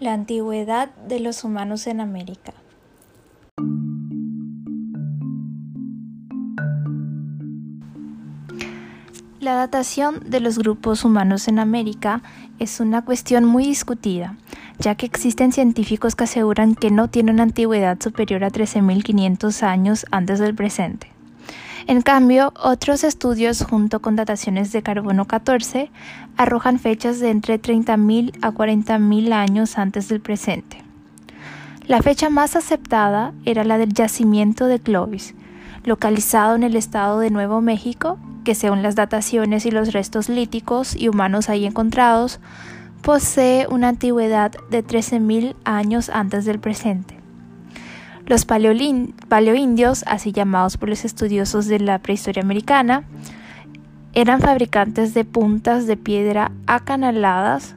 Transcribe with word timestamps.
La 0.00 0.12
antigüedad 0.12 0.90
de 1.08 1.20
los 1.20 1.44
humanos 1.44 1.86
en 1.86 2.00
América. 2.00 2.52
La 9.38 9.54
datación 9.54 10.18
de 10.28 10.40
los 10.40 10.58
grupos 10.58 11.04
humanos 11.04 11.46
en 11.46 11.60
América 11.60 12.22
es 12.58 12.80
una 12.80 13.04
cuestión 13.04 13.44
muy 13.44 13.64
discutida, 13.64 14.36
ya 14.80 14.96
que 14.96 15.06
existen 15.06 15.52
científicos 15.52 16.16
que 16.16 16.24
aseguran 16.24 16.74
que 16.74 16.90
no 16.90 17.08
tienen 17.08 17.36
una 17.36 17.44
antigüedad 17.44 18.00
superior 18.00 18.42
a 18.42 18.50
13.500 18.50 19.62
años 19.62 20.06
antes 20.10 20.40
del 20.40 20.56
presente. 20.56 21.13
En 21.86 22.00
cambio, 22.00 22.54
otros 22.62 23.04
estudios 23.04 23.62
junto 23.62 24.00
con 24.00 24.16
dataciones 24.16 24.72
de 24.72 24.82
carbono 24.82 25.26
14 25.26 25.90
arrojan 26.38 26.78
fechas 26.78 27.20
de 27.20 27.30
entre 27.30 27.60
30.000 27.60 28.38
a 28.40 28.52
40.000 28.52 29.32
años 29.32 29.76
antes 29.76 30.08
del 30.08 30.20
presente. 30.20 30.82
La 31.86 32.00
fecha 32.00 32.30
más 32.30 32.56
aceptada 32.56 33.34
era 33.44 33.64
la 33.64 33.76
del 33.76 33.92
yacimiento 33.92 34.66
de 34.66 34.80
Clovis, 34.80 35.34
localizado 35.84 36.54
en 36.54 36.62
el 36.62 36.74
estado 36.74 37.18
de 37.18 37.28
Nuevo 37.28 37.60
México, 37.60 38.18
que 38.44 38.54
según 38.54 38.82
las 38.82 38.94
dataciones 38.94 39.66
y 39.66 39.70
los 39.70 39.92
restos 39.92 40.30
líticos 40.30 40.96
y 40.96 41.08
humanos 41.08 41.50
ahí 41.50 41.66
encontrados, 41.66 42.40
posee 43.02 43.66
una 43.68 43.88
antigüedad 43.88 44.52
de 44.70 44.82
13.000 44.82 45.54
años 45.64 46.08
antes 46.08 46.46
del 46.46 46.60
presente. 46.60 47.23
Los 48.26 48.46
paleoindios, 48.46 50.04
así 50.06 50.32
llamados 50.32 50.78
por 50.78 50.88
los 50.88 51.04
estudiosos 51.04 51.66
de 51.66 51.78
la 51.78 51.98
prehistoria 51.98 52.42
americana, 52.42 53.04
eran 54.14 54.40
fabricantes 54.40 55.12
de 55.12 55.24
puntas 55.24 55.86
de 55.86 55.96
piedra 55.96 56.50
acanaladas, 56.66 57.74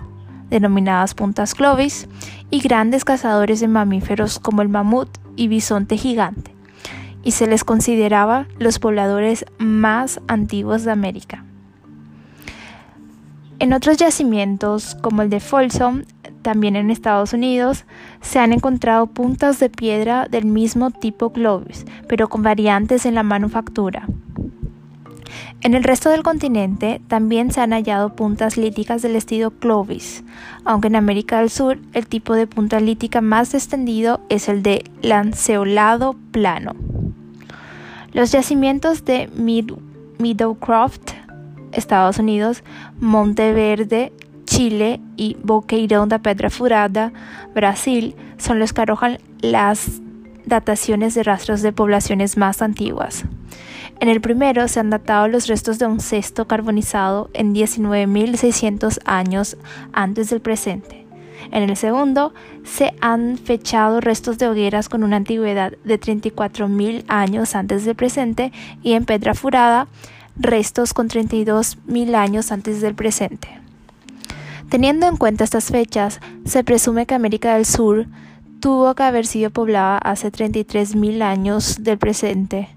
denominadas 0.49 1.15
puntas 1.15 1.53
clovis, 1.53 2.07
y 2.49 2.59
grandes 2.61 3.03
cazadores 3.03 3.59
de 3.59 3.67
mamíferos 3.67 4.39
como 4.39 4.61
el 4.61 4.70
mamut 4.70 5.09
y 5.35 5.49
bisonte 5.49 5.98
gigante, 5.98 6.55
y 7.23 7.32
se 7.32 7.48
les 7.48 7.65
consideraba 7.65 8.48
los 8.57 8.79
pobladores 8.79 9.45
más 9.57 10.21
antiguos 10.27 10.84
de 10.84 10.91
América. 10.91 11.43
En 13.59 13.73
otros 13.73 13.98
yacimientos, 13.98 14.95
como 15.01 15.23
el 15.23 15.29
de 15.29 15.39
Folsom, 15.39 16.04
también 16.48 16.77
en 16.77 16.90
Estados 16.90 17.34
Unidos 17.34 17.84
se 18.21 18.40
han 18.40 18.53
encontrado 18.53 19.07
puntas 19.07 19.59
de 19.59 19.70
piedra 19.70 20.27
del 20.31 20.45
mismo 20.45 20.91
tipo 20.91 21.34
Clovis, 21.34 21.85
pero 22.07 22.29
con 22.29 22.41
variantes 22.41 23.05
en 23.05 23.15
la 23.15 23.23
manufactura. 23.23 24.07
En 25.59 25.73
el 25.73 25.84
resto 25.84 26.09
del 26.09 26.23
continente 26.23 27.01
también 27.09 27.51
se 27.51 27.59
han 27.59 27.73
hallado 27.73 28.15
puntas 28.15 28.55
líticas 28.55 29.01
del 29.01 29.17
estilo 29.17 29.51
Clovis, 29.51 30.23
aunque 30.63 30.87
en 30.87 30.95
América 30.95 31.39
del 31.39 31.49
Sur 31.49 31.79
el 31.91 32.07
tipo 32.07 32.34
de 32.34 32.48
punta 32.48 32.79
lítica 32.79 33.20
más 33.20 33.54
extendido 33.54 34.21
es 34.29 34.48
el 34.48 34.63
de 34.63 34.85
lanceolado 35.01 36.15
plano. 36.32 36.77
Los 38.13 38.32
yacimientos 38.32 39.04
de 39.04 39.29
Meadowcroft, 40.17 41.11
Estados 41.73 42.20
Unidos, 42.20 42.63
Monteverde, 43.01 44.13
Chile 44.48 44.99
y 45.17 45.37
Boqueirão 45.43 46.07
da 46.07 46.17
Pedra 46.17 46.49
Furada, 46.49 47.12
Brasil, 47.53 48.15
son 48.37 48.57
los 48.57 48.73
que 48.73 48.81
arrojan 48.81 49.20
las 49.41 50.01
dataciones 50.45 51.13
de 51.13 51.23
rastros 51.23 51.62
de 51.62 51.73
poblaciones 51.73 52.37
más 52.37 52.62
antiguas. 52.62 53.26
En 53.99 54.09
el 54.09 54.21
primero 54.21 54.67
se 54.67 54.79
han 54.79 54.89
datado 54.89 55.27
los 55.27 55.48
restos 55.48 55.79
de 55.79 55.85
un 55.85 55.99
cesto 55.99 56.48
carbonizado 56.48 57.29
en 57.34 57.54
19.600 57.54 58.99
años 59.05 59.57
antes 59.91 60.29
del 60.29 60.39
presente. 60.39 61.05
En 61.51 61.63
el 61.63 61.76
segundo 61.76 62.34
se 62.63 62.93
han 63.01 63.37
fechado 63.37 64.01
restos 64.01 64.38
de 64.38 64.47
hogueras 64.47 64.89
con 64.89 65.03
una 65.03 65.17
antigüedad 65.17 65.73
de 65.84 66.00
34.000 66.00 67.03
años 67.07 67.56
antes 67.56 67.85
del 67.85 67.95
presente 67.95 68.51
y 68.81 68.94
en 68.94 69.06
Pedra 69.06 69.34
Furada 69.34 69.88
restos 70.35 70.93
con 70.93 71.09
32.000 71.09 72.16
años 72.16 72.51
antes 72.51 72.81
del 72.81 72.95
presente. 72.95 73.66
Teniendo 74.69 75.07
en 75.07 75.16
cuenta 75.16 75.45
estas 75.45 75.72
fechas, 75.72 76.19
se 76.44 76.63
presume 76.63 77.05
que 77.05 77.16
América 77.16 77.55
del 77.55 77.66
Sur 77.66 78.07
tuvo 78.59 78.94
que 78.95 79.03
haber 79.03 79.25
sido 79.25 79.50
poblada 79.50 79.97
hace 79.97 80.29
33.000 80.29 81.22
años 81.22 81.83
del 81.83 81.97
presente, 81.97 82.67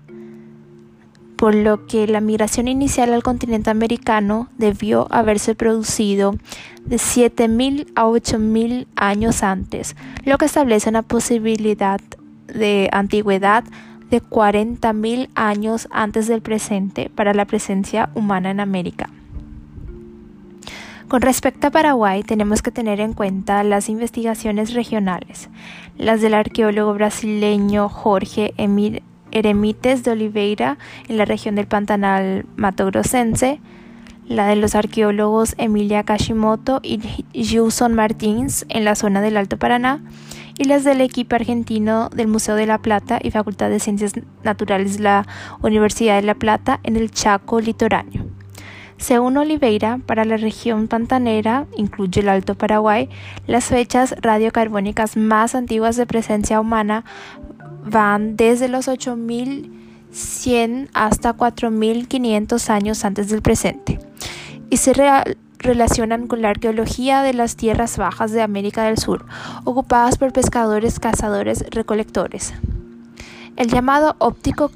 por 1.36 1.54
lo 1.54 1.86
que 1.86 2.06
la 2.06 2.20
migración 2.20 2.68
inicial 2.68 3.12
al 3.12 3.24
continente 3.24 3.70
americano 3.70 4.48
debió 4.56 5.08
haberse 5.10 5.56
producido 5.56 6.36
de 6.84 6.96
7.000 6.96 7.88
a 7.96 8.04
8.000 8.04 8.86
años 8.94 9.42
antes, 9.42 9.96
lo 10.24 10.38
que 10.38 10.44
establece 10.44 10.90
una 10.90 11.02
posibilidad 11.02 12.00
de 12.46 12.88
antigüedad 12.92 13.64
de 14.10 14.22
40.000 14.22 15.28
años 15.34 15.88
antes 15.90 16.28
del 16.28 16.40
presente 16.40 17.10
para 17.12 17.34
la 17.34 17.46
presencia 17.46 18.10
humana 18.14 18.50
en 18.50 18.60
América. 18.60 19.10
Con 21.10 21.22
respecto 21.22 21.66
a 21.66 21.70
Paraguay, 21.72 22.22
tenemos 22.22 22.62
que 22.62 22.70
tener 22.70 23.00
en 23.00 23.14
cuenta 23.14 23.64
las 23.64 23.88
investigaciones 23.88 24.74
regionales, 24.74 25.50
las 25.98 26.20
del 26.20 26.34
arqueólogo 26.34 26.94
brasileño 26.94 27.88
Jorge 27.88 28.54
Emir 28.56 29.02
Eremites 29.32 30.04
de 30.04 30.12
Oliveira 30.12 30.78
en 31.08 31.16
la 31.16 31.24
región 31.24 31.56
del 31.56 31.66
Pantanal 31.66 32.46
Matogrossense, 32.54 33.58
la 34.28 34.46
de 34.46 34.54
los 34.54 34.76
arqueólogos 34.76 35.56
Emilia 35.58 36.04
Kashimoto 36.04 36.80
y 36.84 37.00
Juson 37.34 37.94
Martins 37.94 38.64
en 38.68 38.84
la 38.84 38.94
zona 38.94 39.20
del 39.20 39.36
Alto 39.36 39.58
Paraná, 39.58 40.04
y 40.58 40.62
las 40.62 40.84
del 40.84 41.00
equipo 41.00 41.34
argentino 41.34 42.08
del 42.10 42.28
Museo 42.28 42.54
de 42.54 42.66
La 42.66 42.78
Plata 42.78 43.18
y 43.20 43.32
Facultad 43.32 43.68
de 43.68 43.80
Ciencias 43.80 44.12
Naturales 44.44 44.98
de 44.98 45.02
la 45.02 45.26
Universidad 45.60 46.14
de 46.14 46.22
La 46.22 46.36
Plata 46.36 46.78
en 46.84 46.94
el 46.94 47.10
Chaco 47.10 47.60
litoráneo. 47.60 48.29
Según 49.00 49.36
Oliveira, 49.38 49.98
para 50.04 50.26
la 50.26 50.36
región 50.36 50.86
pantanera, 50.86 51.64
incluye 51.74 52.20
el 52.20 52.28
Alto 52.28 52.54
Paraguay, 52.54 53.08
las 53.46 53.64
fechas 53.64 54.14
radiocarbónicas 54.20 55.16
más 55.16 55.54
antiguas 55.54 55.96
de 55.96 56.04
presencia 56.04 56.60
humana 56.60 57.06
van 57.82 58.36
desde 58.36 58.68
los 58.68 58.88
8100 58.88 60.90
hasta 60.92 61.32
4500 61.32 62.68
años 62.68 63.06
antes 63.06 63.30
del 63.30 63.40
presente 63.40 63.98
y 64.68 64.76
se 64.76 64.92
relacionan 65.58 66.26
con 66.26 66.42
la 66.42 66.50
arqueología 66.50 67.22
de 67.22 67.32
las 67.32 67.56
tierras 67.56 67.96
bajas 67.96 68.32
de 68.32 68.42
América 68.42 68.84
del 68.84 68.98
Sur, 68.98 69.24
ocupadas 69.64 70.18
por 70.18 70.34
pescadores, 70.34 71.00
cazadores, 71.00 71.64
recolectores. 71.70 72.52
El 73.56 73.68
llamado 73.68 74.14
óptico 74.18 74.70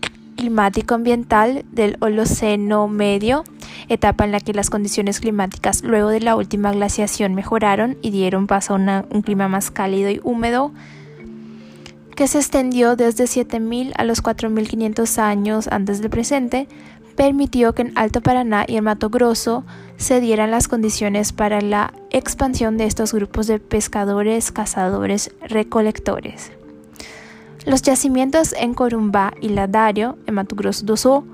climático 0.44 0.94
ambiental 0.94 1.65
del 1.72 1.97
Holoceno 2.00 2.87
medio 2.87 3.44
etapa 3.88 4.27
en 4.27 4.32
la 4.32 4.41
que 4.41 4.53
las 4.53 4.69
condiciones 4.69 5.19
climáticas 5.19 5.82
luego 5.82 6.10
de 6.10 6.21
la 6.21 6.37
última 6.37 6.71
glaciación 6.71 7.34
mejoraron 7.34 7.97
y 8.03 8.10
dieron 8.10 8.47
paso 8.47 8.75
a 8.75 9.05
un 9.09 9.22
clima 9.22 9.49
más 9.49 9.71
cálido 9.71 10.10
y 10.10 10.21
húmedo 10.22 10.71
que 12.15 12.28
se 12.28 12.37
extendió 12.37 12.94
desde 12.94 13.25
7.000 13.25 13.94
a 13.97 14.05
los 14.05 14.22
4.500 14.22 15.19
años 15.19 15.66
antes 15.69 16.03
del 16.03 16.10
presente, 16.10 16.69
permitió 17.16 17.75
que 17.75 17.82
en 17.82 17.93
Alto 17.97 18.21
Paraná 18.21 18.66
y 18.69 18.76
en 18.76 18.84
Mato 18.84 19.09
Grosso 19.09 19.65
se 19.97 20.21
dieran 20.21 20.50
las 20.50 20.69
condiciones 20.69 21.32
para 21.32 21.62
la 21.62 21.94
expansión 22.11 22.76
de 22.76 22.84
estos 22.84 23.15
grupos 23.15 23.47
de 23.47 23.61
pescadores, 23.61 24.53
cazadores, 24.53 25.34
recolectores. 25.41 26.53
Los 27.66 27.80
yacimientos 27.82 28.52
en 28.58 28.75
Corumbá 28.75 29.32
y 29.41 29.48
Ladario, 29.48 30.19
en 30.26 30.34
Mato 30.34 30.54
Grosso 30.54 30.84
do 30.84 30.97
Sul, 30.97 31.25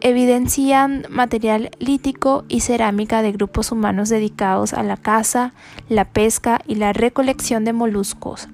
evidencian 0.00 1.04
material 1.10 1.70
lítico 1.78 2.44
y 2.48 2.60
cerámica 2.60 3.20
de 3.20 3.32
grupos 3.32 3.70
humanos 3.72 4.08
dedicados 4.08 4.72
a 4.72 4.82
la 4.82 4.96
caza, 4.96 5.52
la 5.88 6.06
pesca 6.06 6.60
y 6.66 6.76
la 6.76 6.92
recolección 6.92 7.64
de 7.64 7.72
moluscos, 7.72 8.48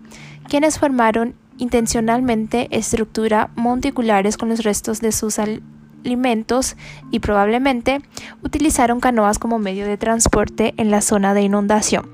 quienes 0.49 0.79
formaron 0.79 1.35
intencionalmente 1.59 2.67
estructuras 2.71 3.49
monticulares 3.55 4.37
con 4.37 4.49
los 4.49 4.65
restos 4.65 5.01
de 5.01 5.13
sus 5.13 5.39
alimentos 5.39 6.77
y 7.13 7.21
probablemente 7.21 8.01
utilizaron 8.43 8.99
canoas 8.99 9.39
como 9.39 9.61
medio 9.61 9.87
de 9.87 9.99
transporte 9.99 10.75
en 10.79 10.91
la 10.91 11.01
zona 11.01 11.33
de 11.33 11.43
inundación. 11.43 12.09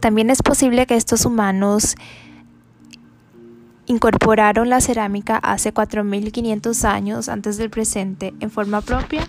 También 0.00 0.28
es 0.28 0.42
posible 0.42 0.86
que 0.86 0.96
estos 0.96 1.24
humanos 1.24 1.96
incorporaron 3.86 4.68
la 4.68 4.80
cerámica 4.80 5.36
hace 5.36 5.72
4.500 5.72 6.84
años 6.84 7.28
antes 7.28 7.56
del 7.56 7.70
presente 7.70 8.34
en 8.40 8.50
forma 8.50 8.80
propia 8.80 9.26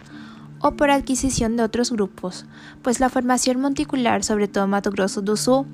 o 0.60 0.72
por 0.72 0.90
adquisición 0.90 1.58
de 1.58 1.64
otros 1.64 1.92
grupos, 1.92 2.46
pues 2.82 3.00
la 3.00 3.10
formación 3.10 3.60
monticular, 3.60 4.24
sobre 4.24 4.48
todo 4.48 4.68
Mato 4.68 4.92
Grosso 4.92 5.22
do 5.22 5.36
Sul, 5.36 5.66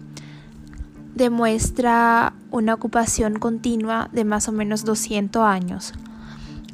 demuestra 1.16 2.34
una 2.52 2.74
ocupación 2.74 3.40
continua 3.40 4.10
de 4.12 4.26
más 4.26 4.48
o 4.48 4.52
menos 4.52 4.84
200 4.84 5.44
años, 5.44 5.94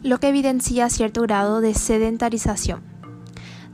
lo 0.03 0.19
que 0.19 0.29
evidencia 0.29 0.89
cierto 0.89 1.21
grado 1.23 1.61
de 1.61 1.73
sedentarización. 1.73 2.81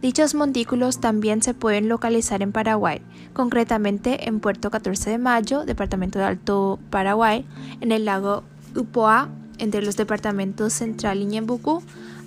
Dichos 0.01 0.36
montículos 0.36 1.00
también 1.00 1.41
se 1.41 1.53
pueden 1.53 1.88
localizar 1.88 2.41
en 2.41 2.51
Paraguay, 2.51 3.01
concretamente 3.33 4.27
en 4.27 4.39
Puerto 4.39 4.71
14 4.71 5.09
de 5.09 5.18
Mayo, 5.18 5.65
departamento 5.65 6.19
de 6.19 6.25
Alto 6.25 6.80
Paraguay, 6.89 7.45
en 7.81 7.91
el 7.91 8.06
lago 8.06 8.44
Upoa, 8.75 9.30
entre 9.57 9.81
los 9.81 9.97
departamentos 9.97 10.74
Central 10.74 11.19
y 11.19 11.25
Ñembucú, 11.25 11.83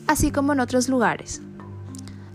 así 0.06 0.30
como 0.30 0.52
en 0.52 0.60
otros 0.60 0.88
lugares. 0.88 1.42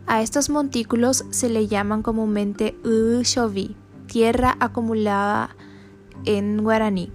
A 0.07 0.21
estos 0.21 0.49
montículos 0.49 1.25
se 1.29 1.49
le 1.49 1.67
llaman 1.67 2.01
comúnmente 2.01 2.75
Uchovi, 2.83 3.75
tierra 4.07 4.57
acumulada 4.59 5.55
en 6.25 6.63
guaraní. 6.63 7.11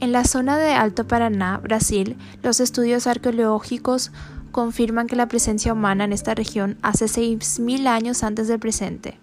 En 0.00 0.12
la 0.12 0.24
zona 0.24 0.58
de 0.58 0.72
Alto 0.72 1.06
Paraná, 1.06 1.58
Brasil, 1.58 2.16
los 2.42 2.60
estudios 2.60 3.06
arqueológicos 3.06 4.12
confirman 4.52 5.06
que 5.06 5.16
la 5.16 5.28
presencia 5.28 5.72
humana 5.72 6.04
en 6.04 6.12
esta 6.12 6.34
región 6.34 6.76
hace 6.82 7.06
6.000 7.06 7.86
años 7.86 8.22
antes 8.22 8.46
del 8.46 8.60
presente. 8.60 9.18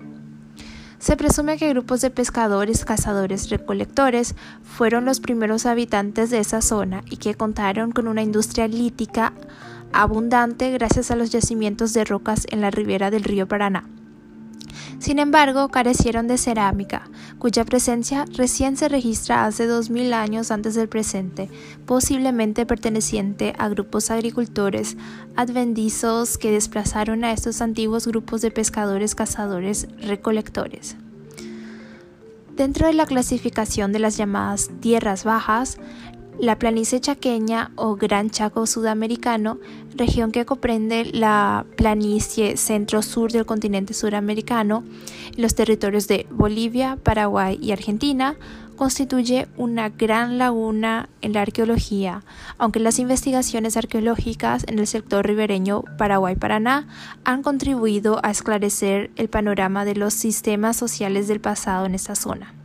Se 1.01 1.17
presume 1.17 1.57
que 1.57 1.67
grupos 1.67 2.01
de 2.01 2.11
pescadores, 2.11 2.85
cazadores, 2.85 3.49
recolectores 3.49 4.35
fueron 4.61 5.03
los 5.03 5.19
primeros 5.19 5.65
habitantes 5.65 6.29
de 6.29 6.37
esa 6.37 6.61
zona 6.61 7.03
y 7.09 7.17
que 7.17 7.33
contaron 7.33 7.91
con 7.91 8.07
una 8.07 8.21
industria 8.21 8.67
lítica 8.67 9.33
abundante 9.93 10.69
gracias 10.69 11.09
a 11.09 11.15
los 11.15 11.31
yacimientos 11.31 11.93
de 11.93 12.05
rocas 12.05 12.45
en 12.51 12.61
la 12.61 12.69
ribera 12.69 13.09
del 13.09 13.23
río 13.23 13.47
Paraná. 13.47 13.89
Sin 15.01 15.17
embargo, 15.17 15.69
carecieron 15.69 16.27
de 16.27 16.37
cerámica, 16.37 17.09
cuya 17.39 17.65
presencia 17.65 18.25
recién 18.37 18.77
se 18.77 18.87
registra 18.87 19.45
hace 19.45 19.65
2000 19.65 20.13
años 20.13 20.51
antes 20.51 20.75
del 20.75 20.89
presente, 20.89 21.49
posiblemente 21.87 22.67
perteneciente 22.67 23.55
a 23.57 23.67
grupos 23.67 24.11
agricultores 24.11 24.97
adventizos 25.35 26.37
que 26.37 26.51
desplazaron 26.51 27.23
a 27.23 27.31
estos 27.31 27.63
antiguos 27.63 28.05
grupos 28.05 28.41
de 28.41 28.51
pescadores, 28.51 29.15
cazadores, 29.15 29.87
recolectores. 30.03 30.97
Dentro 32.55 32.85
de 32.85 32.93
la 32.93 33.07
clasificación 33.07 33.91
de 33.91 33.97
las 33.97 34.17
llamadas 34.17 34.69
tierras 34.81 35.23
bajas, 35.23 35.79
la 36.41 36.57
planicie 36.57 36.99
chaqueña 36.99 37.69
o 37.75 37.95
Gran 37.95 38.31
Chaco 38.31 38.65
sudamericano, 38.65 39.59
región 39.95 40.31
que 40.31 40.43
comprende 40.43 41.05
la 41.05 41.67
planicie 41.77 42.57
centro-sur 42.57 43.31
del 43.31 43.45
continente 43.45 43.93
suramericano, 43.93 44.83
los 45.37 45.53
territorios 45.53 46.07
de 46.07 46.25
Bolivia, 46.31 46.97
Paraguay 47.03 47.59
y 47.61 47.73
Argentina, 47.73 48.37
constituye 48.75 49.49
una 49.55 49.89
gran 49.89 50.39
laguna 50.39 51.09
en 51.21 51.33
la 51.33 51.43
arqueología, 51.43 52.23
aunque 52.57 52.79
las 52.79 52.97
investigaciones 52.97 53.77
arqueológicas 53.77 54.63
en 54.67 54.79
el 54.79 54.87
sector 54.87 55.27
ribereño 55.27 55.83
Paraguay-Paraná 55.99 56.87
han 57.23 57.43
contribuido 57.43 58.19
a 58.23 58.31
esclarecer 58.31 59.11
el 59.15 59.29
panorama 59.29 59.85
de 59.85 59.93
los 59.93 60.15
sistemas 60.15 60.75
sociales 60.75 61.27
del 61.27 61.39
pasado 61.39 61.85
en 61.85 61.93
esta 61.93 62.15
zona. 62.15 62.55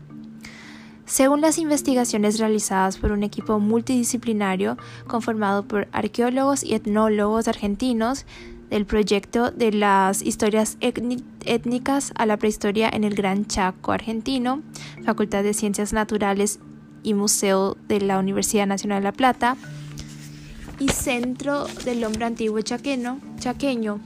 Según 1.07 1.41
las 1.41 1.59
investigaciones 1.59 2.41
realizadas 2.41 2.99
por 2.99 3.13
un 3.13 3.23
equipo 3.23 3.61
multidisciplinario 3.61 4.77
conformado 5.07 5.63
por 5.63 5.87
arqueólogos 5.93 6.65
y 6.65 6.75
etnólogos 6.75 7.47
argentinos 7.47 8.27
del 8.71 8.87
proyecto 8.87 9.53
de 9.53 9.71
las 9.71 10.21
historias 10.21 10.77
étnicas 10.81 12.13
a 12.17 12.27
la 12.27 12.37
prehistoria 12.37 12.91
en 12.93 13.05
el 13.05 13.15
Gran 13.15 13.47
Chaco 13.47 13.93
argentino, 13.93 14.63
Facultad 15.05 15.45
de 15.45 15.55
Ciencias 15.55 15.93
Naturales 15.93 16.59
y 17.05 17.15
Museo 17.15 17.77
de 17.87 18.01
la 18.01 18.19
Universidad 18.19 18.67
Nacional 18.67 19.03
de 19.03 19.05
La 19.05 19.13
Plata, 19.13 19.57
y 20.81 20.89
Centro 20.89 21.67
del 21.85 22.03
Hombre 22.03 22.25
Antiguo 22.25 22.61
Chaqueño, 22.61 23.21
chaqueño 23.39 24.01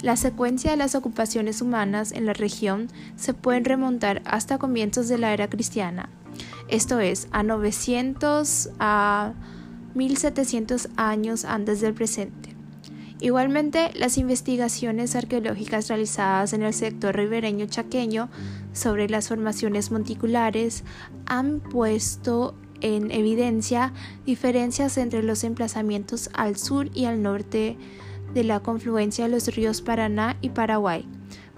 la 0.00 0.16
secuencia 0.16 0.70
de 0.70 0.76
las 0.76 0.94
ocupaciones 0.94 1.60
humanas 1.60 2.12
en 2.12 2.24
la 2.24 2.32
región 2.32 2.86
se 3.16 3.34
puede 3.34 3.58
remontar 3.60 4.22
hasta 4.24 4.56
comienzos 4.56 5.08
de 5.08 5.18
la 5.18 5.32
era 5.32 5.48
cristiana, 5.48 6.08
esto 6.68 7.00
es, 7.00 7.28
a 7.30 7.42
900 7.42 8.70
a 8.78 9.34
1700 9.94 10.88
años 10.96 11.44
antes 11.44 11.80
del 11.80 11.94
presente. 11.94 12.54
Igualmente, 13.20 13.90
las 13.94 14.16
investigaciones 14.16 15.16
arqueológicas 15.16 15.88
realizadas 15.88 16.52
en 16.52 16.62
el 16.62 16.72
sector 16.72 17.16
ribereño 17.16 17.66
chaqueño 17.66 18.28
sobre 18.72 19.08
las 19.08 19.28
formaciones 19.28 19.90
monticulares 19.90 20.84
han 21.26 21.58
puesto 21.58 22.54
en 22.80 23.10
evidencia 23.10 23.92
diferencias 24.24 24.98
entre 24.98 25.24
los 25.24 25.42
emplazamientos 25.42 26.30
al 26.32 26.56
sur 26.56 26.90
y 26.94 27.06
al 27.06 27.20
norte 27.22 27.76
de 28.34 28.44
la 28.44 28.60
confluencia 28.60 29.24
de 29.24 29.30
los 29.32 29.48
ríos 29.48 29.82
Paraná 29.82 30.36
y 30.40 30.50
Paraguay 30.50 31.04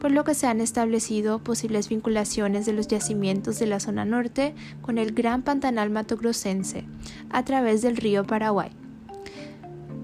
por 0.01 0.11
lo 0.11 0.25
que 0.25 0.35
se 0.35 0.47
han 0.47 0.61
establecido 0.61 1.39
posibles 1.39 1.89
vinculaciones 1.89 2.67
de 2.67 2.73
los 2.73 2.89
yacimientos 2.89 3.59
de 3.59 3.67
la 3.67 3.81
zona 3.81 4.05
norte 4.05 4.55
con 4.81 4.99
el 4.99 5.13
Gran 5.13 5.43
Pantanal 5.43 5.91
Matogrossense 5.91 6.85
a 7.29 7.45
través 7.45 7.83
del 7.83 7.97
río 7.97 8.25
Paraguay. 8.25 8.71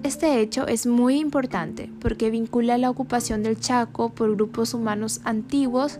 Este 0.02 0.40
hecho 0.40 0.68
es 0.68 0.86
muy 0.86 1.18
importante 1.18 1.90
porque 2.00 2.30
vincula 2.30 2.78
la 2.78 2.90
ocupación 2.90 3.42
del 3.42 3.58
Chaco 3.58 4.10
por 4.10 4.36
grupos 4.36 4.74
humanos 4.74 5.20
antiguos 5.24 5.98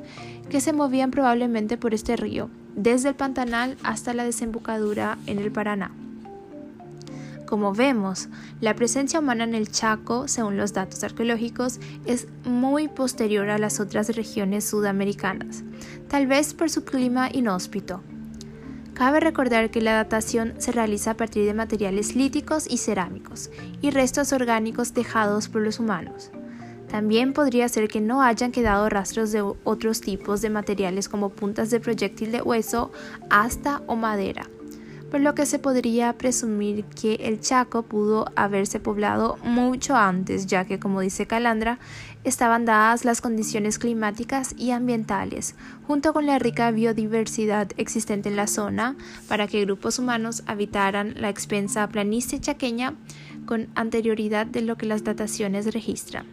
que 0.50 0.60
se 0.60 0.72
movían 0.72 1.10
probablemente 1.10 1.76
por 1.76 1.94
este 1.94 2.16
río, 2.16 2.50
desde 2.76 3.08
el 3.08 3.14
Pantanal 3.16 3.76
hasta 3.82 4.14
la 4.14 4.24
desembocadura 4.24 5.18
en 5.26 5.38
el 5.38 5.50
Paraná. 5.50 5.90
Como 7.46 7.72
vemos, 7.72 8.28
la 8.60 8.74
presencia 8.74 9.20
humana 9.20 9.44
en 9.44 9.54
el 9.54 9.70
Chaco, 9.70 10.26
según 10.26 10.56
los 10.56 10.72
datos 10.72 11.04
arqueológicos, 11.04 11.78
es 12.04 12.26
muy 12.44 12.88
posterior 12.88 13.50
a 13.50 13.58
las 13.58 13.78
otras 13.78 14.08
regiones 14.16 14.64
sudamericanas, 14.64 15.62
tal 16.08 16.26
vez 16.26 16.54
por 16.54 16.70
su 16.70 16.84
clima 16.84 17.30
inhóspito. 17.32 18.02
Cabe 18.94 19.20
recordar 19.20 19.70
que 19.70 19.80
la 19.80 19.94
datación 19.94 20.54
se 20.58 20.72
realiza 20.72 21.12
a 21.12 21.16
partir 21.16 21.44
de 21.44 21.54
materiales 21.54 22.16
líticos 22.16 22.66
y 22.68 22.78
cerámicos 22.78 23.50
y 23.80 23.90
restos 23.90 24.32
orgánicos 24.32 24.92
dejados 24.92 25.48
por 25.48 25.62
los 25.62 25.78
humanos. 25.78 26.32
También 26.88 27.32
podría 27.32 27.68
ser 27.68 27.86
que 27.88 28.00
no 28.00 28.22
hayan 28.22 28.50
quedado 28.50 28.88
rastros 28.88 29.30
de 29.30 29.42
otros 29.62 30.00
tipos 30.00 30.40
de 30.40 30.50
materiales 30.50 31.08
como 31.08 31.30
puntas 31.30 31.70
de 31.70 31.78
proyectil 31.78 32.32
de 32.32 32.42
hueso, 32.42 32.90
asta 33.28 33.82
o 33.86 33.94
madera 33.94 34.48
por 35.10 35.20
lo 35.20 35.34
que 35.34 35.46
se 35.46 35.58
podría 35.58 36.12
presumir 36.14 36.84
que 36.84 37.14
el 37.14 37.40
Chaco 37.40 37.82
pudo 37.82 38.26
haberse 38.34 38.80
poblado 38.80 39.36
mucho 39.42 39.94
antes, 39.94 40.46
ya 40.46 40.64
que, 40.64 40.78
como 40.78 41.00
dice 41.00 41.26
Calandra, 41.26 41.78
estaban 42.24 42.64
dadas 42.64 43.04
las 43.04 43.20
condiciones 43.20 43.78
climáticas 43.78 44.54
y 44.58 44.72
ambientales, 44.72 45.54
junto 45.86 46.12
con 46.12 46.26
la 46.26 46.38
rica 46.38 46.70
biodiversidad 46.72 47.68
existente 47.76 48.28
en 48.28 48.36
la 48.36 48.48
zona, 48.48 48.96
para 49.28 49.46
que 49.46 49.64
grupos 49.64 49.98
humanos 49.98 50.42
habitaran 50.46 51.14
la 51.16 51.28
expensa 51.28 51.86
planicie 51.88 52.40
chaqueña 52.40 52.94
con 53.46 53.68
anterioridad 53.76 54.46
de 54.46 54.62
lo 54.62 54.76
que 54.76 54.86
las 54.86 55.04
dataciones 55.04 55.72
registran. 55.72 56.26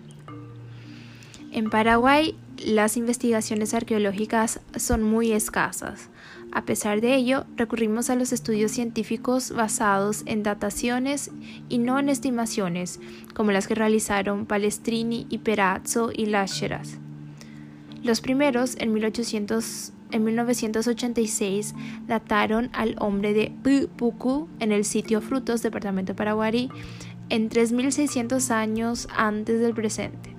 En 1.52 1.70
Paraguay, 1.70 2.36
las 2.66 2.98
investigaciones 2.98 3.76
arqueológicas 3.76 4.60
son 4.76 5.04
muy 5.04 5.32
escasas. 5.32 6.10
A 6.56 6.66
pesar 6.66 7.02
de 7.02 7.16
ello, 7.16 7.46
recurrimos 7.58 8.12
a 8.12 8.16
los 8.16 8.32
estudios 8.32 8.72
científicos 8.72 9.52
basados 9.52 10.22
en 10.28 10.44
dataciones 10.44 11.32
y 11.68 11.80
no 11.80 11.98
en 11.98 12.10
estimaciones, 12.10 13.00
como 13.34 13.52
las 13.52 13.66
que 13.66 13.74
realizaron 13.74 14.46
Palestrini 14.46 15.26
y 15.32 15.40
Perazzo 15.40 16.12
y 16.14 16.28
Lácheras. 16.28 17.00
Los 18.04 18.22
primeros, 18.22 18.76
en, 18.78 18.94
1800, 18.94 19.94
en 20.12 20.24
1986, 20.26 21.74
dataron 22.06 22.70
al 22.74 22.98
hombre 23.00 23.34
de 23.34 23.52
Pucu 23.98 24.48
en 24.60 24.72
el 24.72 24.86
sitio 24.86 25.22
Frutos, 25.22 25.64
departamento 25.64 26.14
de 26.14 26.18
Paraguay, 26.18 26.70
en 27.30 27.50
3.600 27.50 28.52
años 28.52 29.08
antes 29.16 29.60
del 29.60 29.74
presente. 29.74 30.33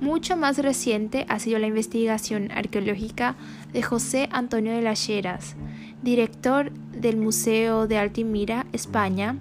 Mucho 0.00 0.36
más 0.36 0.58
reciente 0.58 1.26
ha 1.28 1.40
sido 1.40 1.58
la 1.58 1.66
investigación 1.66 2.52
arqueológica 2.52 3.34
de 3.72 3.82
José 3.82 4.28
Antonio 4.30 4.72
de 4.72 4.80
las 4.80 5.08
Heras, 5.08 5.56
director 6.02 6.70
del 6.92 7.16
Museo 7.16 7.88
de 7.88 7.98
Altimira, 7.98 8.66
España, 8.72 9.36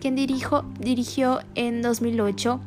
quien 0.00 0.14
dirigió 0.14 1.40
en 1.54 1.82
2008 1.82 2.60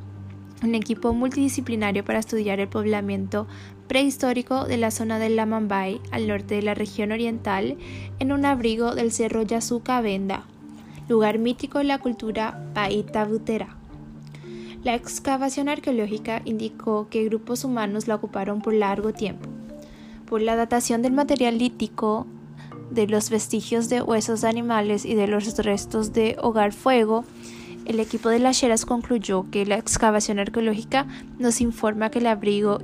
un 0.64 0.76
equipo 0.76 1.14
multidisciplinario 1.14 2.06
para 2.06 2.20
estudiar 2.20 2.60
el 2.60 2.68
poblamiento 2.68 3.48
prehistórico 3.88 4.66
de 4.66 4.78
la 4.78 4.92
zona 4.92 5.18
del 5.18 5.36
Lamambay 5.36 6.00
al 6.12 6.28
norte 6.28 6.56
de 6.56 6.62
la 6.62 6.76
región 6.76 7.12
oriental 7.12 7.76
en 8.20 8.32
un 8.32 8.46
abrigo 8.46 8.94
del 8.94 9.12
Cerro 9.12 9.42
Yasuca 9.42 10.00
Venda, 10.02 10.44
lugar 11.10 11.40
mítico 11.40 11.80
de 11.80 11.86
la 11.86 11.98
cultura 11.98 12.72
paita 12.76 13.26
butera. 13.26 13.81
La 14.84 14.96
excavación 14.96 15.70
arqueológica 15.70 16.42
indicó 16.44 17.08
que 17.08 17.24
grupos 17.26 17.64
humanos 17.64 18.08
la 18.08 18.16
ocuparon 18.16 18.62
por 18.62 18.74
largo 18.74 19.14
tiempo. 19.14 19.48
Por 20.26 20.42
la 20.42 20.56
datación 20.56 21.04
del 21.04 21.14
material 21.14 21.60
lítico, 21.60 22.26
de 22.90 23.06
los 23.06 23.30
vestigios 23.30 23.90
de 23.90 24.02
huesos 24.02 24.42
de 24.42 24.50
animales 24.50 25.06
y 25.06 25.14
de 25.14 25.28
los 25.28 25.56
restos 25.58 26.14
de 26.14 26.36
hogar 26.42 26.74
fuego, 26.74 27.26
el 27.86 28.00
equipo 28.00 28.30
de 28.30 28.40
las 28.40 28.60
Cheras 28.60 28.86
concluyó 28.86 29.50
que 29.52 29.68
la 29.68 29.78
excavación 29.78 30.40
arqueológica 30.40 31.06
nos 31.38 31.62
informa 31.62 32.10
que 32.10 32.20
el 32.20 32.28
abrigo 32.28 32.80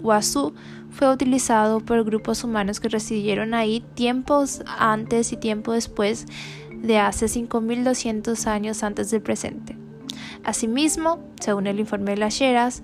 Huazú 0.00 0.54
fue 0.90 1.10
utilizado 1.10 1.80
por 1.80 2.04
grupos 2.04 2.42
humanos 2.42 2.80
que 2.80 2.88
residieron 2.88 3.52
ahí 3.52 3.84
tiempos 3.94 4.62
antes 4.78 5.32
y 5.32 5.36
tiempo 5.36 5.72
después 5.72 6.26
de 6.74 6.98
hace 6.98 7.26
5.200 7.26 8.46
años 8.46 8.82
antes 8.82 9.10
del 9.10 9.22
presente. 9.22 9.83
Asimismo, 10.44 11.18
según 11.40 11.66
el 11.66 11.80
informe 11.80 12.12
de 12.12 12.18
las 12.18 12.38
Lleras, 12.38 12.82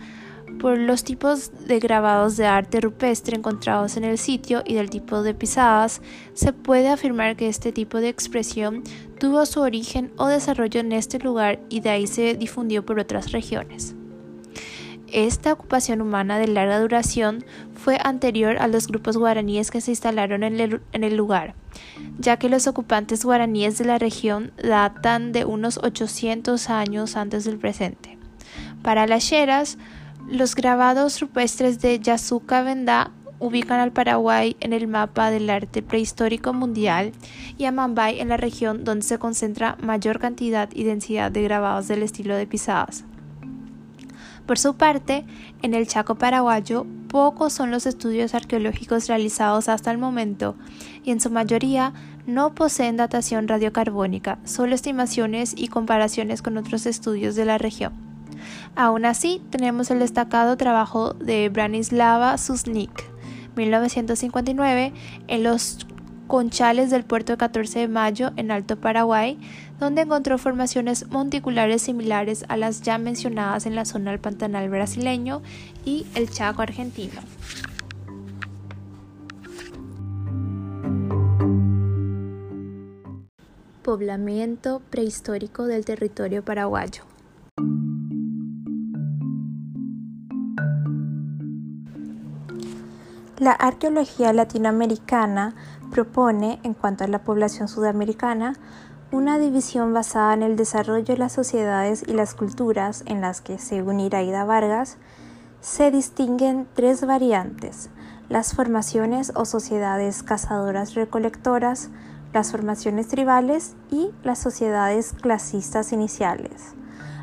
por 0.58 0.78
los 0.78 1.04
tipos 1.04 1.52
de 1.66 1.78
grabados 1.78 2.36
de 2.36 2.46
arte 2.46 2.80
rupestre 2.80 3.36
encontrados 3.36 3.96
en 3.96 4.04
el 4.04 4.18
sitio 4.18 4.62
y 4.66 4.74
del 4.74 4.90
tipo 4.90 5.22
de 5.22 5.34
pisadas, 5.34 6.02
se 6.34 6.52
puede 6.52 6.88
afirmar 6.88 7.36
que 7.36 7.48
este 7.48 7.72
tipo 7.72 7.98
de 7.98 8.08
expresión 8.08 8.82
tuvo 9.18 9.46
su 9.46 9.60
origen 9.60 10.12
o 10.16 10.26
desarrollo 10.26 10.80
en 10.80 10.92
este 10.92 11.18
lugar 11.18 11.60
y 11.68 11.80
de 11.80 11.90
ahí 11.90 12.06
se 12.06 12.34
difundió 12.34 12.84
por 12.84 12.98
otras 12.98 13.32
regiones. 13.32 13.94
Esta 15.12 15.52
ocupación 15.52 16.00
humana 16.00 16.38
de 16.38 16.46
larga 16.46 16.78
duración 16.78 17.44
fue 17.74 17.98
anterior 18.02 18.58
a 18.58 18.68
los 18.68 18.86
grupos 18.86 19.16
guaraníes 19.16 19.72
que 19.72 19.80
se 19.80 19.90
instalaron 19.90 20.44
en 20.44 20.60
el, 20.60 21.16
lugar, 21.16 21.54
ya 22.18 22.38
que 22.38 22.48
los 22.48 22.68
ocupantes 22.68 23.24
guaraníes 23.24 23.76
de 23.78 23.86
la 23.86 23.98
región 23.98 24.52
datan 24.62 25.32
de 25.32 25.44
unos 25.44 25.78
800 25.78 26.70
años 26.70 27.16
antes 27.16 27.44
del 27.44 27.58
presente. 27.58 28.18
Para 28.82 29.08
las 29.08 29.28
Lleras, 29.28 29.78
los 30.28 30.54
grabados 30.54 31.20
rupestres 31.20 31.80
de 31.80 31.98
Yasuka 31.98 32.62
Vendá 32.62 33.10
ubican 33.40 33.80
al 33.80 33.90
Paraguay 33.90 34.56
en 34.60 34.72
el 34.72 34.86
mapa 34.86 35.32
del 35.32 35.50
arte 35.50 35.82
prehistórico 35.82 36.52
mundial 36.52 37.12
y 37.58 37.64
a 37.64 37.72
Mambay 37.72 38.20
en 38.20 38.28
la 38.28 38.36
región 38.36 38.84
donde 38.84 39.04
se 39.04 39.18
concentra 39.18 39.76
mayor 39.82 40.20
cantidad 40.20 40.68
y 40.72 40.84
densidad 40.84 41.32
de 41.32 41.42
grabados 41.42 41.88
del 41.88 42.04
estilo 42.04 42.36
de 42.36 42.46
pisadas. 42.46 43.04
Por 44.50 44.59
su 44.59 44.75
parte, 44.75 45.25
en 45.62 45.75
el 45.75 45.87
Chaco 45.87 46.16
paraguayo, 46.16 46.85
pocos 47.07 47.52
son 47.52 47.71
los 47.71 47.87
estudios 47.87 48.35
arqueológicos 48.35 49.07
realizados 49.07 49.69
hasta 49.69 49.92
el 49.92 49.99
momento 49.99 50.57
y 51.04 51.12
en 51.12 51.21
su 51.21 51.30
mayoría 51.30 51.92
no 52.26 52.52
poseen 52.52 52.97
datación 52.97 53.47
radiocarbónica, 53.47 54.40
solo 54.42 54.75
estimaciones 54.75 55.54
y 55.57 55.69
comparaciones 55.69 56.42
con 56.42 56.57
otros 56.57 56.87
estudios 56.87 57.37
de 57.37 57.45
la 57.45 57.59
región. 57.59 57.92
Aún 58.75 59.04
así, 59.04 59.40
tenemos 59.50 59.92
el 59.92 60.00
destacado 60.00 60.57
trabajo 60.57 61.14
de 61.14 61.49
Branislava 61.49 62.37
Susnik, 62.37 63.04
1959, 63.54 64.92
en 65.28 65.45
los 65.45 65.87
conchales 66.26 66.90
del 66.90 67.04
puerto 67.04 67.35
de 67.35 67.38
14 67.38 67.78
de 67.78 67.88
Mayo 67.88 68.33
en 68.37 68.50
Alto 68.50 68.80
Paraguay, 68.80 69.38
donde 69.80 70.02
encontró 70.02 70.37
formaciones 70.37 71.10
monticulares 71.10 71.82
similares 71.82 72.44
a 72.49 72.58
las 72.58 72.82
ya 72.82 72.99
mencionadas 72.99 73.64
en 73.64 73.75
la 73.75 73.87
zona 73.87 74.10
del 74.10 74.20
Pantanal 74.20 74.68
brasileño 74.68 75.40
y 75.84 76.06
el 76.14 76.30
Chaco 76.30 76.60
argentino. 76.60 77.20
Poblamiento 83.82 84.82
prehistórico 84.90 85.64
del 85.64 85.87
territorio 85.87 86.44
paraguayo. 86.44 87.04
La 93.38 93.52
arqueología 93.52 94.34
latinoamericana 94.34 95.54
propone, 95.90 96.60
en 96.62 96.75
cuanto 96.75 97.04
a 97.04 97.08
la 97.08 97.25
población 97.25 97.68
sudamericana, 97.68 98.52
una 99.12 99.38
división 99.38 99.92
basada 99.92 100.34
en 100.34 100.42
el 100.42 100.56
desarrollo 100.56 101.04
de 101.04 101.16
las 101.16 101.32
sociedades 101.32 102.04
y 102.06 102.12
las 102.12 102.34
culturas 102.34 103.02
en 103.06 103.20
las 103.20 103.40
que, 103.40 103.58
según 103.58 103.98
Iraida 103.98 104.44
Vargas, 104.44 104.98
se 105.60 105.90
distinguen 105.90 106.68
tres 106.74 107.04
variantes, 107.04 107.90
las 108.28 108.54
formaciones 108.54 109.32
o 109.34 109.44
sociedades 109.44 110.22
cazadoras 110.22 110.94
recolectoras, 110.94 111.90
las 112.32 112.52
formaciones 112.52 113.08
tribales 113.08 113.74
y 113.90 114.10
las 114.22 114.38
sociedades 114.38 115.12
clasistas 115.20 115.92
iniciales. 115.92 116.74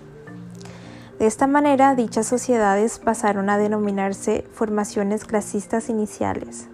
De 1.19 1.27
esta 1.27 1.47
manera, 1.47 1.95
dichas 1.95 2.27
sociedades 2.27 2.99
pasaron 2.99 3.49
a 3.49 3.59
denominarse 3.59 4.45
formaciones 4.53 5.25
clasistas 5.25 5.89
iniciales. 5.89 6.69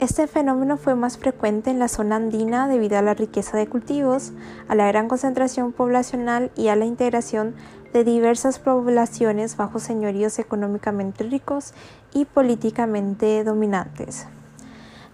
Este 0.00 0.26
fenómeno 0.26 0.78
fue 0.78 0.94
más 0.94 1.18
frecuente 1.18 1.70
en 1.70 1.78
la 1.78 1.86
zona 1.86 2.16
andina 2.16 2.66
debido 2.66 2.98
a 2.98 3.02
la 3.02 3.14
riqueza 3.14 3.56
de 3.56 3.68
cultivos, 3.68 4.32
a 4.68 4.74
la 4.74 4.88
gran 4.88 5.06
concentración 5.06 5.72
poblacional 5.72 6.50
y 6.56 6.68
a 6.68 6.76
la 6.76 6.86
integración 6.86 7.54
de 7.92 8.04
diversas 8.04 8.58
poblaciones 8.58 9.56
bajo 9.56 9.78
señoríos 9.78 10.38
económicamente 10.38 11.24
ricos 11.24 11.74
y 12.12 12.24
políticamente 12.24 13.44
dominantes. 13.44 14.26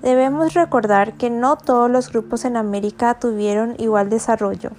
Debemos 0.02 0.54
recordar 0.54 1.14
que 1.14 1.28
no 1.28 1.56
todos 1.56 1.90
los 1.90 2.10
grupos 2.10 2.44
en 2.44 2.56
América 2.56 3.18
tuvieron 3.18 3.74
igual 3.78 4.10
desarrollo, 4.10 4.70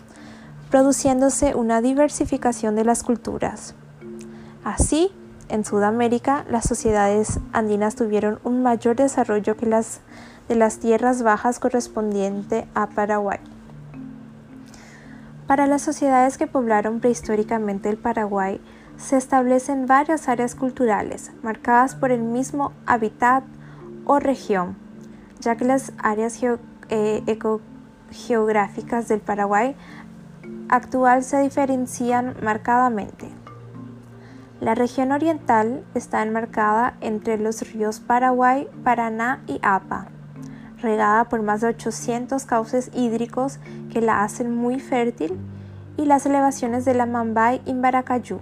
produciéndose 0.72 1.56
una 1.56 1.82
diversificación 1.82 2.76
de 2.76 2.86
las 2.86 3.04
culturas. 3.04 3.76
Así, 4.64 5.12
en 5.50 5.66
Sudamérica, 5.66 6.46
las 6.50 6.66
sociedades 6.66 7.40
andinas 7.52 7.96
tuvieron 7.96 8.40
un 8.44 8.64
mayor 8.64 8.96
desarrollo 8.96 9.58
que 9.58 9.66
las 9.66 10.02
de 10.50 10.56
las 10.56 10.80
tierras 10.80 11.22
bajas 11.22 11.60
correspondiente 11.60 12.68
a 12.74 12.88
Paraguay. 12.88 13.40
Para 15.50 15.66
las 15.66 15.82
sociedades 15.82 16.38
que 16.38 16.46
poblaron 16.46 17.00
prehistóricamente 17.00 17.90
el 17.90 17.98
Paraguay, 17.98 18.62
se 18.98 19.18
establecen 19.18 19.88
varias 19.88 20.30
áreas 20.30 20.54
culturales 20.54 21.32
marcadas 21.42 21.96
por 21.96 22.12
el 22.12 22.22
mismo 22.22 22.72
hábitat 22.86 23.44
o 24.06 24.20
región, 24.20 24.78
ya 25.40 25.56
que 25.56 25.66
las 25.66 25.92
áreas 25.98 26.40
eh, 26.44 27.24
ecogeográficas 27.26 29.08
del 29.08 29.22
Paraguay 29.22 29.76
actual 30.70 31.24
se 31.24 31.40
diferencian 31.40 32.36
marcadamente. 32.44 33.28
La 34.62 34.76
región 34.76 35.12
oriental 35.12 35.84
está 35.96 36.22
enmarcada 36.22 36.96
entre 37.02 37.40
los 37.40 37.68
ríos 37.74 38.00
Paraguay, 38.00 38.68
Paraná 38.84 39.42
y 39.48 39.60
Apa, 39.64 40.10
regada 40.82 41.26
por 41.26 41.42
más 41.42 41.62
de 41.62 41.68
800 41.68 42.46
cauces 42.46 42.92
hídricos 42.94 43.60
que 43.92 44.02
la 44.02 44.24
hacen 44.24 44.56
muy 44.56 44.80
fértil, 44.80 45.38
y 46.00 46.06
las 46.06 46.26
elevaciones 46.26 46.86
de 46.86 46.94
la 46.94 47.06
Mambay 47.06 47.62
y 47.66 47.74
Baracayú. 47.74 48.40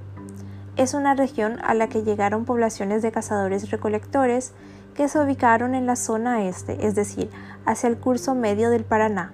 Es 0.76 0.94
una 0.94 1.16
región 1.16 1.58
a 1.64 1.74
la 1.74 1.90
que 1.90 2.04
llegaron 2.04 2.46
poblaciones 2.46 3.02
de 3.02 3.12
cazadores-recolectores 3.12 4.52
que 4.94 5.08
se 5.08 5.20
ubicaron 5.20 5.74
en 5.74 5.88
la 5.88 5.96
zona 5.96 6.46
este, 6.46 6.86
es 6.86 6.94
decir, 6.94 7.32
hacia 7.66 7.90
el 7.90 7.98
curso 7.98 8.36
medio 8.36 8.70
del 8.70 8.84
Paraná. 8.84 9.34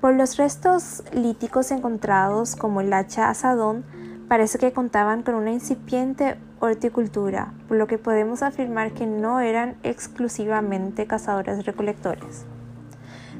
Por 0.00 0.14
los 0.14 0.38
restos 0.38 1.02
líticos 1.12 1.70
encontrados 1.70 2.56
como 2.56 2.80
el 2.80 2.94
hacha 2.94 3.28
asadón, 3.28 3.84
parece 4.26 4.58
que 4.58 4.72
contaban 4.72 5.22
con 5.22 5.34
una 5.34 5.52
incipiente 5.52 6.38
horticultura, 6.60 7.52
por 7.68 7.76
lo 7.76 7.86
que 7.86 7.98
podemos 7.98 8.42
afirmar 8.42 8.92
que 8.92 9.06
no 9.06 9.40
eran 9.40 9.76
exclusivamente 9.82 11.06
cazadores-recolectores. 11.06 12.46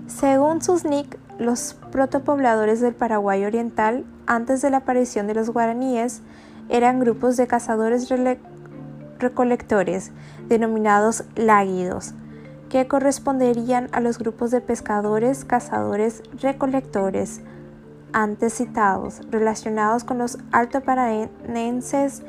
Según 0.06 0.60
Susnik, 0.62 1.18
los 1.38 1.74
protopobladores 1.92 2.80
del 2.80 2.94
Paraguay 2.94 3.44
oriental, 3.44 4.06
antes 4.26 4.62
de 4.62 4.70
la 4.70 4.78
aparición 4.78 5.26
de 5.26 5.34
los 5.34 5.50
guaraníes, 5.50 6.22
eran 6.68 7.00
grupos 7.00 7.36
de 7.36 7.46
cazadores-recolectores, 7.46 10.12
denominados 10.48 11.24
láguidos, 11.36 12.14
que 12.68 12.88
corresponderían 12.88 13.88
a 13.92 14.00
los 14.00 14.18
grupos 14.18 14.50
de 14.50 14.60
pescadores, 14.60 15.44
cazadores, 15.44 16.22
recolectores 16.40 17.42
antes 18.12 18.54
citados, 18.54 19.20
relacionados 19.30 20.02
con 20.04 20.18
los 20.18 20.38
altoparanenses 20.52 22.22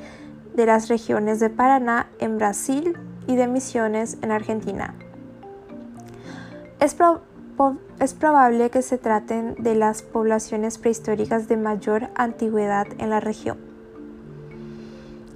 de 0.56 0.66
las 0.66 0.88
regiones 0.88 1.40
de 1.40 1.50
Paraná 1.50 2.10
en 2.20 2.38
Brasil 2.38 2.98
y 3.28 3.36
de 3.36 3.48
Misiones 3.48 4.18
en 4.22 4.32
Argentina. 4.32 4.94
Es, 6.80 6.96
es 8.00 8.14
probable 8.14 8.70
que 8.70 8.82
se 8.82 8.98
traten 8.98 9.56
de 9.56 9.76
las 9.76 10.02
poblaciones 10.02 10.78
prehistóricas 10.78 11.48
de 11.48 11.58
mayor 11.58 12.10
antigüedad 12.16 12.88
en 12.98 13.10
la 13.10 13.20
región. 13.20 13.58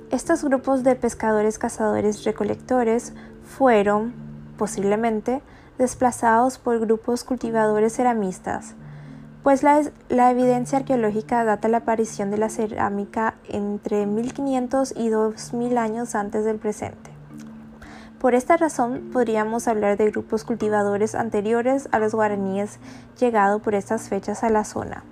Estos 0.10 0.43
grupos 0.43 0.84
de 0.84 0.96
pescadores, 0.96 1.58
cazadores, 1.58 2.24
recolectores 2.24 3.13
fueron, 3.43 4.13
posiblemente, 4.58 5.41
desplazados 5.77 6.60
por 6.60 6.79
grupos 6.79 7.24
cultivadores 7.24 7.96
ceramistas, 7.96 8.75
pues 9.43 9.62
la, 9.62 10.31
evidencia 10.31 10.77
arqueológica 10.77 11.43
data 11.43 11.67
la 11.67 11.79
aparición 11.79 12.31
de 12.31 12.38
la 12.38 12.50
cerámica 12.50 13.35
entre 13.50 14.05
1500 14.05 14.93
y 14.95 15.09
2000 15.09 15.77
años 15.77 16.15
antes 16.15 16.45
del 16.45 16.59
presente. 16.59 17.12
Por 18.19 18.35
esta 18.35 18.55
razón, 18.55 19.09
podríamos 19.12 19.67
hablar 19.67 19.97
de 19.97 20.09
grupos 20.09 20.45
cultivadores 20.45 21.13
anteriores 21.13 21.89
a 21.91 22.00
los 22.00 22.15
guaraníes 22.15 22.79
llegado 23.19 23.59
por 23.59 23.75
estas 23.75 24.07
fechas 24.07 24.45
a 24.45 24.50
la 24.50 24.63
zona. 24.63 25.03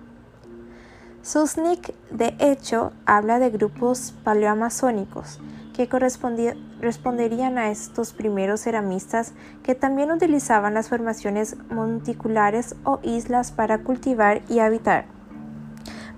Susnik, 1.22 1.94
de 2.10 2.34
hecho, 2.40 2.94
habla 3.06 3.38
de 3.38 3.50
grupos 3.50 4.14
paleoamazónicos, 4.24 5.42
que 5.74 5.88
corresponderían 5.88 7.58
a 7.58 7.72
estos 7.72 8.14
primeros 8.14 8.62
ceramistas 8.62 9.34
que 9.64 9.76
también 9.76 10.12
utilizaban 10.12 10.74
las 10.74 10.90
formaciones 10.90 11.56
monticulares 11.70 12.76
o 12.84 13.00
islas 13.04 13.52
para 13.52 13.80
cultivar 13.80 14.42
y 14.50 14.60
habitar. 14.60 15.06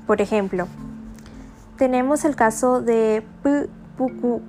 Por 0.08 0.22
ejemplo, 0.22 0.68
tenemos 1.78 2.26
el 2.26 2.36
caso 2.36 2.82
de 2.82 3.24
Puku, 3.98 4.42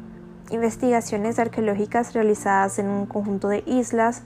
investigaciones 0.51 1.39
arqueológicas 1.39 2.13
realizadas 2.13 2.79
en 2.79 2.89
un 2.89 3.07
conjunto 3.07 3.49
de 3.49 3.63
islas 3.67 4.23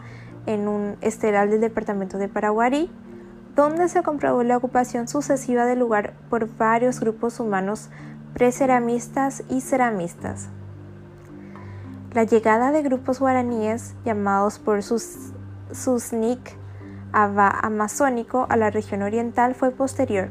en 0.47 0.67
un 0.67 0.97
esteral 1.03 1.51
del 1.51 1.61
departamento 1.61 2.17
de 2.17 2.29
Paraguarí, 2.29 2.91
donde 3.55 3.89
se 3.89 4.03
comprobó 4.03 4.43
la 4.43 4.57
ocupación 4.57 5.07
sucesiva 5.07 5.67
del 5.67 5.81
lugar 5.81 6.15
por 6.31 6.49
varios 6.57 7.01
grupos 7.01 7.39
humanos 7.39 7.91
preceramistas 8.33 9.43
y 9.51 9.61
ceramistas. 9.61 10.49
La 12.15 12.25
llegada 12.25 12.73
de 12.73 12.83
grupos 12.83 13.21
guaraníes 13.21 13.95
llamados 14.07 14.59
por 14.59 14.83
sus 14.83 15.35
Susnik 15.73 16.57
amazónico 17.13 18.47
a 18.49 18.57
la 18.57 18.71
región 18.71 19.03
oriental 19.03 19.55
fue 19.55 19.73
posterior. 19.73 20.29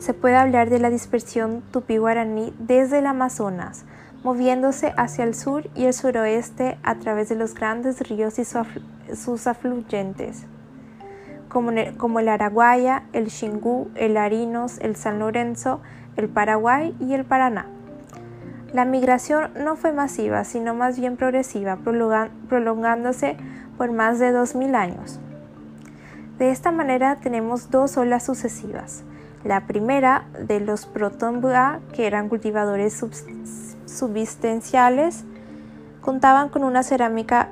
Se 0.00 0.14
puede 0.14 0.34
hablar 0.34 0.68
de 0.68 0.80
la 0.80 0.90
dispersión 0.90 1.62
tupí-guaraní 1.72 2.54
desde 2.58 2.98
el 2.98 3.06
Amazonas, 3.06 3.84
moviéndose 4.24 4.92
hacia 4.96 5.22
el 5.22 5.36
sur 5.36 5.70
y 5.76 5.84
el 5.84 5.94
suroeste 5.94 6.76
a 6.82 6.96
través 6.96 7.28
de 7.28 7.36
los 7.36 7.54
grandes 7.54 8.00
ríos 8.00 8.40
y 8.40 8.44
sus 8.44 9.46
afluentes, 9.46 10.44
como 11.48 12.18
el 12.18 12.28
Araguaya, 12.28 13.04
el 13.12 13.30
Xingú, 13.30 13.90
el 13.94 14.16
Arinos, 14.16 14.78
el 14.80 14.96
San 14.96 15.20
Lorenzo, 15.20 15.80
el 16.16 16.28
Paraguay 16.28 16.96
y 16.98 17.14
el 17.14 17.24
Paraná. 17.24 17.77
La 18.72 18.84
migración 18.84 19.50
no 19.54 19.76
fue 19.76 19.92
masiva, 19.92 20.44
sino 20.44 20.74
más 20.74 21.00
bien 21.00 21.16
progresiva, 21.16 21.78
prolongándose 22.48 23.36
por 23.78 23.92
más 23.92 24.18
de 24.18 24.32
2.000 24.32 24.74
años. 24.74 25.20
De 26.38 26.50
esta 26.50 26.70
manera 26.70 27.16
tenemos 27.16 27.70
dos 27.70 27.96
olas 27.96 28.24
sucesivas. 28.24 29.04
La 29.42 29.66
primera 29.66 30.24
de 30.46 30.60
los 30.60 30.84
Protombua, 30.84 31.80
que 31.94 32.06
eran 32.06 32.28
cultivadores 32.28 33.02
subsistenciales, 33.86 35.24
contaban 36.02 36.50
con 36.50 36.62
una 36.62 36.82
cerámica 36.82 37.48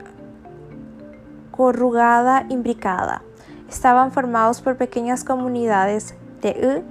corrugada 1.51 2.45
imbricada. 2.51 3.23
Estaban 3.71 4.13
formados 4.13 4.61
por 4.61 4.77
pequeñas 4.77 5.25
comunidades 5.25 6.15
de 6.43 6.83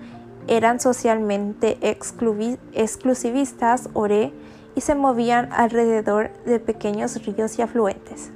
eran 0.48 0.80
socialmente 0.80 1.78
exclusivistas, 1.82 3.90
oré, 3.94 4.32
y 4.76 4.82
se 4.82 4.94
movían 4.94 5.50
alrededor 5.54 6.32
de 6.46 6.60
pequeños 6.60 7.26
ríos 7.26 7.58
y 7.58 7.62
afluentes. 7.62 8.32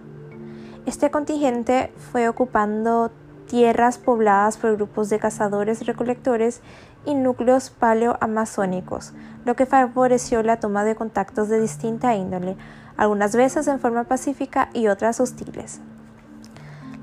Este 0.86 1.12
contingente 1.12 1.92
fue 2.12 2.30
ocupando 2.30 3.12
tierras 3.48 3.98
pobladas 3.98 4.58
por 4.58 4.76
grupos 4.76 5.10
de 5.10 5.20
cazadores 5.20 5.86
recolectores 5.86 6.62
y 7.06 7.16
núcleos 7.16 7.70
paleoamazónicos, 7.72 9.14
lo 9.46 9.56
que 9.56 9.66
favoreció 9.66 10.44
la 10.44 10.60
toma 10.60 10.84
de 10.84 10.96
contactos 10.96 11.50
de 11.50 11.60
distinta 11.60 12.16
índole, 12.16 12.56
algunas 12.96 13.36
veces 13.36 13.68
en 13.68 13.80
forma 13.80 14.06
pacífica 14.06 14.70
y 14.74 14.88
otras 14.88 15.20
hostiles. 15.20 15.82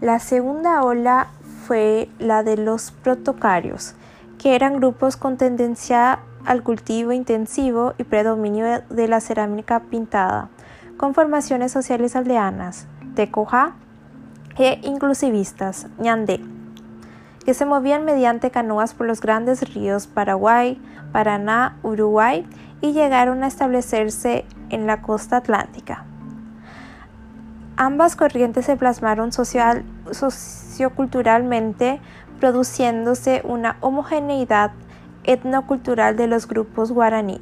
La 0.01 0.19
segunda 0.19 0.83
ola 0.83 1.29
fue 1.66 2.09
la 2.19 2.42
de 2.42 2.57
los 2.57 2.90
protocarios, 2.90 3.95
que 4.38 4.55
eran 4.55 4.77
grupos 4.77 5.16
con 5.16 5.37
tendencia 5.37 6.20
al 6.44 6.62
cultivo 6.62 7.12
intensivo 7.12 7.94
y 7.99 8.05
predominio 8.05 8.83
de 8.88 9.09
la 9.09 9.20
cerámica 9.20 9.81
pintada, 9.81 10.49
con 10.96 11.14
formaciones 11.14 11.72
sociales 11.72 12.16
aldeanas, 12.16 12.87
tecoja 13.14 13.75
e 14.57 14.81
inclusivistas, 14.85 15.88
ñandé, 15.99 16.40
que 17.44 17.55
se 17.55 17.66
movían 17.66 18.05
mediante 18.05 18.51
canoas 18.51 18.94
por 18.94 19.07
los 19.07 19.20
grandes 19.20 19.75
ríos 19.75 20.07
Paraguay, 20.07 20.81
Paraná, 21.12 21.77
Uruguay 21.83 22.46
y 22.81 22.92
llegaron 22.92 23.42
a 23.42 23.46
establecerse 23.46 24.44
en 24.70 24.87
la 24.87 25.03
costa 25.03 25.37
atlántica. 25.38 26.05
Ambas 27.77 28.16
corrientes 28.16 28.64
se 28.64 28.77
plasmaron 28.77 29.33
socioculturalmente 29.33 32.01
produciéndose 32.40 33.42
una 33.44 33.77
homogeneidad 33.81 34.72
etnocultural 35.25 36.16
de 36.16 36.27
los 36.27 36.46
grupos 36.46 36.92
guaraní. 36.92 37.40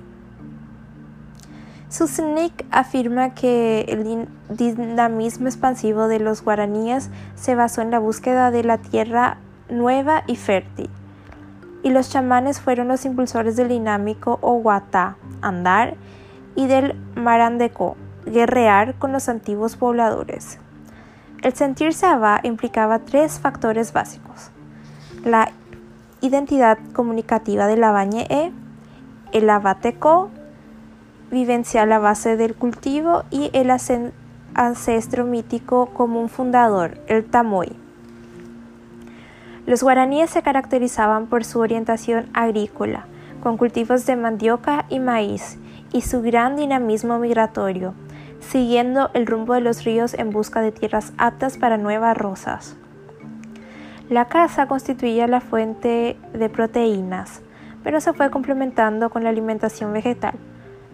Susnik 1.89 2.65
afirma 2.71 3.35
que 3.35 3.83
el 3.83 4.27
dinamismo 4.49 5.47
expansivo 5.47 6.09
de 6.09 6.19
los 6.19 6.43
guaraníes 6.43 7.11
se 7.37 7.55
basó 7.55 7.83
en 7.83 7.93
la 7.93 8.01
búsqueda 8.01 8.51
de 8.51 8.65
la 8.65 8.79
tierra 8.79 9.37
nueva 9.69 10.25
y 10.27 10.37
fértil, 10.37 10.91
y 11.85 11.91
los 11.91 12.11
chamanes 12.11 12.61
fueron 12.61 12.89
los 12.89 13.05
impulsores 13.05 13.55
del 13.55 13.69
dinámico 13.69 14.39
Oguatá, 14.41 15.17
andar, 15.41 15.95
y 16.57 16.67
del 16.67 16.97
Marandeco, 17.15 17.97
guerrear 18.27 18.95
con 18.95 19.13
los 19.13 19.29
antiguos 19.29 19.77
pobladores. 19.77 20.59
El 21.43 21.55
sentirse 21.55 22.07
Abba 22.07 22.41
implicaba 22.43 23.01
tres 23.01 23.39
factores 23.39 23.93
básicos 23.93 24.51
la 25.25 25.53
identidad 26.21 26.79
comunicativa 26.93 27.67
de 27.67 27.77
la 27.77 27.93
bañe 27.93 28.27
e, 28.29 28.53
el 29.33 29.51
abateco, 29.51 30.31
vivencial 31.31 31.91
a 31.93 31.99
base 31.99 32.37
del 32.37 32.55
cultivo 32.55 33.25
y 33.31 33.51
el 33.53 33.71
ancestro 34.55 35.25
mítico 35.25 35.87
como 35.87 36.21
un 36.21 36.29
fundador, 36.29 36.99
el 37.09 37.25
tamoy. 37.25 37.73
Los 39.67 39.83
guaraníes 39.83 40.31
se 40.31 40.43
caracterizaban 40.43 41.27
por 41.27 41.45
su 41.45 41.59
orientación 41.59 42.29
agrícola, 42.35 43.07
con 43.43 43.57
cultivos 43.57 44.07
de 44.07 44.17
mandioca 44.17 44.85
y 44.91 45.01
maíz, 45.01 45.59
y 45.93 46.03
su 46.03 46.21
gran 46.23 46.57
dinamismo 46.57 47.19
migratorio, 47.19 47.95
siguiendo 48.41 49.11
el 49.15 49.27
rumbo 49.27 49.55
de 49.55 49.63
los 49.63 49.85
ríos 49.85 50.15
en 50.15 50.31
busca 50.31 50.61
de 50.61 50.71
tierras 50.71 51.13
aptas 51.17 51.57
para 51.57 51.79
nuevas 51.79 52.17
rosas. 52.17 52.77
La 54.11 54.27
caza 54.27 54.67
constituía 54.67 55.27
la 55.27 55.41
fuente 55.41 56.19
de 56.35 56.51
proteínas, 56.51 57.41
pero 57.83 58.03
se 58.03 58.13
fue 58.13 58.31
complementando 58.31 59.09
con 59.09 59.25
la 59.25 59.31
alimentación 59.31 59.95
vegetal, 59.95 60.35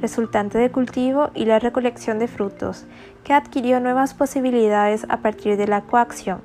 resultante 0.01 0.59
de 0.59 0.71
cultivo 0.71 1.31
y 1.35 1.45
la 1.45 1.59
recolección 1.59 2.21
de 2.21 2.29
frutos, 2.29 2.87
que 3.25 3.35
adquirió 3.35 3.81
nuevas 3.81 4.15
posibilidades 4.15 5.07
a 5.09 5.17
partir 5.17 5.57
de 5.57 5.67
la 5.67 5.81
coacción, 5.81 6.41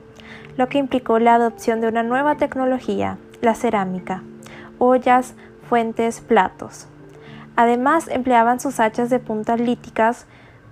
lo 0.58 0.67
que 0.67 0.80
implicó 0.80 1.19
la 1.19 1.36
adopción 1.36 1.82
de 1.82 1.88
una 1.88 2.01
nueva 2.01 2.36
tecnología, 2.38 3.19
la 3.41 3.54
cerámica, 3.54 4.23
ollas, 4.80 5.36
fuentes, 5.69 6.19
platos. 6.19 6.88
Además, 7.56 8.08
empleaban 8.08 8.60
sus 8.60 8.80
hachas 8.80 9.12
de 9.12 9.19
punta 9.19 9.56
líticas 9.56 10.25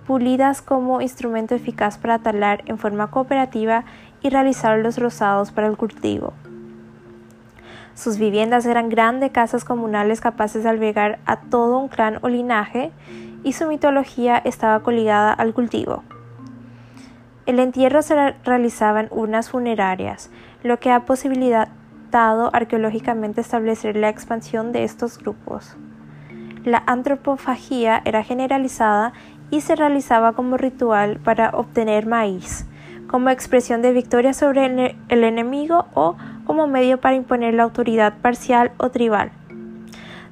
pulidas 0.08 0.60
como 0.60 1.00
instrumento 1.00 1.54
eficaz 1.54 1.98
para 1.98 2.18
talar 2.18 2.62
en 2.66 2.78
forma 2.78 3.10
cooperativa 3.10 3.84
y 4.24 4.30
realizar 4.30 4.78
los 4.78 4.96
rozados 4.96 5.52
para 5.52 5.66
el 5.66 5.76
cultivo. 5.76 6.32
Sus 7.94 8.18
viviendas 8.18 8.64
eran 8.64 8.88
grandes 8.88 9.30
casas 9.30 9.64
comunales 9.64 10.22
capaces 10.22 10.64
de 10.64 10.70
albergar 10.70 11.18
a 11.26 11.42
todo 11.42 11.78
un 11.78 11.88
clan 11.88 12.18
o 12.22 12.28
linaje 12.28 12.90
y 13.44 13.52
su 13.52 13.68
mitología 13.68 14.38
estaba 14.38 14.80
coligada 14.80 15.32
al 15.32 15.52
cultivo. 15.52 16.02
El 17.44 17.58
entierro 17.58 18.00
se 18.00 18.32
realizaba 18.44 19.00
en 19.00 19.08
urnas 19.10 19.50
funerarias, 19.50 20.30
lo 20.62 20.80
que 20.80 20.90
ha 20.90 21.00
posibilitado 21.00 22.48
arqueológicamente 22.54 23.42
establecer 23.42 23.94
la 23.94 24.08
expansión 24.08 24.72
de 24.72 24.84
estos 24.84 25.18
grupos. 25.18 25.76
La 26.64 26.82
antropofagía 26.86 28.00
era 28.06 28.24
generalizada 28.24 29.12
y 29.50 29.60
se 29.60 29.76
realizaba 29.76 30.32
como 30.32 30.56
ritual 30.56 31.18
para 31.18 31.50
obtener 31.50 32.06
maíz, 32.06 32.66
como 33.08 33.30
expresión 33.30 33.82
de 33.82 33.92
victoria 33.92 34.32
sobre 34.32 34.96
el 35.08 35.24
enemigo 35.24 35.86
o 35.94 36.16
como 36.44 36.66
medio 36.66 37.00
para 37.00 37.14
imponer 37.14 37.54
la 37.54 37.62
autoridad 37.62 38.14
parcial 38.20 38.72
o 38.78 38.90
tribal. 38.90 39.32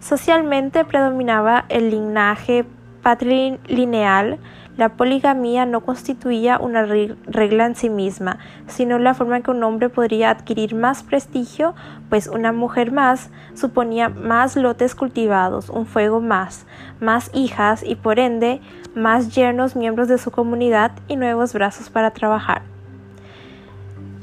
Socialmente 0.01 0.85
predominaba 0.85 1.65
el 1.69 1.91
linaje 1.91 2.65
patrilineal, 3.03 4.39
la 4.77 4.89
poligamia 4.91 5.67
no 5.67 5.83
constituía 5.83 6.59
una 6.59 6.87
regla 6.87 7.67
en 7.67 7.77
sí 7.77 7.91
misma, 7.91 8.39
sino 8.67 8.99
la 8.99 9.13
forma 9.13 9.37
en 9.37 9.43
que 9.43 9.51
un 9.51 9.63
hombre 9.65 9.91
podría 9.91 10.31
adquirir 10.31 10.75
más 10.75 11.03
prestigio, 11.03 11.75
pues 12.09 12.27
una 12.27 12.53
mujer 12.53 12.91
más 12.91 13.31
suponía 13.55 14.09
más 14.09 14.57
lotes 14.57 14.95
cultivados, 14.95 15.69
un 15.69 15.85
fuego 15.85 16.21
más, 16.21 16.65
más 17.01 17.31
hijas 17.35 17.83
y 17.83 17.97
por 17.97 18.19
ende 18.19 18.63
más 18.95 19.35
yernos 19.35 19.77
miembros 19.77 20.09
de 20.09 20.19
su 20.19 20.31
comunidad 20.31 20.93
y 21.09 21.17
nuevos 21.17 21.53
brazos 21.53 21.91
para 21.91 22.11
trabajar. 22.11 22.63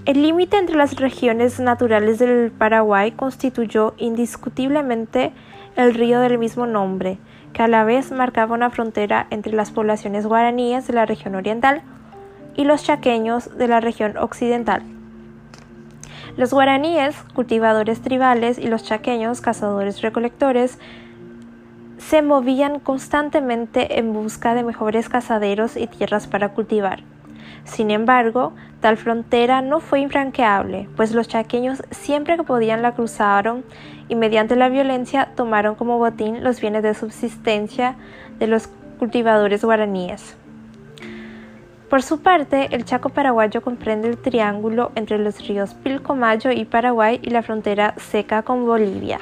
El 0.05 0.21
límite 0.21 0.57
entre 0.57 0.75
las 0.75 0.95
regiones 0.95 1.59
naturales 1.59 2.19
del 2.19 2.51
Paraguay 2.51 3.11
constituyó 3.11 3.93
indiscutiblemente 3.97 5.31
el 5.75 5.93
río 5.93 6.19
del 6.19 6.37
mismo 6.37 6.65
nombre, 6.65 7.17
que 7.53 7.63
a 7.63 7.67
la 7.67 7.83
vez 7.83 8.11
marcaba 8.11 8.55
una 8.55 8.69
frontera 8.69 9.27
entre 9.29 9.53
las 9.53 9.71
poblaciones 9.71 10.25
guaraníes 10.25 10.87
de 10.87 10.93
la 10.93 11.05
región 11.05 11.35
oriental 11.35 11.81
y 12.55 12.63
los 12.63 12.83
chaqueños 12.83 13.57
de 13.57 13.67
la 13.67 13.79
región 13.79 14.17
occidental. 14.17 14.81
Los 16.37 16.53
guaraníes, 16.53 17.15
cultivadores 17.33 18.01
tribales, 18.01 18.57
y 18.57 18.67
los 18.67 18.83
chaqueños, 18.83 19.41
cazadores 19.41 20.01
recolectores, 20.01 20.79
se 21.99 22.21
movían 22.21 22.79
constantemente 22.79 23.99
en 23.99 24.13
busca 24.13 24.55
de 24.55 24.63
mejores 24.63 25.09
cazaderos 25.09 25.77
y 25.77 25.85
tierras 25.85 26.27
para 26.27 26.49
cultivar. 26.49 27.03
Sin 27.65 27.91
embargo, 27.91 28.53
tal 28.79 28.97
frontera 28.97 29.61
no 29.61 29.79
fue 29.79 29.99
infranqueable, 29.99 30.89
pues 30.95 31.13
los 31.13 31.27
chaqueños 31.27 31.83
siempre 31.91 32.37
que 32.37 32.43
podían 32.43 32.81
la 32.81 32.93
cruzaron 32.93 33.63
y 34.07 34.15
mediante 34.15 34.55
la 34.55 34.69
violencia 34.69 35.33
tomaron 35.35 35.75
como 35.75 35.99
botín 35.99 36.43
los 36.43 36.61
bienes 36.61 36.83
de 36.83 36.93
subsistencia 36.93 37.95
de 38.39 38.47
los 38.47 38.69
cultivadores 38.97 39.63
guaraníes. 39.63 40.35
Por 41.89 42.01
su 42.01 42.21
parte, 42.21 42.69
el 42.71 42.85
Chaco 42.85 43.09
paraguayo 43.09 43.61
comprende 43.61 44.07
el 44.07 44.17
triángulo 44.17 44.91
entre 44.95 45.17
los 45.17 45.45
ríos 45.47 45.73
Pilcomayo 45.73 46.51
y 46.51 46.65
Paraguay 46.65 47.19
y 47.21 47.31
la 47.31 47.43
frontera 47.43 47.95
seca 47.97 48.43
con 48.43 48.65
Bolivia. 48.65 49.19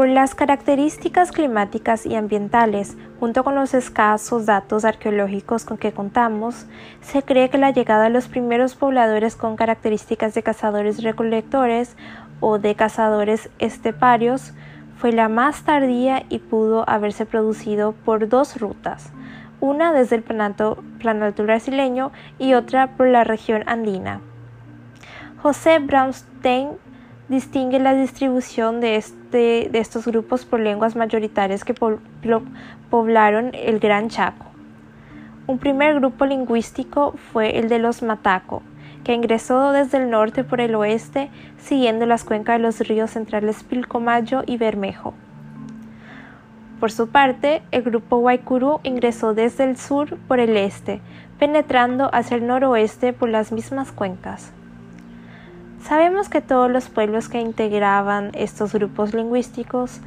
Por 0.00 0.08
las 0.08 0.34
características 0.34 1.30
climáticas 1.30 2.06
y 2.06 2.14
ambientales, 2.14 2.96
junto 3.18 3.44
con 3.44 3.54
los 3.54 3.74
escasos 3.74 4.46
datos 4.46 4.86
arqueológicos 4.86 5.66
con 5.66 5.76
que 5.76 5.92
contamos, 5.92 6.64
se 7.02 7.22
cree 7.22 7.50
que 7.50 7.58
la 7.58 7.70
llegada 7.70 8.04
de 8.04 8.08
los 8.08 8.26
primeros 8.26 8.76
pobladores 8.76 9.36
con 9.36 9.56
características 9.56 10.32
de 10.32 10.42
cazadores 10.42 11.02
recolectores 11.02 11.98
o 12.40 12.58
de 12.58 12.74
cazadores 12.76 13.50
esteparios 13.58 14.54
fue 14.96 15.12
la 15.12 15.28
más 15.28 15.64
tardía 15.64 16.24
y 16.30 16.38
pudo 16.38 16.88
haberse 16.88 17.26
producido 17.26 17.92
por 17.92 18.26
dos 18.26 18.58
rutas, 18.58 19.12
una 19.60 19.92
desde 19.92 20.16
el 20.16 20.22
planalto 20.22 21.44
brasileño 21.44 22.10
y 22.38 22.54
otra 22.54 22.96
por 22.96 23.06
la 23.06 23.24
región 23.24 23.64
andina. 23.66 24.22
José 25.42 25.78
Braunstein 25.78 26.70
distingue 27.30 27.78
la 27.78 27.94
distribución 27.94 28.80
de, 28.80 28.96
este, 28.96 29.68
de 29.70 29.78
estos 29.78 30.04
grupos 30.04 30.44
por 30.44 30.58
lenguas 30.58 30.96
mayoritarias 30.96 31.64
que 31.64 31.74
poblaron 32.90 33.52
el 33.54 33.78
Gran 33.78 34.08
Chaco. 34.08 34.46
Un 35.46 35.58
primer 35.58 35.94
grupo 35.94 36.26
lingüístico 36.26 37.14
fue 37.32 37.58
el 37.58 37.68
de 37.68 37.78
los 37.78 38.02
Mataco, 38.02 38.62
que 39.04 39.14
ingresó 39.14 39.70
desde 39.70 39.98
el 39.98 40.10
norte 40.10 40.42
por 40.42 40.60
el 40.60 40.74
oeste, 40.74 41.30
siguiendo 41.56 42.04
las 42.04 42.24
cuencas 42.24 42.58
de 42.58 42.64
los 42.64 42.80
ríos 42.80 43.12
centrales 43.12 43.62
Pilcomayo 43.62 44.42
y 44.44 44.56
Bermejo. 44.56 45.14
Por 46.80 46.90
su 46.90 47.10
parte, 47.10 47.62
el 47.70 47.82
grupo 47.82 48.18
Guaycurú 48.18 48.80
ingresó 48.82 49.34
desde 49.34 49.64
el 49.64 49.76
sur 49.76 50.18
por 50.26 50.40
el 50.40 50.56
este, 50.56 51.00
penetrando 51.38 52.10
hacia 52.12 52.36
el 52.36 52.46
noroeste 52.48 53.12
por 53.12 53.28
las 53.28 53.52
mismas 53.52 53.92
cuencas. 53.92 54.52
Sabemos 55.82 56.28
que 56.28 56.40
todos 56.40 56.70
los 56.70 56.88
pueblos 56.88 57.28
que 57.28 57.40
integraban 57.40 58.30
estos 58.34 58.72
grupos 58.72 59.14
lingüísticos 59.14 60.00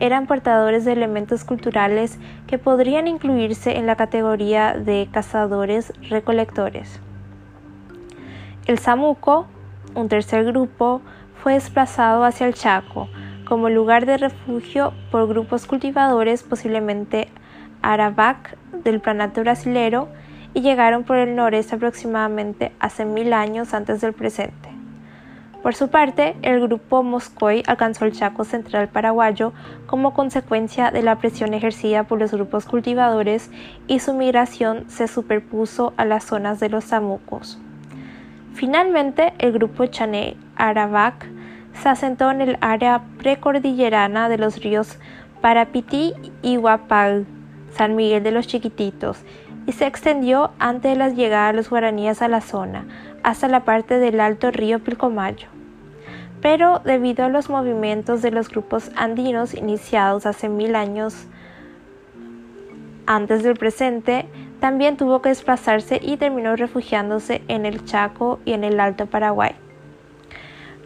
eran 0.00 0.26
portadores 0.26 0.84
de 0.84 0.92
elementos 0.92 1.44
culturales 1.44 2.18
que 2.46 2.58
podrían 2.58 3.06
incluirse 3.06 3.76
en 3.76 3.86
la 3.86 3.96
categoría 3.96 4.74
de 4.74 5.08
cazadores 5.10 5.92
recolectores. 6.08 7.00
El 8.66 8.78
Samuco, 8.78 9.46
un 9.94 10.08
tercer 10.08 10.44
grupo, 10.44 11.00
fue 11.42 11.54
desplazado 11.54 12.24
hacia 12.24 12.46
el 12.46 12.54
Chaco 12.54 13.08
como 13.46 13.68
lugar 13.68 14.06
de 14.06 14.16
refugio 14.16 14.92
por 15.10 15.26
grupos 15.26 15.66
cultivadores 15.66 16.42
posiblemente 16.42 17.28
Arabac 17.82 18.56
del 18.84 19.00
planato 19.00 19.40
brasilero 19.40 20.08
y 20.54 20.60
llegaron 20.60 21.04
por 21.04 21.16
el 21.16 21.34
noreste 21.36 21.76
aproximadamente 21.76 22.72
hace 22.78 23.04
mil 23.04 23.32
años 23.32 23.74
antes 23.74 24.00
del 24.00 24.12
presente. 24.12 24.69
Por 25.62 25.74
su 25.74 25.88
parte, 25.88 26.36
el 26.40 26.60
grupo 26.60 27.02
Moscoy 27.02 27.62
alcanzó 27.66 28.06
el 28.06 28.12
Chaco 28.12 28.44
central 28.44 28.88
paraguayo 28.88 29.52
como 29.86 30.14
consecuencia 30.14 30.90
de 30.90 31.02
la 31.02 31.16
presión 31.16 31.52
ejercida 31.52 32.04
por 32.04 32.18
los 32.18 32.32
grupos 32.32 32.64
cultivadores 32.64 33.50
y 33.86 33.98
su 33.98 34.14
migración 34.14 34.88
se 34.88 35.06
superpuso 35.06 35.92
a 35.98 36.06
las 36.06 36.24
zonas 36.24 36.60
de 36.60 36.70
los 36.70 36.84
Samucos. 36.84 37.58
Finalmente, 38.54 39.34
el 39.38 39.52
grupo 39.52 39.84
Chané 39.86 40.36
Arabac 40.56 41.26
se 41.74 41.88
asentó 41.90 42.30
en 42.30 42.40
el 42.40 42.58
área 42.62 43.02
precordillerana 43.18 44.30
de 44.30 44.38
los 44.38 44.62
ríos 44.62 44.98
Parapití 45.42 46.14
y 46.42 46.56
Huapal, 46.56 47.26
San 47.70 47.96
Miguel 47.96 48.22
de 48.22 48.32
los 48.32 48.46
Chiquititos, 48.46 49.24
y 49.66 49.72
se 49.72 49.86
extendió 49.86 50.52
antes 50.58 50.92
de 50.92 50.98
la 50.98 51.10
llegada 51.10 51.48
de 51.48 51.52
los 51.54 51.70
guaraníes 51.70 52.22
a 52.22 52.28
la 52.28 52.40
zona, 52.40 52.86
hasta 53.22 53.48
la 53.48 53.64
parte 53.64 53.98
del 53.98 54.20
alto 54.20 54.50
río 54.50 54.78
Pilcomayo. 54.78 55.48
Pero 56.40 56.80
debido 56.84 57.24
a 57.24 57.28
los 57.28 57.50
movimientos 57.50 58.22
de 58.22 58.30
los 58.30 58.48
grupos 58.48 58.90
andinos 58.96 59.54
iniciados 59.54 60.26
hace 60.26 60.48
mil 60.48 60.74
años 60.74 61.26
antes 63.06 63.42
del 63.42 63.56
presente, 63.56 64.26
también 64.60 64.96
tuvo 64.96 65.20
que 65.20 65.30
desplazarse 65.30 66.00
y 66.02 66.16
terminó 66.16 66.54
refugiándose 66.54 67.42
en 67.48 67.66
el 67.66 67.84
Chaco 67.84 68.38
y 68.44 68.52
en 68.52 68.62
el 68.62 68.78
Alto 68.78 69.06
Paraguay. 69.06 69.52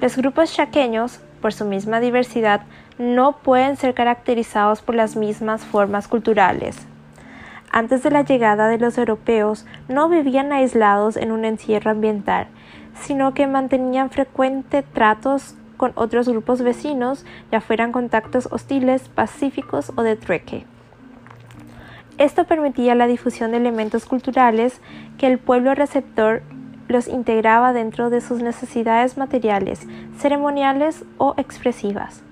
Los 0.00 0.16
grupos 0.16 0.52
chaqueños, 0.52 1.20
por 1.40 1.52
su 1.52 1.64
misma 1.64 2.00
diversidad, 2.00 2.62
no 2.98 3.38
pueden 3.38 3.76
ser 3.76 3.94
caracterizados 3.94 4.80
por 4.80 4.94
las 4.94 5.16
mismas 5.16 5.64
formas 5.64 6.08
culturales. 6.08 6.86
Antes 7.76 8.04
de 8.04 8.10
la 8.12 8.22
llegada 8.22 8.68
de 8.68 8.78
los 8.78 8.98
europeos, 8.98 9.66
no 9.88 10.08
vivían 10.08 10.52
aislados 10.52 11.16
en 11.16 11.32
un 11.32 11.44
encierro 11.44 11.90
ambiental, 11.90 12.46
sino 13.00 13.34
que 13.34 13.48
mantenían 13.48 14.10
frecuentes 14.10 14.84
tratos 14.92 15.56
con 15.76 15.90
otros 15.96 16.28
grupos 16.28 16.62
vecinos, 16.62 17.26
ya 17.50 17.60
fueran 17.60 17.90
contactos 17.90 18.46
hostiles, 18.52 19.08
pacíficos 19.08 19.90
o 19.96 20.02
de 20.02 20.14
trueque. 20.14 20.66
Esto 22.16 22.44
permitía 22.44 22.94
la 22.94 23.08
difusión 23.08 23.50
de 23.50 23.56
elementos 23.56 24.04
culturales 24.04 24.80
que 25.18 25.26
el 25.26 25.40
pueblo 25.40 25.74
receptor 25.74 26.42
los 26.86 27.08
integraba 27.08 27.72
dentro 27.72 28.08
de 28.08 28.20
sus 28.20 28.40
necesidades 28.40 29.18
materiales, 29.18 29.84
ceremoniales 30.16 31.04
o 31.18 31.34
expresivas. 31.38 32.22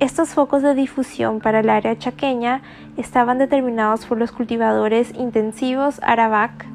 Estos 0.00 0.28
focos 0.28 0.62
de 0.62 0.76
difusión 0.76 1.40
para 1.40 1.58
el 1.58 1.68
área 1.68 1.98
chaqueña 1.98 2.62
estaban 2.96 3.38
determinados 3.38 4.06
por 4.06 4.16
los 4.16 4.30
cultivadores 4.30 5.12
intensivos 5.16 6.00
Arabac 6.04 6.66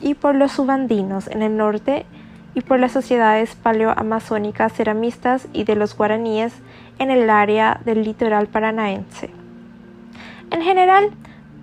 y 0.00 0.14
por 0.14 0.36
los 0.36 0.52
subandinos 0.52 1.26
en 1.26 1.42
el 1.42 1.56
norte 1.56 2.06
y 2.54 2.60
por 2.60 2.78
las 2.78 2.92
sociedades 2.92 3.56
paleoamazónicas 3.56 4.72
ceramistas 4.72 5.48
y 5.52 5.64
de 5.64 5.74
los 5.74 5.96
guaraníes 5.96 6.52
en 7.00 7.10
el 7.10 7.28
área 7.28 7.80
del 7.84 8.04
litoral 8.04 8.46
paranaense. 8.46 9.30
En 10.52 10.62
general, 10.62 11.10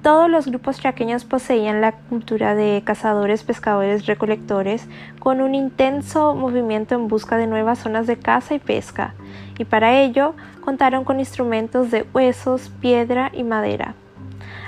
todos 0.03 0.29
los 0.29 0.45
grupos 0.47 0.81
chaqueños 0.81 1.23
poseían 1.23 1.79
la 1.79 1.93
cultura 1.93 2.53
de 2.53 2.81
cazadores, 2.85 3.43
pescadores, 3.43 4.05
recolectores, 4.07 4.87
con 5.19 5.39
un 5.39 5.55
intenso 5.55 6.35
movimiento 6.35 6.95
en 6.95 7.07
busca 7.07 7.37
de 7.37 7.47
nuevas 7.47 7.79
zonas 7.79 8.07
de 8.07 8.17
caza 8.17 8.55
y 8.55 8.59
pesca, 8.59 9.13
y 9.57 9.65
para 9.65 9.99
ello 9.99 10.35
contaron 10.67 11.05
con 11.05 11.21
instrumentos 11.21 11.91
de 11.91 12.05
huesos, 12.13 12.73
piedra 12.81 13.31
y 13.33 13.45
madera. 13.45 13.93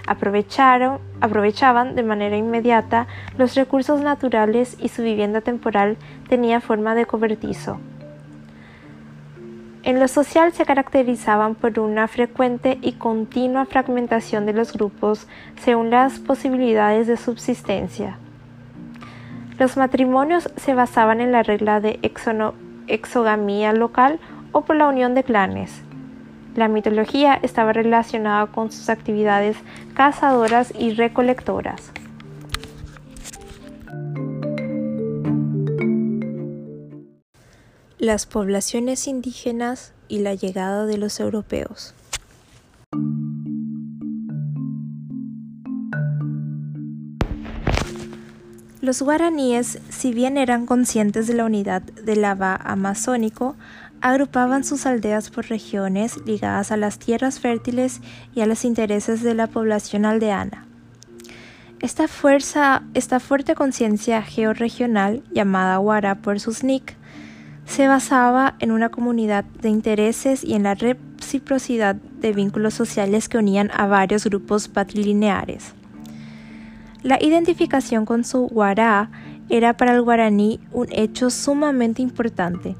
Aprovecharon, 0.08 1.00
aprovechaban 1.20 1.94
de 1.94 2.04
manera 2.04 2.38
inmediata 2.38 3.08
los 3.38 3.54
recursos 3.56 4.00
naturales 4.00 4.78
y 4.80 4.88
su 4.88 5.04
vivienda 5.04 5.42
temporal 5.42 5.98
tenía 6.30 6.62
forma 6.62 6.96
de 6.96 7.06
cobertizo. 7.06 7.82
En 9.84 10.00
lo 10.00 10.08
social 10.08 10.54
se 10.54 10.64
caracterizaban 10.64 11.54
por 11.56 11.78
una 11.82 12.08
frecuente 12.08 12.78
y 12.82 12.94
continua 12.94 13.66
fragmentación 13.66 14.46
de 14.46 14.54
los 14.54 14.72
grupos 14.72 15.28
según 15.58 15.90
las 15.90 16.18
posibilidades 16.20 17.08
de 17.08 17.18
subsistencia. 17.18 18.16
Los 19.58 19.76
matrimonios 19.76 20.50
se 20.56 20.74
basaban 20.74 21.20
en 21.20 21.34
la 21.34 21.44
regla 21.44 21.82
de 21.82 22.00
exogamía 22.88 23.74
local 23.74 24.22
o 24.54 24.62
por 24.62 24.78
la 24.78 24.88
unión 24.88 25.14
de 25.14 25.26
clanes. 25.26 25.84
La 26.60 26.67
mitología 26.67 27.39
estaba 27.41 27.72
relacionada 27.72 28.48
con 28.48 28.69
sus 28.69 28.89
actividades 28.89 29.56
cazadoras 29.93 30.74
y 30.78 30.91
recolectoras. 30.91 31.93
las 37.98 38.26
poblaciones 38.26 39.08
indígenas 39.08 39.93
y 40.08 40.19
la 40.19 40.34
llegada 40.34 40.86
de 40.86 40.98
los 40.98 41.19
europeos. 41.19 41.93
Los 48.82 49.02
guaraníes, 49.02 49.80
si 49.89 50.13
bien 50.13 50.38
eran 50.38 50.65
conscientes 50.65 51.28
de 51.28 51.34
la 51.34 51.43
unidad 51.43 51.82
del 51.82 52.22
lava 52.22 52.56
amazónico, 52.56 53.58
agrupaban 54.02 54.64
sus 54.64 54.86
aldeas 54.86 55.30
por 55.30 55.48
regiones 55.48 56.18
ligadas 56.26 56.72
a 56.72 56.78
las 56.78 57.00
tierras 57.00 57.40
fértiles 57.40 58.02
y 58.34 58.42
a 58.42 58.46
los 58.46 58.66
intereses 58.66 59.24
de 59.24 59.34
la 59.34 59.48
población 59.48 60.06
aldeana. 60.06 60.66
Esta, 61.82 62.08
fuerza, 62.08 62.84
esta 62.94 63.20
fuerte 63.20 63.56
conciencia 63.56 64.22
georregional, 64.22 65.24
llamada 65.32 65.78
Guara 65.78 66.16
por 66.16 66.40
sus 66.40 66.64
nick, 66.64 66.98
se 67.66 67.88
basaba 67.88 68.56
en 68.60 68.72
una 68.72 68.90
comunidad 68.90 69.46
de 69.46 69.70
intereses 69.70 70.44
y 70.44 70.56
en 70.56 70.64
la 70.64 70.76
reciprocidad 70.76 71.96
de 71.96 72.34
vínculos 72.34 72.74
sociales 72.74 73.30
que 73.30 73.38
unían 73.38 73.70
a 73.74 73.86
varios 73.86 74.26
grupos 74.26 74.68
patrilineares. 74.68 75.74
La 77.04 77.18
identificación 77.24 78.06
con 78.06 78.26
su 78.26 78.48
guará 78.48 79.10
era 79.48 79.78
para 79.78 79.94
el 79.94 80.02
guaraní 80.02 80.60
un 80.74 80.88
hecho 80.92 81.30
sumamente 81.30 82.02
importante, 82.02 82.76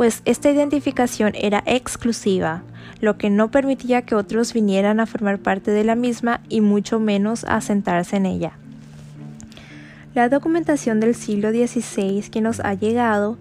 pues 0.00 0.22
esta 0.24 0.50
identificación 0.50 1.34
era 1.34 1.62
exclusiva, 1.66 2.62
lo 3.02 3.18
que 3.18 3.28
no 3.28 3.50
permitía 3.50 4.00
que 4.00 4.14
otros 4.14 4.54
vinieran 4.54 4.98
a 4.98 5.04
formar 5.04 5.40
parte 5.40 5.72
de 5.72 5.84
la 5.84 5.94
misma 5.94 6.40
y 6.48 6.62
mucho 6.62 6.98
menos 6.98 7.44
a 7.44 7.60
sentarse 7.60 8.16
en 8.16 8.24
ella. 8.24 8.52
La 10.14 10.30
documentación 10.30 11.00
del 11.00 11.14
siglo 11.14 11.50
XVI 11.50 12.30
que 12.30 12.40
nos 12.40 12.60
ha 12.60 12.72
llegado 12.72 13.36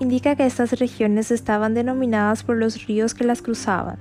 indica 0.00 0.36
que 0.36 0.44
estas 0.44 0.78
regiones 0.78 1.30
estaban 1.30 1.72
denominadas 1.72 2.42
por 2.42 2.58
los 2.58 2.86
ríos 2.86 3.14
que 3.14 3.24
las 3.24 3.40
cruzaban, 3.40 3.96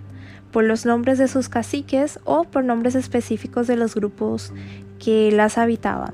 por 0.52 0.66
los 0.66 0.86
nombres 0.86 1.18
de 1.18 1.30
sus 1.30 1.48
caciques 1.48 2.20
o 2.26 2.44
por 2.44 2.66
nombres 2.66 2.96
específicos 2.96 3.68
de 3.68 3.78
los 3.78 3.96
grupos 3.96 4.52
que 5.00 5.32
las 5.32 5.58
habitaban. 5.58 6.14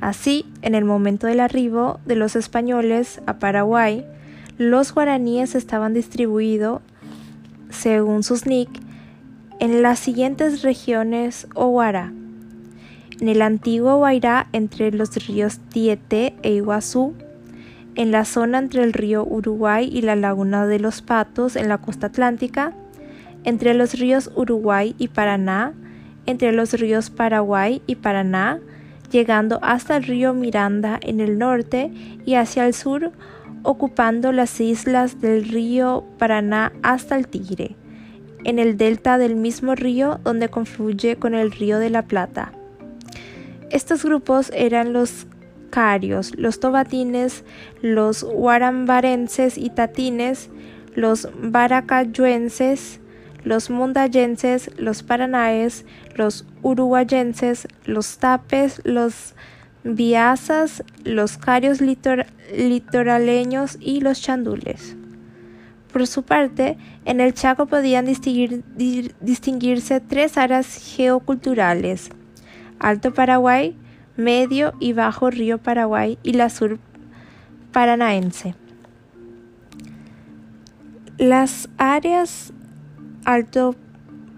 Así, 0.00 0.46
en 0.62 0.74
el 0.74 0.84
momento 0.84 1.28
del 1.28 1.38
arribo 1.38 2.00
de 2.06 2.16
los 2.16 2.34
españoles 2.34 3.22
a 3.26 3.38
Paraguay, 3.38 4.04
los 4.58 4.94
guaraníes 4.94 5.54
estaban 5.54 5.94
distribuidos, 5.94 6.80
según 7.70 8.22
sus 8.22 8.46
nick, 8.46 8.70
en 9.60 9.82
las 9.82 9.98
siguientes 9.98 10.62
regiones 10.62 11.48
o 11.54 11.68
Guará. 11.68 12.12
En 13.20 13.28
el 13.28 13.42
antiguo 13.42 13.96
Guairá, 13.98 14.48
entre 14.52 14.90
los 14.90 15.14
ríos 15.26 15.58
Tieté 15.70 16.34
e 16.42 16.52
Iguazú, 16.52 17.14
en 17.94 18.10
la 18.10 18.24
zona 18.24 18.58
entre 18.58 18.82
el 18.82 18.92
río 18.92 19.24
Uruguay 19.24 19.88
y 19.92 20.02
la 20.02 20.16
laguna 20.16 20.66
de 20.66 20.80
los 20.80 21.00
Patos 21.00 21.54
en 21.56 21.68
la 21.68 21.78
costa 21.78 22.08
atlántica, 22.08 22.72
entre 23.44 23.74
los 23.74 23.94
ríos 23.94 24.30
Uruguay 24.34 24.94
y 24.98 25.08
Paraná, 25.08 25.74
entre 26.26 26.52
los 26.52 26.72
ríos 26.72 27.10
Paraguay 27.10 27.82
y 27.86 27.96
Paraná, 27.96 28.58
llegando 29.10 29.60
hasta 29.62 29.96
el 29.96 30.04
río 30.04 30.34
Miranda 30.34 30.98
en 31.00 31.20
el 31.20 31.38
norte 31.38 31.92
y 32.24 32.34
hacia 32.34 32.66
el 32.66 32.74
sur, 32.74 33.12
ocupando 33.64 34.30
las 34.30 34.60
islas 34.60 35.20
del 35.20 35.48
río 35.48 36.04
Paraná 36.18 36.72
hasta 36.84 37.16
el 37.16 37.26
Tigre, 37.26 37.74
en 38.44 38.60
el 38.60 38.76
delta 38.76 39.18
del 39.18 39.34
mismo 39.34 39.74
río 39.74 40.20
donde 40.22 40.48
confluye 40.48 41.16
con 41.16 41.34
el 41.34 41.50
río 41.50 41.80
de 41.80 41.90
la 41.90 42.02
Plata. 42.02 42.52
Estos 43.70 44.04
grupos 44.04 44.52
eran 44.54 44.92
los 44.92 45.26
los 46.36 46.60
tobatines, 46.60 47.44
los 47.82 48.22
guarambarenses 48.22 49.58
y 49.58 49.70
tatines, 49.70 50.48
los 50.94 51.28
baracayuenses, 51.42 53.00
los 53.42 53.70
mundayenses, 53.70 54.70
los 54.78 55.02
paranaes, 55.02 55.84
los 56.14 56.46
uruguayenses, 56.62 57.66
los 57.84 58.18
tapes, 58.18 58.80
los 58.84 59.34
viazas, 59.84 60.82
los 61.04 61.38
carios 61.38 61.80
litoraleños 61.80 63.78
y 63.80 64.00
los 64.00 64.20
chandules. 64.20 64.96
Por 65.92 66.06
su 66.08 66.24
parte, 66.24 66.76
en 67.04 67.20
el 67.20 67.34
Chaco 67.34 67.66
podían 67.66 68.06
distinguirse 68.06 70.00
tres 70.00 70.36
áreas 70.36 70.94
geoculturales: 70.96 72.10
Alto 72.80 73.14
Paraguay, 73.14 73.76
medio 74.16 74.72
y 74.80 74.92
bajo 74.92 75.30
río 75.30 75.58
Paraguay 75.58 76.18
y 76.24 76.32
la 76.32 76.50
sur 76.50 76.80
paranaense. 77.72 78.56
Las 81.18 81.68
áreas 81.78 82.52
Alto 83.24 83.76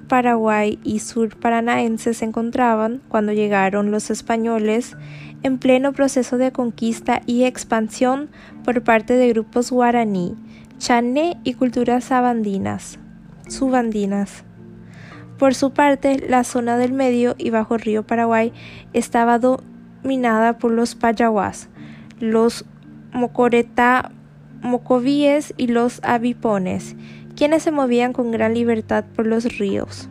Paraguay 0.09 0.79
y 0.85 1.01
Sur 1.01 1.37
Paranaense 1.37 2.15
se 2.15 2.25
encontraban, 2.25 3.01
cuando 3.09 3.33
llegaron 3.33 3.91
los 3.91 4.11
españoles, 4.11 4.97
en 5.43 5.59
pleno 5.59 5.93
proceso 5.93 6.39
de 6.39 6.53
conquista 6.53 7.23
y 7.27 7.45
expansión 7.45 8.29
por 8.65 8.83
parte 8.83 9.15
de 9.15 9.29
grupos 9.29 9.71
guaraní, 9.71 10.35
chané 10.79 11.39
y 11.45 11.55
culturas 11.55 12.05
sabandinas, 12.05 12.99
subandinas. 13.49 14.45
Por 15.39 15.55
su 15.55 15.73
parte, 15.73 16.25
la 16.29 16.45
zona 16.45 16.77
del 16.79 16.93
medio 16.93 17.35
y 17.39 17.51
bajo 17.51 17.77
río 17.77 18.07
Paraguay 18.07 18.53
estaba 18.93 19.39
dominada 19.39 20.59
por 20.59 20.73
los 20.73 20.95
payaguás, 20.95 21.69
los 22.21 22.65
mocoretá, 23.13 24.13
mocovíes 24.63 25.55
y 25.57 25.69
los 25.69 26.01
avipones, 26.03 26.97
quienes 27.37 27.63
se 27.63 27.71
movían 27.71 28.13
con 28.13 28.31
gran 28.31 28.55
libertad 28.55 29.05
por 29.15 29.27
los 29.27 29.59
ríos. 29.59 30.09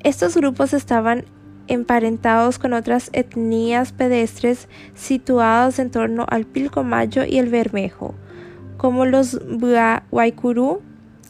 Estos 0.00 0.36
grupos 0.36 0.72
estaban 0.72 1.24
emparentados 1.68 2.58
con 2.58 2.72
otras 2.72 3.10
etnias 3.12 3.92
pedestres 3.92 4.68
situadas 4.94 5.78
en 5.78 5.90
torno 5.90 6.26
al 6.28 6.44
Pilcomayo 6.46 7.24
y 7.24 7.38
el 7.38 7.48
Bermejo, 7.48 8.14
como 8.76 9.04
los 9.04 9.40
Guaycurú, 10.10 10.82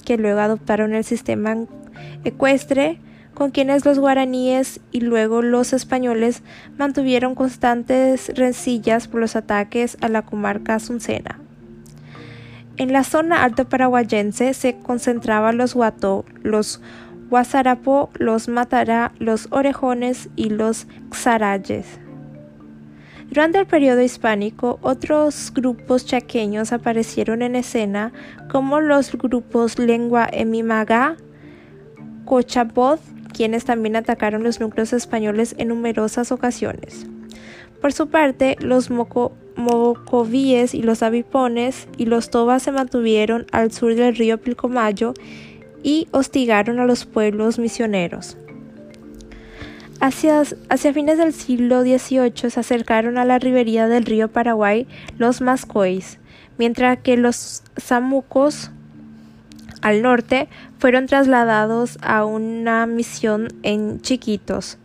que 0.05 0.19
luego 0.19 0.41
adoptaron 0.41 0.95
el 0.95 1.05
sistema 1.05 1.57
ecuestre 2.25 3.01
con 3.35 3.51
quienes 3.51 3.85
los 3.85 3.99
guaraníes 3.99 4.81
y 4.93 5.01
luego 5.01 5.43
los 5.43 5.75
españoles 5.75 6.43
mantuvieron 6.79 7.35
constantes 7.35 8.33
rencillas 8.35 9.09
por 9.09 9.21
los 9.21 9.37
ataques 9.37 9.99
a 10.01 10.09
la 10.09 10.23
comarca 10.23 10.75
asuncena. 10.75 11.39
En 12.79 12.93
la 12.93 13.05
zona 13.05 13.43
alto 13.43 13.69
paraguayense 13.69 14.53
se 14.55 14.77
concentraban 14.79 15.57
los 15.57 15.75
guató, 15.75 16.25
los 16.43 16.81
guasarapó, 17.29 18.11
los 18.15 18.49
matará, 18.49 19.13
los 19.19 19.49
orejones 19.51 20.29
y 20.37 20.51
los 20.51 20.87
xarayes. 21.11 21.99
Durante 23.29 23.59
el 23.59 23.67
periodo 23.67 24.03
hispánico, 24.03 24.79
otros 24.83 25.53
grupos 25.53 26.07
chaqueños 26.07 26.73
aparecieron 26.73 27.43
en 27.43 27.57
escena, 27.57 28.13
como 28.51 28.81
los 28.81 29.13
grupos 29.13 29.79
Lengua 29.79 30.29
Emimaga, 30.31 31.17
Cochabod, 32.25 33.01
quienes 33.33 33.65
también 33.65 33.97
atacaron 33.97 34.45
los 34.45 34.61
núcleos 34.61 34.93
españoles 34.93 35.57
en 35.59 35.69
numerosas 35.69 36.31
ocasiones. 36.31 37.07
Por 37.81 37.93
su 37.93 38.09
parte, 38.09 38.57
los 38.61 38.91
mocovíes 38.91 40.75
y 40.75 40.83
los 40.83 41.03
avipones 41.03 41.89
y 41.99 42.07
los 42.07 42.31
tobas 42.31 42.63
se 42.63 42.73
mantuvieron 42.73 43.47
al 43.53 43.73
sur 43.73 43.95
del 43.95 44.17
río 44.17 44.39
Pilcomayo 44.39 45.15
y 45.83 46.09
hostigaron 46.11 46.81
a 46.81 46.87
los 46.87 47.05
pueblos 47.05 47.59
misioneros. 47.59 48.37
Hacia, 50.01 50.43
hacia, 50.69 50.93
fines 50.93 51.17
del 51.17 51.33
siglo 51.33 51.83
XVIII 51.83 52.51
se 52.51 52.61
acercaron 52.61 53.17
a 53.17 53.25
la 53.25 53.39
ribería 53.39 53.89
del 53.89 54.05
río 54.05 54.29
Paraguay 54.29 54.87
los 55.17 55.41
mascois, 55.41 56.19
mientras 56.59 56.99
que 56.99 57.17
los 57.17 57.63
samucos 57.77 58.71
al 59.81 60.03
norte 60.03 60.49
fueron 60.79 61.07
trasladados 61.07 61.99
a 62.03 62.25
una 62.25 62.87
misión 62.87 63.49
en 63.63 64.01
Chiquitos, 64.01 64.79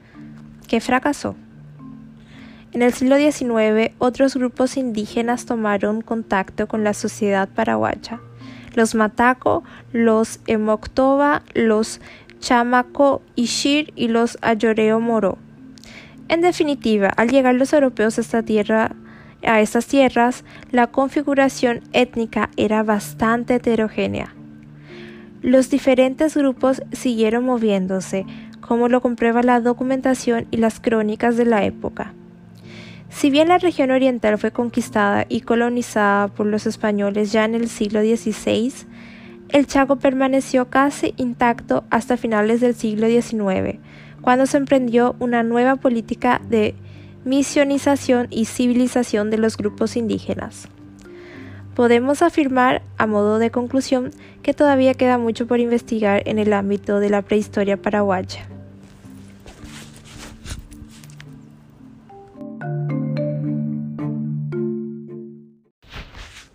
que 0.67 0.79
fracasó. 0.79 1.35
En 2.71 2.81
el 2.81 2.93
siglo 2.93 3.17
XIX, 3.17 3.93
otros 3.97 4.35
grupos 4.35 4.77
indígenas 4.77 5.45
tomaron 5.45 6.01
contacto 6.01 6.67
con 6.67 6.85
la 6.85 6.93
sociedad 6.93 7.49
paraguaya. 7.49 8.21
Los 8.73 8.95
Mataco, 8.95 9.63
los 9.91 10.39
Emoctoba, 10.47 11.43
los 11.53 11.99
Chamaco 12.39 13.21
Ishir 13.35 13.93
y 13.95 14.07
los 14.07 14.37
Ayoreo 14.41 14.99
Moro. 14.99 15.37
En 16.27 16.41
definitiva, 16.41 17.09
al 17.09 17.29
llegar 17.29 17.55
los 17.55 17.73
europeos 17.73 18.17
a 18.17 18.21
esta 18.21 18.43
tierra, 18.43 18.95
a 19.43 19.61
estas 19.61 19.87
tierras, 19.87 20.43
la 20.71 20.87
configuración 20.87 21.81
étnica 21.93 22.49
era 22.57 22.83
bastante 22.83 23.55
heterogénea. 23.55 24.33
Los 25.41 25.69
diferentes 25.69 26.37
grupos 26.37 26.81
siguieron 26.91 27.45
moviéndose, 27.45 28.25
como 28.61 28.87
lo 28.87 29.01
comprueba 29.01 29.43
la 29.43 29.59
documentación 29.59 30.47
y 30.51 30.57
las 30.57 30.79
crónicas 30.79 31.35
de 31.35 31.45
la 31.45 31.65
época. 31.65 32.13
Si 33.11 33.29
bien 33.29 33.49
la 33.49 33.59
región 33.59 33.91
oriental 33.91 34.37
fue 34.39 34.51
conquistada 34.51 35.25
y 35.29 35.41
colonizada 35.41 36.29
por 36.29 36.47
los 36.47 36.65
españoles 36.65 37.31
ya 37.31 37.45
en 37.45 37.53
el 37.53 37.67
siglo 37.67 38.01
XVI, 38.01 38.73
el 39.49 39.67
Chaco 39.67 39.97
permaneció 39.97 40.69
casi 40.69 41.13
intacto 41.17 41.83
hasta 41.89 42.17
finales 42.17 42.61
del 42.61 42.73
siglo 42.73 43.07
XIX, 43.07 43.79
cuando 44.21 44.45
se 44.45 44.57
emprendió 44.57 45.15
una 45.19 45.43
nueva 45.43 45.75
política 45.75 46.41
de 46.49 46.73
misionización 47.25 48.27
y 48.31 48.45
civilización 48.45 49.29
de 49.29 49.37
los 49.37 49.57
grupos 49.57 49.97
indígenas. 49.97 50.69
Podemos 51.75 52.21
afirmar, 52.21 52.81
a 52.97 53.07
modo 53.07 53.39
de 53.39 53.51
conclusión, 53.51 54.11
que 54.41 54.53
todavía 54.53 54.93
queda 54.93 55.17
mucho 55.17 55.47
por 55.47 55.59
investigar 55.59 56.23
en 56.25 56.39
el 56.39 56.53
ámbito 56.53 56.99
de 56.99 57.09
la 57.09 57.21
prehistoria 57.21 57.79
paraguaya. 57.79 58.50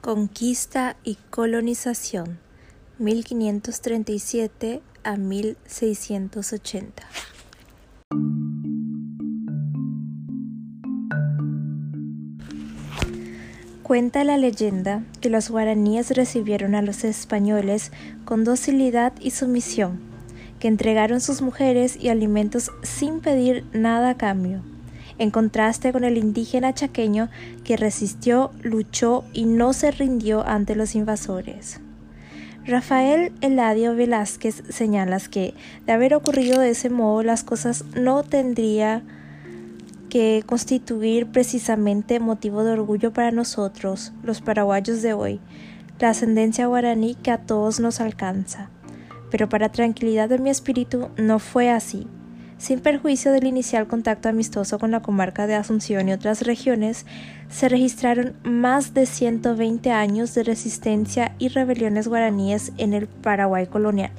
Conquista 0.07 0.97
y 1.03 1.19
colonización 1.31 2.39
1537 3.01 4.81
a 5.03 5.17
1680. 5.17 7.03
Cuenta 13.83 14.23
la 14.23 14.37
leyenda 14.37 15.03
que 15.21 15.29
los 15.29 15.51
guaraníes 15.51 16.13
recibieron 16.13 16.77
a 16.77 16.83
los 16.83 17.03
españoles 17.03 17.91
con 18.25 18.45
docilidad 18.45 19.13
y 19.19 19.33
sumisión, 19.33 19.99
que 20.61 20.69
entregaron 20.69 21.21
sus 21.21 21.43
mujeres 21.43 21.97
y 22.01 22.11
alimentos 22.11 22.71
sin 22.85 23.19
pedir 23.19 23.65
nada 23.73 24.11
a 24.11 24.17
cambio, 24.17 24.63
en 25.19 25.31
contraste 25.31 25.93
con 25.93 26.05
el 26.05 26.19
indígena 26.19 26.75
chaqueño 26.75 27.29
que 27.65 27.77
resistió, 27.77 28.51
luchó 28.63 29.25
y 29.33 29.45
no 29.45 29.73
se 29.73 29.91
rindió 29.91 30.47
ante 30.47 30.75
los 30.75 30.95
invasores. 30.95 31.81
Rafael 32.67 33.33
Eladio 33.43 33.95
Velázquez 33.95 34.65
señala 34.71 35.21
que, 35.31 35.55
de 35.87 35.93
haber 35.93 36.15
ocurrido 36.15 36.61
de 36.61 36.71
ese 36.71 36.91
modo, 36.91 37.23
las 37.23 37.45
cosas 37.45 37.85
no 37.95 38.25
tendría 38.25 39.05
que 40.09 40.43
constituir 40.45 41.27
precisamente 41.27 42.19
motivo 42.19 42.65
de 42.65 42.73
orgullo 42.73 43.13
para 43.13 43.31
nosotros, 43.31 44.13
los 44.25 44.41
paraguayos 44.41 45.01
de 45.03 45.13
hoy, 45.13 45.41
la 46.01 46.11
ascendencia 46.11 46.67
guaraní 46.67 47.15
que 47.15 47.31
a 47.31 47.39
todos 47.39 47.79
nos 47.79 48.01
alcanza. 48.01 48.69
Pero 49.31 49.49
para 49.49 49.71
tranquilidad 49.71 50.29
de 50.29 50.39
mi 50.39 50.51
espíritu 50.51 51.09
no 51.17 51.39
fue 51.39 51.71
así. 51.71 52.09
Sin 52.59 52.81
perjuicio 52.81 53.33
del 53.33 53.47
inicial 53.47 53.87
contacto 53.87 54.31
amistoso 54.31 54.79
con 54.79 54.91
la 54.91 55.03
comarca 55.03 55.47
de 55.47 55.55
Asunción 55.55 56.09
y 56.09 56.13
otras 56.13 56.41
regiones, 56.41 57.05
se 57.51 57.69
registraron 57.69 58.35
más 58.45 58.95
de 58.95 59.05
120 59.05 59.91
años 59.91 60.35
de 60.35 60.43
resistencia 60.43 61.35
y 61.39 61.49
rebeliones 61.49 62.09
guaraníes 62.09 62.73
en 62.79 62.95
el 62.95 63.09
Paraguay 63.09 63.67
colonial. 63.67 64.11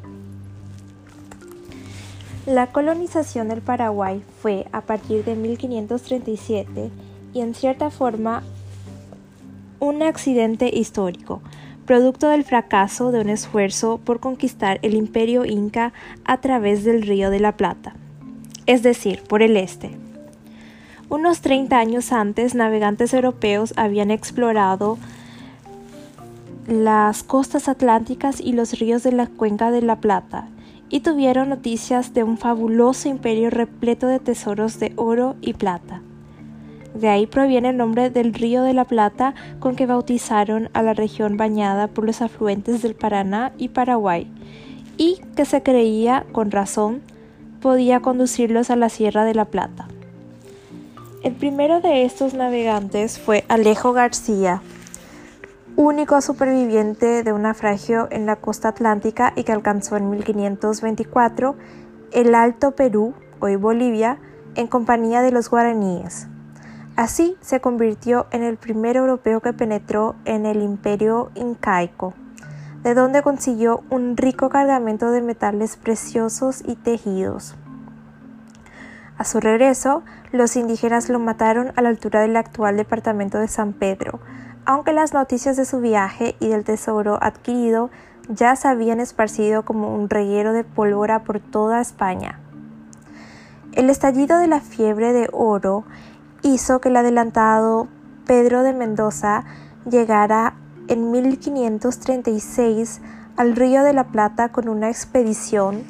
La 2.45 2.67
colonización 2.67 3.49
del 3.49 3.61
Paraguay 3.61 4.23
fue 4.39 4.67
a 4.71 4.81
partir 4.81 5.25
de 5.25 5.35
1537 5.35 6.91
y 7.33 7.41
en 7.41 7.55
cierta 7.55 7.89
forma 7.89 8.43
un 9.79 10.03
accidente 10.03 10.69
histórico, 10.73 11.41
producto 11.87 12.29
del 12.29 12.43
fracaso 12.43 13.11
de 13.11 13.19
un 13.19 13.29
esfuerzo 13.29 13.99
por 14.03 14.19
conquistar 14.19 14.77
el 14.83 14.93
imperio 14.93 15.43
inca 15.43 15.91
a 16.23 16.39
través 16.39 16.83
del 16.83 17.01
río 17.01 17.31
de 17.31 17.39
la 17.39 17.57
Plata 17.57 17.95
es 18.67 18.83
decir, 18.83 19.23
por 19.23 19.41
el 19.41 19.57
este. 19.57 19.97
Unos 21.09 21.41
30 21.41 21.77
años 21.79 22.11
antes, 22.11 22.53
navegantes 22.53 23.13
europeos 23.13 23.73
habían 23.77 24.11
explorado 24.11 24.97
las 26.67 27.23
costas 27.23 27.69
atlánticas 27.69 28.41
y 28.41 28.51
los 28.51 28.77
ríos 28.77 29.01
de 29.03 29.13
la 29.13 29.27
cuenca 29.27 29.71
de 29.71 29.81
la 29.81 30.01
Plata 30.01 30.49
y 30.89 30.99
tuvieron 30.99 31.49
noticias 31.49 32.13
de 32.13 32.23
un 32.23 32.37
fabuloso 32.37 33.09
imperio 33.09 33.49
repleto 33.49 34.07
de 34.07 34.19
tesoros 34.19 34.79
de 34.79 34.93
oro 34.95 35.35
y 35.41 35.53
plata. 35.53 36.01
De 36.93 37.09
ahí 37.09 37.27
proviene 37.27 37.69
el 37.69 37.77
nombre 37.77 38.09
del 38.09 38.33
río 38.33 38.63
de 38.63 38.73
la 38.73 38.85
Plata 38.85 39.35
con 39.59 39.75
que 39.75 39.85
bautizaron 39.85 40.69
a 40.73 40.81
la 40.81 40.93
región 40.93 41.37
bañada 41.37 41.87
por 41.87 42.05
los 42.05 42.21
afluentes 42.21 42.81
del 42.81 42.95
Paraná 42.95 43.53
y 43.57 43.69
Paraguay, 43.69 44.27
y 44.97 45.21
que 45.35 45.45
se 45.45 45.61
creía, 45.61 46.25
con 46.31 46.49
razón, 46.49 47.01
podía 47.67 47.99
conducirlos 47.99 48.69
a 48.69 48.77
la 48.77 48.87
Sierra 48.87 49.25
de 49.25 49.35
la 49.35 49.43
Plata. 49.43 49.89
El 51.21 51.33
primero 51.33 51.81
de 51.81 52.05
estos 52.05 52.33
navegantes 52.33 53.19
fue 53.19 53.43
Alejo 53.49 53.91
García, 53.91 54.61
único 55.75 56.21
superviviente 56.21 57.23
de 57.23 57.33
un 57.33 57.41
naufragio 57.41 58.07
en 58.09 58.25
la 58.25 58.37
costa 58.37 58.69
atlántica 58.69 59.33
y 59.35 59.43
que 59.43 59.51
alcanzó 59.51 59.97
en 59.97 60.09
1524 60.11 61.57
el 62.13 62.35
Alto 62.35 62.71
Perú, 62.71 63.13
hoy 63.41 63.57
Bolivia, 63.57 64.17
en 64.55 64.67
compañía 64.67 65.21
de 65.21 65.33
los 65.33 65.49
guaraníes. 65.49 66.27
Así 66.95 67.35
se 67.41 67.59
convirtió 67.59 68.27
en 68.31 68.43
el 68.43 68.55
primer 68.55 68.95
europeo 68.95 69.41
que 69.41 69.51
penetró 69.51 70.15
en 70.23 70.45
el 70.45 70.61
imperio 70.61 71.31
incaico 71.35 72.13
de 72.83 72.93
donde 72.93 73.21
consiguió 73.21 73.83
un 73.89 74.17
rico 74.17 74.49
cargamento 74.49 75.11
de 75.11 75.21
metales 75.21 75.77
preciosos 75.77 76.63
y 76.65 76.75
tejidos. 76.75 77.55
A 79.17 79.23
su 79.23 79.39
regreso, 79.39 80.03
los 80.31 80.55
indígenas 80.55 81.09
lo 81.09 81.19
mataron 81.19 81.73
a 81.75 81.81
la 81.81 81.89
altura 81.89 82.21
del 82.21 82.35
actual 82.35 82.77
departamento 82.77 83.39
de 83.39 83.47
San 83.47 83.73
Pedro, 83.73 84.19
aunque 84.65 84.93
las 84.93 85.13
noticias 85.13 85.57
de 85.57 85.65
su 85.65 85.79
viaje 85.79 86.35
y 86.39 86.49
del 86.49 86.63
tesoro 86.63 87.17
adquirido 87.21 87.89
ya 88.29 88.55
se 88.55 88.67
habían 88.67 88.99
esparcido 88.99 89.63
como 89.63 89.95
un 89.95 90.09
reguero 90.09 90.53
de 90.53 90.63
pólvora 90.63 91.23
por 91.23 91.39
toda 91.39 91.81
España. 91.81 92.39
El 93.73 93.89
estallido 93.89 94.37
de 94.37 94.47
la 94.47 94.59
fiebre 94.59 95.13
de 95.13 95.29
oro 95.31 95.83
hizo 96.41 96.79
que 96.79 96.89
el 96.89 96.97
adelantado 96.97 97.87
Pedro 98.25 98.63
de 98.63 98.73
Mendoza 98.73 99.45
llegara 99.89 100.55
en 100.87 101.11
1536 101.11 103.01
al 103.35 103.55
Río 103.55 103.83
de 103.83 103.93
la 103.93 104.05
Plata 104.05 104.49
con 104.49 104.67
una 104.69 104.89
expedición 104.89 105.83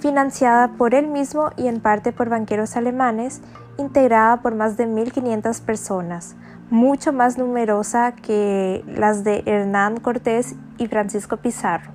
financiada 0.00 0.68
por 0.68 0.94
él 0.94 1.06
mismo 1.06 1.50
y 1.56 1.68
en 1.68 1.80
parte 1.80 2.12
por 2.12 2.28
banqueros 2.28 2.76
alemanes, 2.76 3.42
integrada 3.78 4.38
por 4.42 4.54
más 4.54 4.76
de 4.76 4.86
1.500 4.86 5.60
personas, 5.62 6.34
mucho 6.70 7.12
más 7.12 7.38
numerosa 7.38 8.12
que 8.12 8.84
las 8.86 9.24
de 9.24 9.42
Hernán 9.46 9.98
Cortés 10.00 10.54
y 10.78 10.86
Francisco 10.86 11.36
Pizarro. 11.36 11.92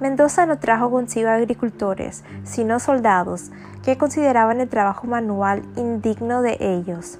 Mendoza 0.00 0.46
no 0.46 0.58
trajo 0.58 0.90
consigo 0.90 1.28
agricultores, 1.28 2.24
sino 2.44 2.80
soldados, 2.80 3.50
que 3.84 3.98
consideraban 3.98 4.60
el 4.60 4.68
trabajo 4.68 5.06
manual 5.06 5.62
indigno 5.76 6.42
de 6.42 6.56
ellos. 6.58 7.18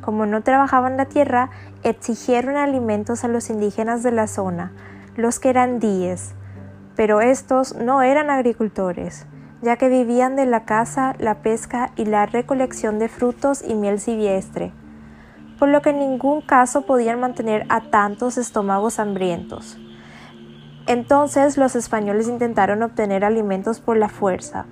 Como 0.00 0.26
no 0.26 0.42
trabajaban 0.42 0.96
la 0.96 1.06
tierra, 1.06 1.50
exigieron 1.82 2.56
alimentos 2.56 3.24
a 3.24 3.28
los 3.28 3.50
indígenas 3.50 4.02
de 4.02 4.12
la 4.12 4.26
zona, 4.26 4.72
los 5.16 5.38
que 5.40 5.50
eran 5.50 5.80
díes, 5.80 6.34
pero 6.94 7.20
estos 7.20 7.74
no 7.74 8.02
eran 8.02 8.30
agricultores, 8.30 9.26
ya 9.62 9.76
que 9.76 9.88
vivían 9.88 10.36
de 10.36 10.46
la 10.46 10.64
caza, 10.64 11.14
la 11.18 11.36
pesca 11.36 11.90
y 11.96 12.04
la 12.04 12.26
recolección 12.26 12.98
de 12.98 13.08
frutos 13.08 13.62
y 13.66 13.74
miel 13.74 14.00
silvestre. 14.00 14.72
por 15.58 15.68
lo 15.68 15.82
que 15.82 15.90
en 15.90 15.98
ningún 15.98 16.42
caso 16.42 16.82
podían 16.82 17.20
mantener 17.20 17.64
a 17.68 17.80
tantos 17.80 18.36
estómagos 18.36 18.98
hambrientos. 18.98 19.78
Entonces 20.86 21.56
los 21.56 21.74
españoles 21.74 22.28
intentaron 22.28 22.82
obtener 22.82 23.24
alimentos 23.24 23.80
por 23.80 23.96
la 23.96 24.08
fuerza, 24.08 24.66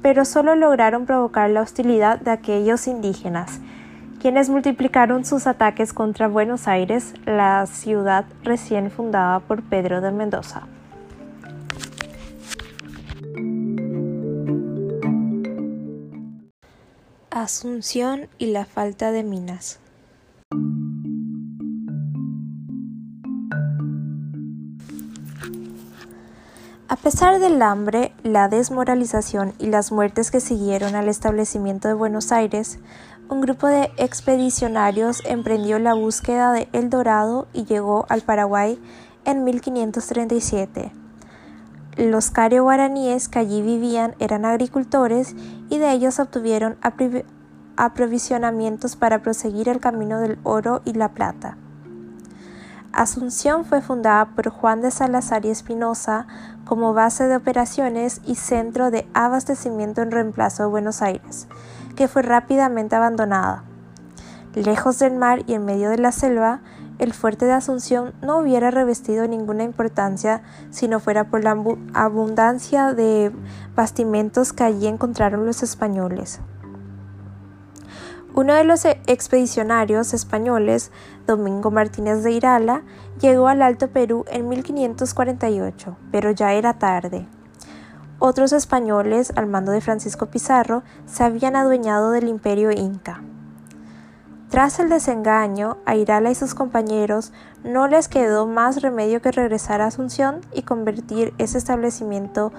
pero 0.00 0.24
solo 0.24 0.54
lograron 0.54 1.04
provocar 1.06 1.50
la 1.50 1.60
hostilidad 1.60 2.20
de 2.20 2.30
aquellos 2.30 2.86
indígenas, 2.86 3.60
quienes 4.20 4.50
multiplicaron 4.50 5.24
sus 5.24 5.46
ataques 5.46 5.94
contra 5.94 6.28
Buenos 6.28 6.68
Aires, 6.68 7.14
la 7.24 7.66
ciudad 7.66 8.26
recién 8.44 8.90
fundada 8.90 9.40
por 9.40 9.62
Pedro 9.62 10.02
de 10.02 10.12
Mendoza. 10.12 10.66
Asunción 17.30 18.28
y 18.36 18.52
la 18.52 18.66
falta 18.66 19.10
de 19.10 19.24
minas. 19.24 19.80
A 26.90 26.96
pesar 26.96 27.38
del 27.38 27.62
hambre, 27.62 28.12
la 28.24 28.48
desmoralización 28.48 29.54
y 29.58 29.68
las 29.68 29.92
muertes 29.92 30.32
que 30.32 30.40
siguieron 30.40 30.96
al 30.96 31.08
establecimiento 31.08 31.86
de 31.86 31.94
Buenos 31.94 32.32
Aires, 32.32 32.80
un 33.30 33.40
grupo 33.40 33.68
de 33.68 33.92
expedicionarios 33.96 35.22
emprendió 35.24 35.78
la 35.78 35.94
búsqueda 35.94 36.52
de 36.52 36.68
El 36.72 36.90
Dorado 36.90 37.46
y 37.52 37.64
llegó 37.64 38.04
al 38.08 38.22
Paraguay 38.22 38.82
en 39.24 39.44
1537. 39.44 40.92
Los 41.96 42.32
cario 42.32 42.64
guaraníes 42.64 43.28
que 43.28 43.38
allí 43.38 43.62
vivían 43.62 44.16
eran 44.18 44.44
agricultores 44.44 45.36
y 45.68 45.78
de 45.78 45.92
ellos 45.92 46.18
obtuvieron 46.18 46.76
aprovisionamientos 47.76 48.96
para 48.96 49.22
proseguir 49.22 49.68
el 49.68 49.78
camino 49.78 50.18
del 50.18 50.40
oro 50.42 50.82
y 50.84 50.94
la 50.94 51.10
plata. 51.10 51.56
Asunción 52.92 53.64
fue 53.64 53.80
fundada 53.80 54.30
por 54.34 54.50
Juan 54.50 54.80
de 54.80 54.90
Salazar 54.90 55.46
y 55.46 55.50
Espinosa 55.50 56.26
como 56.64 56.94
base 56.94 57.28
de 57.28 57.36
operaciones 57.36 58.20
y 58.26 58.34
centro 58.34 58.90
de 58.90 59.06
abastecimiento 59.14 60.02
en 60.02 60.10
reemplazo 60.10 60.64
de 60.64 60.70
Buenos 60.70 61.00
Aires, 61.00 61.46
que 62.00 62.08
fue 62.08 62.22
rápidamente 62.22 62.96
abandonada. 62.96 63.62
Lejos 64.54 64.98
del 64.98 65.16
mar 65.16 65.42
y 65.46 65.52
en 65.52 65.66
medio 65.66 65.90
de 65.90 65.98
la 65.98 66.12
selva, 66.12 66.62
el 66.98 67.12
fuerte 67.12 67.44
de 67.44 67.52
Asunción 67.52 68.14
no 68.22 68.38
hubiera 68.38 68.70
revestido 68.70 69.28
ninguna 69.28 69.64
importancia 69.64 70.40
si 70.70 70.88
no 70.88 70.98
fuera 70.98 71.24
por 71.24 71.44
la 71.44 71.62
abundancia 71.92 72.94
de 72.94 73.32
bastimentos 73.76 74.54
que 74.54 74.64
allí 74.64 74.86
encontraron 74.86 75.44
los 75.44 75.62
españoles. 75.62 76.40
Uno 78.34 78.54
de 78.54 78.64
los 78.64 78.86
e-, 78.86 78.98
expedicionarios 79.06 80.14
españoles, 80.14 80.92
Domingo 81.26 81.70
Martínez 81.70 82.22
de 82.22 82.32
Irala, 82.32 82.82
llegó 83.20 83.46
al 83.46 83.60
Alto 83.60 83.88
Perú 83.88 84.24
en 84.30 84.48
1548, 84.48 85.98
pero 86.10 86.30
ya 86.30 86.54
era 86.54 86.78
tarde. 86.78 87.28
Otros 88.22 88.52
españoles, 88.52 89.32
al 89.34 89.46
mando 89.46 89.72
de 89.72 89.80
Francisco 89.80 90.26
Pizarro, 90.26 90.82
se 91.06 91.24
habían 91.24 91.56
adueñado 91.56 92.10
del 92.10 92.28
imperio 92.28 92.70
inca. 92.70 93.22
Tras 94.50 94.78
el 94.78 94.90
desengaño, 94.90 95.78
a 95.86 95.96
Irala 95.96 96.30
y 96.30 96.34
sus 96.34 96.54
compañeros 96.54 97.32
no 97.64 97.88
les 97.88 98.08
quedó 98.08 98.46
más 98.46 98.82
remedio 98.82 99.22
que 99.22 99.32
regresar 99.32 99.80
a 99.80 99.86
Asunción 99.86 100.42
y 100.52 100.64
convertir 100.64 101.32
ese 101.38 101.56
establecimiento 101.56 102.52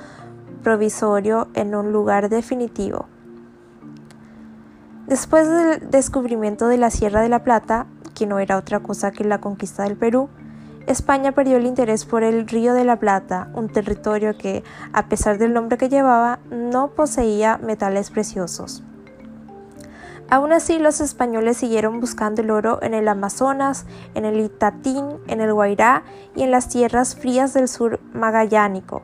provisorio 0.64 1.48
en 1.54 1.76
un 1.76 1.92
lugar 1.92 2.30
definitivo. 2.30 3.06
Después 5.06 5.48
del 5.48 5.92
descubrimiento 5.92 6.70
de 6.70 6.78
la 6.78 6.90
Sierra 6.90 7.22
de 7.22 7.30
la 7.30 7.44
Plata, 7.44 7.86
que 8.16 8.26
no 8.26 8.40
era 8.40 8.58
otra 8.58 8.80
cosa 8.80 9.12
que 9.12 9.26
la 9.26 9.42
conquista 9.42 9.84
del 9.84 9.96
Perú, 9.96 10.28
España 10.92 11.32
perdió 11.32 11.58
el 11.58 11.66
interés 11.66 12.06
por 12.06 12.24
el 12.24 12.48
Río 12.48 12.74
de 12.74 12.86
la 12.86 12.98
Plata, 12.98 13.50
un 13.54 13.70
territorio 13.70 14.38
que, 14.38 14.64
a 14.94 15.08
pesar 15.08 15.38
del 15.38 15.54
nombre 15.54 15.78
que 15.78 15.90
llevaba, 15.90 16.40
no 16.50 16.92
poseía 16.92 17.58
metales 17.58 18.12
preciosos. 18.12 18.84
Aún 20.30 20.54
así, 20.54 20.80
los 20.80 21.02
españoles 21.02 21.58
siguieron 21.58 22.00
buscando 22.00 22.42
el 22.42 22.52
oro 22.52 22.80
en 22.82 22.94
el 22.94 23.08
Amazonas, 23.08 23.86
en 24.16 24.24
el 24.24 24.40
Itatín, 24.40 25.18
en 25.28 25.42
el 25.42 25.54
Guairá 25.54 26.04
y 26.36 26.44
en 26.44 26.52
las 26.52 26.70
tierras 26.70 27.16
frías 27.16 27.54
del 27.54 27.68
sur 27.68 28.00
magallánico, 28.14 29.04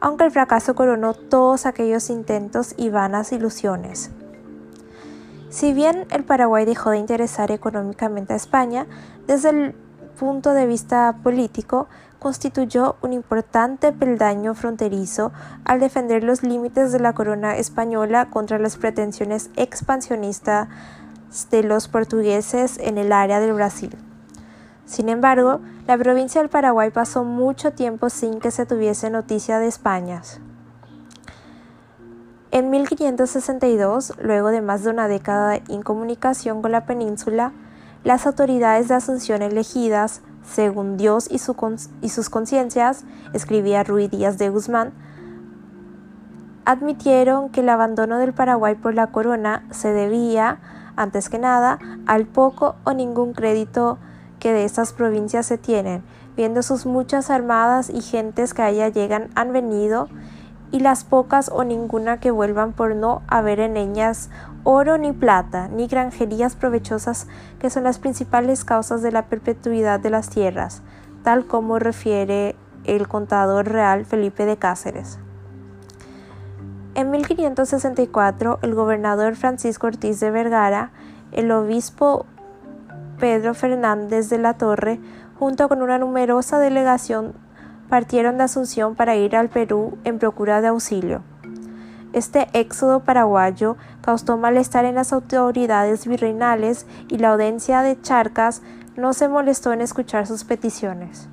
aunque 0.00 0.24
el 0.24 0.30
fracaso 0.30 0.74
coronó 0.74 1.12
todos 1.12 1.66
aquellos 1.66 2.08
intentos 2.08 2.74
y 2.78 2.88
vanas 2.88 3.32
ilusiones. 3.32 4.10
Si 5.50 5.74
bien 5.74 6.06
el 6.10 6.24
Paraguay 6.24 6.64
dejó 6.64 6.90
de 6.90 6.96
interesar 6.96 7.50
económicamente 7.50 8.32
a 8.32 8.36
España, 8.36 8.86
desde 9.26 9.50
el 9.50 9.74
punto 10.16 10.54
de 10.54 10.66
vista 10.66 11.16
político, 11.22 11.88
constituyó 12.18 12.96
un 13.02 13.12
importante 13.12 13.92
peldaño 13.92 14.54
fronterizo 14.54 15.32
al 15.64 15.80
defender 15.80 16.22
los 16.22 16.44
límites 16.44 16.92
de 16.92 17.00
la 17.00 17.14
corona 17.14 17.56
española 17.56 18.30
contra 18.30 18.60
las 18.60 18.76
pretensiones 18.76 19.50
expansionistas 19.56 20.68
de 21.50 21.64
los 21.64 21.88
portugueses 21.88 22.78
en 22.78 22.98
el 22.98 23.12
área 23.12 23.40
del 23.40 23.54
Brasil. 23.54 23.96
Sin 24.84 25.08
embargo, 25.08 25.60
la 25.86 25.98
provincia 25.98 26.40
del 26.40 26.50
Paraguay 26.50 26.90
pasó 26.90 27.24
mucho 27.24 27.72
tiempo 27.72 28.10
sin 28.10 28.38
que 28.38 28.50
se 28.50 28.66
tuviese 28.66 29.10
noticia 29.10 29.58
de 29.58 29.66
España. 29.66 30.22
En 32.52 32.68
1562, 32.70 34.12
luego 34.20 34.48
de 34.48 34.60
más 34.60 34.84
de 34.84 34.90
una 34.90 35.08
década 35.08 35.50
de 35.50 35.62
incomunicación 35.68 36.60
con 36.60 36.70
la 36.70 36.84
península, 36.84 37.52
las 38.04 38.26
autoridades 38.26 38.88
de 38.88 38.94
Asunción 38.94 39.42
elegidas, 39.42 40.22
según 40.44 40.96
Dios 40.96 41.28
y, 41.30 41.38
sus 41.38 42.30
conciencias, 42.30 43.04
escribía 43.32 43.84
Ruy 43.84 44.08
Díaz 44.08 44.38
de 44.38 44.48
Guzmán, 44.48 44.92
admitieron 46.64 47.48
que 47.50 47.60
el 47.60 47.68
abandono 47.68 48.18
del 48.18 48.32
Paraguay 48.32 48.74
por 48.74 48.94
la 48.94 49.08
corona 49.08 49.64
se 49.70 49.92
debía, 49.92 50.58
antes 50.96 51.28
que 51.28 51.38
nada, 51.38 51.78
al 52.06 52.26
poco 52.26 52.74
o 52.84 52.92
ningún 52.92 53.34
crédito 53.34 53.98
que 54.40 54.52
de 54.52 54.64
estas 54.64 54.92
provincias 54.92 55.46
se 55.46 55.58
tienen, 55.58 56.02
viendo 56.36 56.62
sus 56.62 56.86
muchas 56.86 57.30
armadas 57.30 57.88
y 57.88 58.00
gentes 58.00 58.54
que 58.54 58.62
allá 58.62 58.88
llegan 58.88 59.30
han 59.34 59.52
venido 59.52 60.08
y 60.72 60.80
las 60.80 61.04
pocas 61.04 61.50
o 61.52 61.62
ninguna 61.64 62.18
que 62.18 62.30
vuelvan 62.30 62.72
por 62.72 62.96
no 62.96 63.22
haber 63.28 63.60
en 63.60 63.76
ellas 63.76 64.30
oro 64.64 64.98
ni 64.98 65.12
plata, 65.12 65.68
ni 65.68 65.86
granjerías 65.86 66.56
provechosas 66.56 67.26
que 67.58 67.70
son 67.70 67.84
las 67.84 67.98
principales 67.98 68.64
causas 68.64 69.02
de 69.02 69.12
la 69.12 69.26
perpetuidad 69.26 70.00
de 70.00 70.10
las 70.10 70.30
tierras, 70.30 70.82
tal 71.22 71.46
como 71.46 71.78
refiere 71.78 72.56
el 72.84 73.08
contador 73.08 73.68
real 73.68 74.04
Felipe 74.04 74.46
de 74.46 74.56
Cáceres. 74.56 75.18
En 76.94 77.10
1564, 77.10 78.58
el 78.62 78.74
gobernador 78.74 79.34
Francisco 79.34 79.86
Ortiz 79.86 80.20
de 80.20 80.30
Vergara, 80.30 80.90
el 81.32 81.50
obispo 81.50 82.26
Pedro 83.18 83.54
Fernández 83.54 84.28
de 84.28 84.38
la 84.38 84.54
Torre, 84.54 85.00
junto 85.38 85.68
con 85.68 85.80
una 85.80 85.98
numerosa 85.98 86.58
delegación 86.58 87.32
partieron 87.88 88.38
de 88.38 88.44
Asunción 88.44 88.94
para 88.94 89.16
ir 89.16 89.36
al 89.36 89.48
Perú 89.48 89.98
en 90.04 90.18
procura 90.18 90.60
de 90.60 90.68
auxilio. 90.68 91.22
Este 92.12 92.48
éxodo 92.52 93.00
paraguayo 93.00 93.76
causó 94.02 94.36
malestar 94.36 94.84
en 94.84 94.96
las 94.96 95.14
autoridades 95.14 96.06
virreinales 96.06 96.86
y 97.08 97.18
la 97.18 97.30
audiencia 97.30 97.80
de 97.80 98.00
Charcas 98.00 98.60
no 98.96 99.14
se 99.14 99.28
molestó 99.28 99.72
en 99.72 99.80
escuchar 99.80 100.26
sus 100.26 100.44
peticiones. 100.44 101.28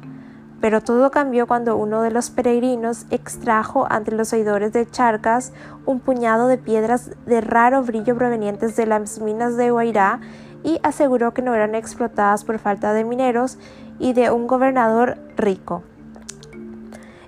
Pero 0.61 0.81
todo 0.81 1.11
cambió 1.11 1.47
cuando 1.47 1.75
uno 1.75 2.01
de 2.01 2.11
los 2.11 2.29
peregrinos 2.29 3.05
extrajo 3.09 3.87
ante 3.89 4.11
los 4.11 4.31
oidores 4.31 4.71
de 4.71 4.89
Charcas 4.89 5.51
un 5.85 5.99
puñado 5.99 6.47
de 6.47 6.57
piedras 6.57 7.11
de 7.25 7.41
raro 7.41 7.83
brillo 7.83 8.15
provenientes 8.15 8.75
de 8.77 8.85
las 8.85 9.19
minas 9.19 9.57
de 9.57 9.71
Guairá 9.71 10.21
y 10.63 10.79
aseguró 10.83 11.33
que 11.33 11.41
no 11.41 11.55
eran 11.55 11.75
explotadas 11.75 12.45
por 12.45 12.59
falta 12.59 12.93
de 12.93 13.03
mineros 13.03 13.57
y 13.99 14.13
de 14.13 14.31
un 14.31 14.47
gobernador 14.47 15.17
rico. 15.35 15.83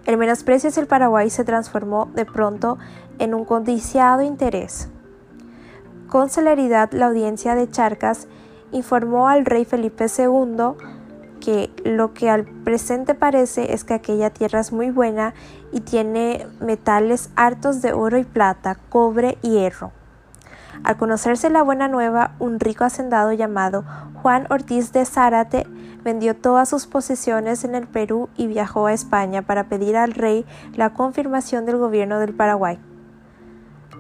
El 0.06 0.18
menosprecio 0.18 0.70
hacia 0.70 0.82
el 0.82 0.88
Paraguay 0.88 1.30
se 1.30 1.44
transformó 1.44 2.10
de 2.16 2.26
pronto 2.26 2.80
en 3.22 3.36
un 3.36 3.46
codiciado 3.46 4.24
interés. 4.24 4.90
Con 6.10 6.30
celeridad 6.30 6.92
la 6.92 7.06
audiencia 7.06 7.54
de 7.54 7.70
Charcas 7.70 8.28
informó 8.72 9.30
al 9.30 9.46
rey 9.46 9.64
Felipe 9.64 10.08
II 10.18 10.74
que 11.40 11.70
lo 11.86 12.14
que 12.14 12.30
al 12.30 12.46
presente 12.46 13.14
parece 13.14 13.74
es 13.74 13.84
que 13.84 13.94
aquella 13.94 14.32
tierra 14.32 14.60
es 14.60 14.74
muy 14.74 14.90
buena 14.90 15.34
y 15.72 15.82
tiene 15.82 16.48
metales 16.60 17.30
hartos 17.36 17.82
de 17.82 17.94
oro 17.94 18.18
y 18.18 18.24
plata, 18.24 18.78
cobre 18.90 19.38
y 19.42 19.52
hierro. 19.52 19.92
Al 20.84 20.98
conocerse 20.98 21.52
la 21.52 21.62
buena 21.62 21.88
nueva, 21.88 22.32
un 22.40 22.60
rico 22.60 22.86
hacendado 22.86 23.34
llamado 23.34 23.84
Juan 24.22 24.48
Ortiz 24.50 24.92
de 24.94 25.06
Zárate 25.06 25.68
vendió 26.04 26.36
todas 26.36 26.70
sus 26.70 26.88
posesiones 26.88 27.64
en 27.66 27.76
el 27.76 27.88
Perú 27.88 28.30
y 28.36 28.48
viajó 28.48 28.88
a 28.88 28.94
España 28.94 29.44
para 29.44 29.66
pedir 29.66 29.96
al 29.96 30.14
rey 30.14 30.44
la 30.74 30.94
confirmación 30.94 31.68
del 31.68 31.78
gobierno 31.78 32.20
del 32.20 32.34
Paraguay. 32.34 32.80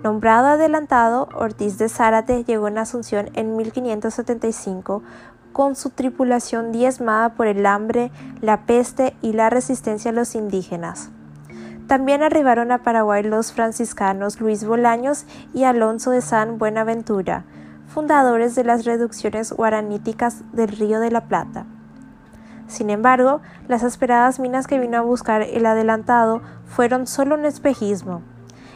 Nombrado 0.03 0.47
adelantado, 0.47 1.29
Ortiz 1.35 1.77
de 1.77 1.87
Zárate 1.87 2.43
llegó 2.43 2.67
en 2.67 2.79
Asunción 2.79 3.29
en 3.33 3.55
1575 3.55 5.03
con 5.53 5.75
su 5.75 5.91
tripulación 5.91 6.71
diezmada 6.71 7.35
por 7.35 7.45
el 7.45 7.65
hambre, 7.67 8.11
la 8.41 8.65
peste 8.65 9.15
y 9.21 9.33
la 9.33 9.51
resistencia 9.51 10.09
a 10.09 10.13
los 10.13 10.33
indígenas. 10.33 11.11
También 11.85 12.23
arribaron 12.23 12.71
a 12.71 12.79
Paraguay 12.79 13.21
los 13.21 13.51
franciscanos 13.51 14.39
Luis 14.39 14.63
Bolaños 14.65 15.25
y 15.53 15.65
Alonso 15.65 16.09
de 16.09 16.21
San 16.21 16.57
Buenaventura, 16.57 17.43
fundadores 17.85 18.55
de 18.55 18.63
las 18.63 18.85
reducciones 18.85 19.51
guaraníticas 19.51 20.41
del 20.53 20.69
Río 20.69 20.99
de 20.99 21.11
la 21.11 21.25
Plata. 21.27 21.65
Sin 22.67 22.89
embargo, 22.89 23.41
las 23.67 23.83
esperadas 23.83 24.39
minas 24.39 24.65
que 24.65 24.79
vino 24.79 24.97
a 24.97 25.01
buscar 25.01 25.41
el 25.41 25.65
adelantado 25.65 26.41
fueron 26.65 27.05
solo 27.05 27.35
un 27.35 27.45
espejismo. 27.45 28.21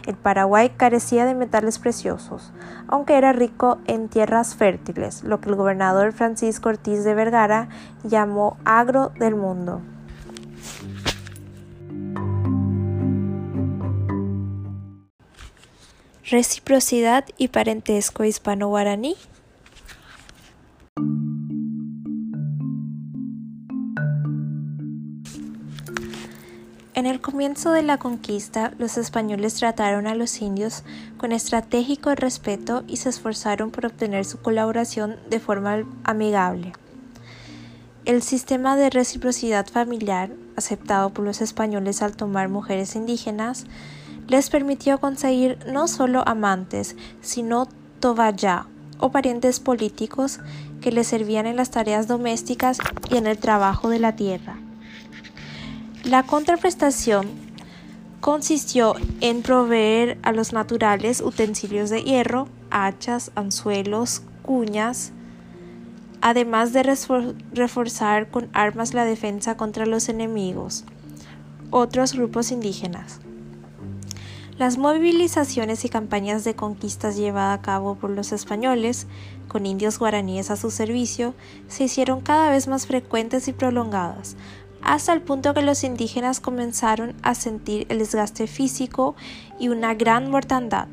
El 0.05 0.15
Paraguay 0.15 0.71
carecía 0.77 1.25
de 1.25 1.33
metales 1.33 1.79
preciosos, 1.79 2.51
aunque 2.87 3.17
era 3.17 3.33
rico 3.33 3.79
en 3.87 4.07
tierras 4.07 4.55
fértiles, 4.55 5.23
lo 5.23 5.41
que 5.41 5.49
el 5.49 5.55
gobernador 5.55 6.13
Francisco 6.13 6.69
Ortiz 6.69 7.03
de 7.03 7.15
Vergara 7.15 7.69
llamó 8.03 8.57
agro 8.65 9.11
del 9.17 9.35
mundo. 9.35 9.81
Reciprocidad 16.29 17.25
y 17.37 17.49
parentesco 17.49 18.23
hispano-guaraní. 18.23 19.15
En 26.95 27.05
el 27.05 27.19
comienzo 27.19 27.71
de 27.71 27.83
la 27.83 27.97
conquista, 27.97 28.71
los 28.77 28.97
españoles 28.97 29.55
trataron 29.55 30.07
a 30.07 30.15
los 30.15 30.41
indios 30.41 30.83
con 31.17 31.33
estratégico 31.33 32.15
respeto 32.15 32.85
y 32.87 32.95
se 32.95 33.09
esforzaron 33.09 33.69
por 33.69 33.85
obtener 33.85 34.23
su 34.23 34.41
colaboración 34.41 35.17
de 35.29 35.41
forma 35.41 35.83
amigable. 36.05 36.71
El 38.05 38.21
sistema 38.21 38.77
de 38.77 38.89
reciprocidad 38.89 39.67
familiar, 39.67 40.29
aceptado 40.55 41.09
por 41.09 41.25
los 41.25 41.41
españoles 41.41 42.01
al 42.01 42.15
tomar 42.15 42.47
mujeres 42.47 42.95
indígenas, 42.95 43.65
les 44.29 44.49
permitió 44.49 44.97
conseguir 44.97 45.59
no 45.67 45.89
solo 45.89 46.23
amantes, 46.25 46.95
sino 47.19 47.67
tobayá 47.99 48.67
o 48.99 49.11
parientes 49.11 49.59
políticos 49.59 50.39
que 50.79 50.93
les 50.93 51.07
servían 51.07 51.45
en 51.45 51.57
las 51.57 51.71
tareas 51.71 52.07
domésticas 52.07 52.77
y 53.11 53.17
en 53.17 53.27
el 53.27 53.37
trabajo 53.37 53.89
de 53.89 53.99
la 53.99 54.15
tierra. 54.15 54.64
La 56.05 56.21
contraprestación 56.21 57.27
consistió 58.21 58.93
en 59.21 59.41
proveer 59.41 60.19
a 60.21 60.33
los 60.33 60.53
naturales 60.53 61.19
utensilios 61.19 61.89
de 61.89 62.03
hierro, 62.03 62.47
hachas, 62.69 63.31
anzuelos, 63.33 64.21
cuñas, 64.43 65.13
además 66.21 66.73
de 66.73 66.83
reforzar 67.53 68.29
con 68.29 68.49
armas 68.53 68.93
la 68.93 69.03
defensa 69.03 69.57
contra 69.57 69.87
los 69.87 70.07
enemigos, 70.07 70.85
otros 71.71 72.13
grupos 72.13 72.51
indígenas. 72.51 73.19
Las 74.59 74.77
movilizaciones 74.77 75.85
y 75.85 75.89
campañas 75.89 76.43
de 76.43 76.55
conquistas 76.55 77.17
llevadas 77.17 77.57
a 77.59 77.61
cabo 77.63 77.95
por 77.95 78.11
los 78.11 78.31
españoles, 78.31 79.07
con 79.47 79.65
indios 79.65 79.97
guaraníes 79.97 80.51
a 80.51 80.55
su 80.55 80.69
servicio, 80.69 81.33
se 81.67 81.85
hicieron 81.85 82.21
cada 82.21 82.51
vez 82.51 82.67
más 82.67 82.85
frecuentes 82.85 83.47
y 83.47 83.53
prolongadas, 83.53 84.37
hasta 84.85 85.13
el 85.13 85.21
punto 85.21 85.53
que 85.53 85.63
los 85.63 85.83
indígenas 85.83 86.39
comenzaron 86.39 87.15
a 87.23 87.35
sentir 87.35 87.87
el 87.89 87.99
desgaste 87.99 88.47
físico 88.47 89.15
y 89.59 89.69
una 89.69 89.95
gran 89.95 90.29
mortandad. 90.29 90.87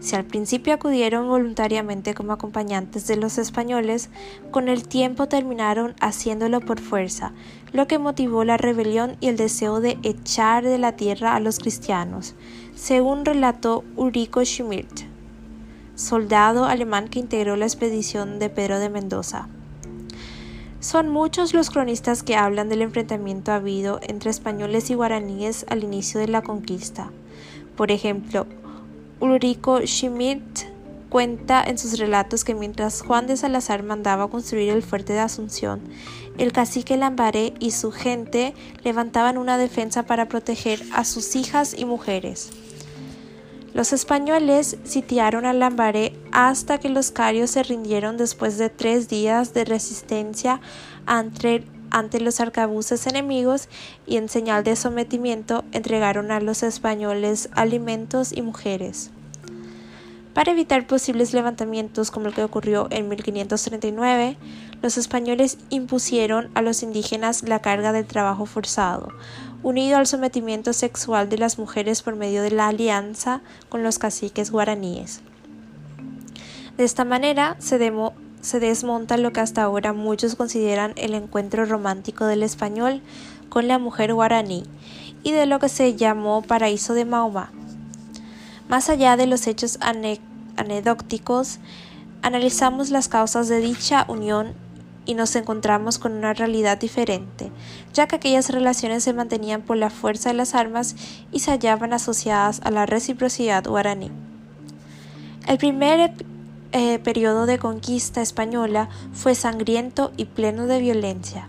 Si 0.00 0.16
al 0.16 0.24
principio 0.24 0.74
acudieron 0.74 1.28
voluntariamente 1.28 2.14
como 2.14 2.32
acompañantes 2.32 3.06
de 3.06 3.16
los 3.16 3.38
españoles, 3.38 4.08
con 4.50 4.68
el 4.68 4.88
tiempo 4.88 5.28
terminaron 5.28 5.94
haciéndolo 6.00 6.60
por 6.60 6.80
fuerza, 6.80 7.32
lo 7.72 7.86
que 7.86 7.98
motivó 7.98 8.42
la 8.44 8.56
rebelión 8.56 9.16
y 9.20 9.28
el 9.28 9.36
deseo 9.36 9.80
de 9.80 9.98
echar 10.02 10.64
de 10.64 10.78
la 10.78 10.96
tierra 10.96 11.36
a 11.36 11.40
los 11.40 11.58
cristianos, 11.58 12.34
según 12.74 13.24
relató 13.24 13.84
Urico 13.94 14.42
Schmidt, 14.42 15.04
soldado 15.94 16.64
alemán 16.64 17.08
que 17.08 17.20
integró 17.20 17.56
la 17.56 17.66
expedición 17.66 18.38
de 18.38 18.48
Pedro 18.48 18.78
de 18.78 18.88
Mendoza. 18.88 19.48
Son 20.80 21.10
muchos 21.10 21.52
los 21.52 21.68
cronistas 21.68 22.22
que 22.22 22.36
hablan 22.36 22.70
del 22.70 22.80
enfrentamiento 22.80 23.52
habido 23.52 24.00
entre 24.02 24.30
españoles 24.30 24.88
y 24.88 24.94
guaraníes 24.94 25.66
al 25.68 25.84
inicio 25.84 26.18
de 26.18 26.28
la 26.28 26.40
conquista. 26.40 27.10
Por 27.76 27.90
ejemplo, 27.90 28.46
Ulrico 29.20 29.80
Schmidt 29.86 30.40
cuenta 31.10 31.62
en 31.62 31.76
sus 31.76 31.98
relatos 31.98 32.44
que 32.44 32.54
mientras 32.54 33.02
Juan 33.02 33.26
de 33.26 33.36
Salazar 33.36 33.82
mandaba 33.82 34.28
construir 34.28 34.70
el 34.70 34.82
fuerte 34.82 35.12
de 35.12 35.18
Asunción, 35.18 35.82
el 36.38 36.52
cacique 36.52 36.96
Lambaré 36.96 37.52
y 37.60 37.72
su 37.72 37.92
gente 37.92 38.54
levantaban 38.82 39.36
una 39.36 39.58
defensa 39.58 40.04
para 40.04 40.28
proteger 40.28 40.82
a 40.94 41.04
sus 41.04 41.36
hijas 41.36 41.74
y 41.76 41.84
mujeres. 41.84 42.52
Los 43.72 43.92
españoles 43.92 44.76
sitiaron 44.82 45.46
a 45.46 45.52
Lambaré 45.52 46.12
hasta 46.32 46.78
que 46.78 46.88
los 46.88 47.12
carios 47.12 47.50
se 47.50 47.62
rindieron 47.62 48.16
después 48.16 48.58
de 48.58 48.68
tres 48.68 49.08
días 49.08 49.54
de 49.54 49.64
resistencia 49.64 50.60
ante, 51.06 51.64
ante 51.90 52.20
los 52.20 52.40
arcabuces 52.40 53.06
enemigos 53.06 53.68
y 54.06 54.16
en 54.16 54.28
señal 54.28 54.64
de 54.64 54.74
sometimiento 54.74 55.64
entregaron 55.70 56.32
a 56.32 56.40
los 56.40 56.64
españoles 56.64 57.48
alimentos 57.52 58.32
y 58.32 58.42
mujeres. 58.42 59.12
Para 60.34 60.52
evitar 60.52 60.86
posibles 60.86 61.32
levantamientos 61.32 62.10
como 62.10 62.28
el 62.28 62.34
que 62.34 62.44
ocurrió 62.44 62.88
en 62.90 63.08
1539, 63.08 64.36
los 64.80 64.96
españoles 64.96 65.58
impusieron 65.70 66.50
a 66.54 66.62
los 66.62 66.82
indígenas 66.82 67.42
la 67.42 67.58
carga 67.58 67.92
del 67.92 68.06
trabajo 68.06 68.46
forzado, 68.46 69.08
unido 69.62 69.98
al 69.98 70.06
sometimiento 70.06 70.72
sexual 70.72 71.28
de 71.28 71.38
las 71.38 71.58
mujeres 71.58 72.02
por 72.02 72.16
medio 72.16 72.42
de 72.42 72.50
la 72.50 72.68
alianza 72.68 73.40
con 73.68 73.82
los 73.82 73.98
caciques 73.98 74.50
guaraníes. 74.50 75.20
De 76.76 76.84
esta 76.84 77.04
manera 77.04 77.56
se, 77.58 77.78
desmonta 78.58 79.18
lo 79.18 79.32
que 79.32 79.40
hasta 79.40 79.62
ahora 79.62 79.92
muchos 79.92 80.34
consideran 80.34 80.94
el 80.96 81.14
encuentro 81.14 81.66
romántico 81.66 82.24
del 82.24 82.42
español 82.42 83.02
con 83.50 83.68
la 83.68 83.78
mujer 83.78 84.14
guaraní 84.14 84.64
y 85.22 85.32
de 85.32 85.44
lo 85.44 85.58
que 85.58 85.68
se 85.68 85.94
llamó 85.94 86.40
paraíso 86.40 86.94
de 86.94 87.04
Mahoma. 87.04 87.52
Más 88.68 88.88
allá 88.88 89.16
de 89.16 89.26
los 89.26 89.46
hechos 89.46 89.78
anecdóticos, 90.56 91.58
analizamos 92.22 92.90
las 92.90 93.08
causas 93.08 93.48
de 93.48 93.60
dicha 93.60 94.06
unión 94.08 94.54
y 95.10 95.14
nos 95.14 95.34
encontramos 95.34 95.98
con 95.98 96.12
una 96.12 96.34
realidad 96.34 96.78
diferente, 96.78 97.50
ya 97.92 98.06
que 98.06 98.14
aquellas 98.14 98.48
relaciones 98.50 99.02
se 99.02 99.12
mantenían 99.12 99.60
por 99.60 99.76
la 99.76 99.90
fuerza 99.90 100.28
de 100.28 100.36
las 100.36 100.54
armas 100.54 100.94
y 101.32 101.40
se 101.40 101.50
hallaban 101.50 101.92
asociadas 101.92 102.60
a 102.62 102.70
la 102.70 102.86
reciprocidad 102.86 103.64
guaraní. 103.64 104.12
El 105.48 105.58
primer 105.58 106.12
eh, 106.70 107.00
periodo 107.00 107.46
de 107.46 107.58
conquista 107.58 108.22
española 108.22 108.88
fue 109.12 109.34
sangriento 109.34 110.12
y 110.16 110.26
pleno 110.26 110.68
de 110.68 110.78
violencia. 110.78 111.48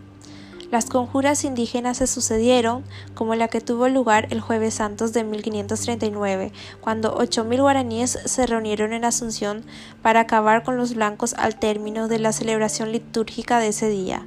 Las 0.71 0.85
conjuras 0.85 1.43
indígenas 1.43 1.97
se 1.97 2.07
sucedieron, 2.07 2.85
como 3.13 3.35
la 3.35 3.49
que 3.49 3.59
tuvo 3.59 3.89
lugar 3.89 4.27
el 4.29 4.39
Jueves 4.39 4.75
Santos 4.75 5.11
de 5.11 5.25
1539, 5.25 6.53
cuando 6.79 7.13
8.000 7.17 7.59
guaraníes 7.59 8.17
se 8.23 8.47
reunieron 8.47 8.93
en 8.93 9.03
Asunción 9.03 9.65
para 10.01 10.21
acabar 10.21 10.63
con 10.63 10.77
los 10.77 10.95
blancos 10.95 11.33
al 11.33 11.59
término 11.59 12.07
de 12.07 12.19
la 12.19 12.31
celebración 12.31 12.93
litúrgica 12.93 13.59
de 13.59 13.67
ese 13.67 13.89
día. 13.89 14.25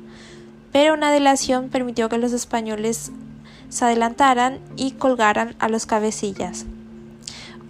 Pero 0.70 0.92
una 0.92 1.11
delación 1.11 1.70
permitió 1.70 2.11
que 2.11 2.18
los 2.18 2.32
españoles 2.32 3.11
se 3.70 3.86
adelantaran 3.86 4.61
y 4.76 4.92
colgaran 4.92 5.57
a 5.61 5.70
los 5.70 5.86
cabecillas. 5.86 6.66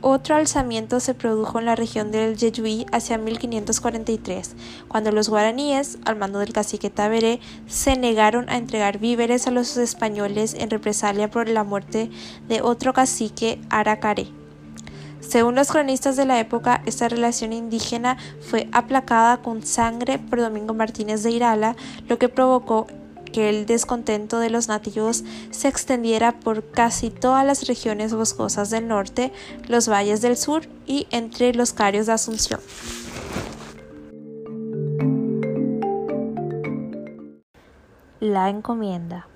Otro 0.06 0.36
alzamiento 0.36 1.00
se 1.00 1.14
produjo 1.14 1.58
en 1.58 1.64
la 1.64 1.76
región 1.76 2.10
del 2.10 2.36
Yeyuí 2.36 2.84
hacia 2.92 3.16
1543, 3.16 4.54
cuando 4.86 5.10
los 5.12 5.30
guaraníes, 5.30 5.96
al 6.04 6.16
mando 6.16 6.40
del 6.40 6.52
cacique 6.52 6.90
Taberé, 6.90 7.40
se 7.66 7.96
negaron 7.96 8.50
a 8.50 8.58
entregar 8.58 8.98
víveres 8.98 9.46
a 9.46 9.50
los 9.50 9.78
españoles 9.78 10.52
en 10.58 10.68
represalia 10.68 11.30
por 11.30 11.48
la 11.48 11.64
muerte 11.64 12.10
de 12.48 12.60
otro 12.60 12.92
cacique 12.92 13.62
Aracaré. 13.70 14.26
Según 15.20 15.54
los 15.54 15.72
cronistas 15.72 16.16
de 16.16 16.26
la 16.26 16.38
época, 16.38 16.82
esta 16.84 17.08
relación 17.08 17.54
indígena 17.54 18.18
fue 18.42 18.68
aplacada 18.72 19.38
con 19.38 19.62
sangre 19.62 20.18
por 20.18 20.38
Domingo 20.38 20.74
Martínez 20.74 21.22
de 21.22 21.30
Irala, 21.30 21.76
lo 22.08 22.18
que 22.18 22.28
provocó 22.28 22.88
que 23.34 23.48
el 23.48 23.66
descontento 23.66 24.38
de 24.38 24.48
los 24.48 24.68
nativos 24.68 25.24
se 25.50 25.66
extendiera 25.66 26.38
por 26.38 26.70
casi 26.70 27.10
todas 27.10 27.44
las 27.44 27.66
regiones 27.66 28.14
boscosas 28.14 28.70
del 28.70 28.86
norte, 28.86 29.32
los 29.66 29.88
valles 29.88 30.22
del 30.22 30.36
sur 30.36 30.68
y 30.86 31.08
entre 31.10 31.52
los 31.52 31.72
carios 31.72 32.06
de 32.06 32.12
Asunción. 32.12 32.60
La 38.20 38.48
encomienda. 38.48 39.26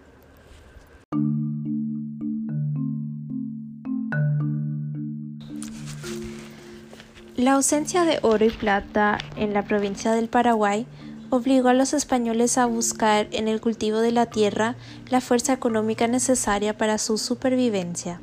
La 7.34 7.54
ausencia 7.54 8.04
de 8.04 8.20
oro 8.22 8.44
y 8.44 8.50
plata 8.50 9.18
en 9.36 9.52
la 9.54 9.64
provincia 9.64 10.12
del 10.12 10.28
Paraguay 10.28 10.86
obligó 11.30 11.68
a 11.68 11.74
los 11.74 11.92
españoles 11.92 12.58
a 12.58 12.66
buscar 12.66 13.28
en 13.32 13.48
el 13.48 13.60
cultivo 13.60 13.98
de 13.98 14.12
la 14.12 14.26
tierra 14.26 14.76
la 15.08 15.20
fuerza 15.20 15.52
económica 15.52 16.06
necesaria 16.06 16.76
para 16.76 16.98
su 16.98 17.18
supervivencia. 17.18 18.20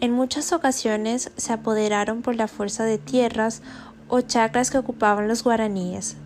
En 0.00 0.12
muchas 0.12 0.52
ocasiones 0.52 1.30
se 1.36 1.52
apoderaron 1.52 2.22
por 2.22 2.36
la 2.36 2.48
fuerza 2.48 2.84
de 2.84 2.98
tierras 2.98 3.62
o 4.08 4.20
chacras 4.20 4.70
que 4.70 4.78
ocupaban 4.78 5.28
los 5.28 5.42
guaraníes. 5.42 6.16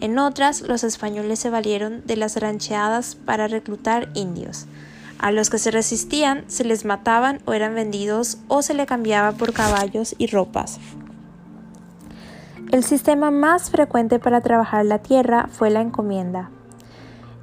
En 0.00 0.18
otras, 0.18 0.62
los 0.62 0.84
españoles 0.84 1.38
se 1.38 1.50
valieron 1.50 2.02
de 2.06 2.16
las 2.16 2.36
rancheadas 2.36 3.14
para 3.14 3.48
reclutar 3.48 4.10
indios, 4.14 4.66
a 5.18 5.32
los 5.32 5.48
que 5.48 5.58
se 5.58 5.70
resistían 5.70 6.44
se 6.48 6.64
les 6.64 6.84
mataban 6.84 7.40
o 7.46 7.54
eran 7.54 7.74
vendidos 7.74 8.38
o 8.48 8.60
se 8.60 8.74
le 8.74 8.86
cambiaba 8.86 9.32
por 9.32 9.52
caballos 9.52 10.14
y 10.18 10.26
ropas. 10.26 10.78
El 12.76 12.84
sistema 12.84 13.30
más 13.30 13.70
frecuente 13.70 14.18
para 14.18 14.42
trabajar 14.42 14.84
la 14.84 14.98
tierra 14.98 15.48
fue 15.50 15.70
la 15.70 15.80
encomienda. 15.80 16.50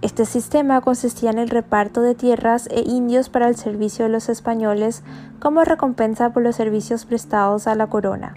Este 0.04 0.26
sistema 0.26 0.80
consistía 0.82 1.32
en 1.32 1.40
el 1.40 1.50
reparto 1.50 2.02
de 2.02 2.14
tierras 2.14 2.68
e 2.68 2.82
indios 2.82 3.30
para 3.30 3.48
el 3.48 3.56
servicio 3.56 4.06
de 4.06 4.12
los 4.12 4.30
españoles 4.30 5.02
como 5.40 5.64
recompensa 5.64 6.30
por 6.34 6.44
los 6.44 6.56
servicios 6.56 7.06
prestados 7.06 7.66
a 7.66 7.74
la 7.74 7.88
corona. 7.88 8.36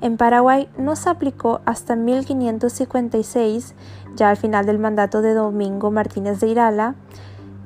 En 0.00 0.16
Paraguay 0.16 0.68
no 0.76 0.96
se 0.96 1.08
aplicó 1.08 1.60
hasta 1.64 1.94
1556, 1.94 3.76
ya 4.16 4.30
al 4.30 4.36
final 4.36 4.66
del 4.66 4.80
mandato 4.80 5.22
de 5.22 5.34
Domingo 5.34 5.92
Martínez 5.92 6.40
de 6.40 6.48
Irala, 6.48 6.96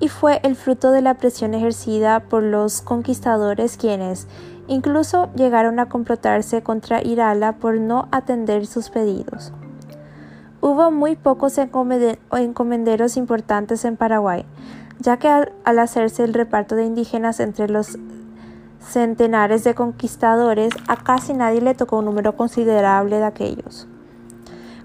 y 0.01 0.09
fue 0.09 0.41
el 0.43 0.55
fruto 0.55 0.91
de 0.91 1.01
la 1.01 1.15
presión 1.15 1.55
ejercida 1.55 2.21
por 2.21 2.43
los 2.43 2.83
conquistadores 2.83 3.79
quienes 3.79 4.27
incluso 4.69 5.31
llegaron 5.35 5.79
a 5.79 5.89
complotarse 5.89 6.63
contra 6.63 7.03
Irala 7.03 7.53
por 7.57 7.79
no 7.79 8.09
atender 8.11 8.67
sus 8.67 8.91
pedidos. 8.91 9.53
Hubo 10.61 10.91
muy 10.91 11.17
pocos 11.17 11.59
encomenderos 11.59 13.17
importantes 13.17 13.85
en 13.85 13.97
Paraguay, 13.97 14.47
ya 14.99 15.19
que 15.19 15.29
al, 15.29 15.79
hacerse 15.79 16.25
el 16.25 16.33
reparto 16.33 16.75
de 16.75 16.87
indígenas 16.87 17.41
entre 17.41 17.69
los 17.69 17.99
centenares 18.81 19.65
de 19.65 19.75
conquistadores, 19.75 20.73
a 20.89 20.97
casi 20.97 21.35
nadie 21.35 21.61
le 21.61 21.75
tocó 21.75 21.99
un 21.99 22.07
número 22.07 22.37
considerable 22.37 23.19
de 23.19 23.25
aquellos. 23.25 23.89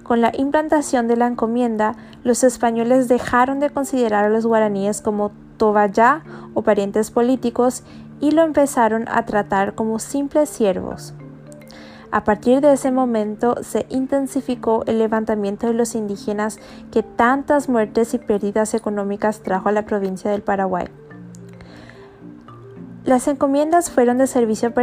Con 0.03 0.21
la 0.21 0.31
implantación 0.35 1.07
de 1.07 1.15
la 1.15 1.27
encomienda, 1.27 1.95
los 2.23 2.43
españoles 2.43 3.07
dejaron 3.07 3.59
de 3.59 3.69
considerar 3.69 4.25
a 4.25 4.29
los 4.29 4.45
guaraníes 4.45 5.01
como 5.01 5.31
tobayá 5.57 6.23
o 6.55 6.63
parientes 6.63 7.11
políticos 7.11 7.83
y 8.19 8.31
lo 8.31 8.43
empezaron 8.43 9.07
a 9.07 9.25
tratar 9.25 9.75
como 9.75 9.99
simples 9.99 10.49
siervos. 10.49 11.13
A 12.11 12.23
partir 12.23 12.59
de 12.59 12.73
ese 12.73 12.91
momento 12.91 13.55
se 13.61 13.85
intensificó 13.89 14.83
el 14.87 14.97
levantamiento 14.97 15.67
de 15.67 15.73
los 15.73 15.93
indígenas 15.93 16.57
que 16.91 17.03
tantas 17.03 17.69
muertes 17.69 18.15
y 18.15 18.17
pérdidas 18.17 18.73
económicas 18.73 19.41
trajo 19.41 19.69
a 19.69 19.71
la 19.71 19.85
provincia 19.85 20.31
del 20.31 20.41
Paraguay. 20.41 20.87
Las 23.05 23.27
encomiendas 23.27 23.91
fueron 23.91 24.17
de 24.17 24.27
servicio 24.27 24.73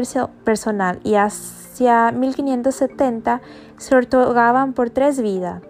personal 0.45 1.01
y 1.03 1.16
hacia 1.16 2.12
1570 2.12 3.41
se 3.76 3.97
otorgaban 3.97 4.72
por 4.72 4.91
tres 4.91 5.20
vidas, 5.20 5.62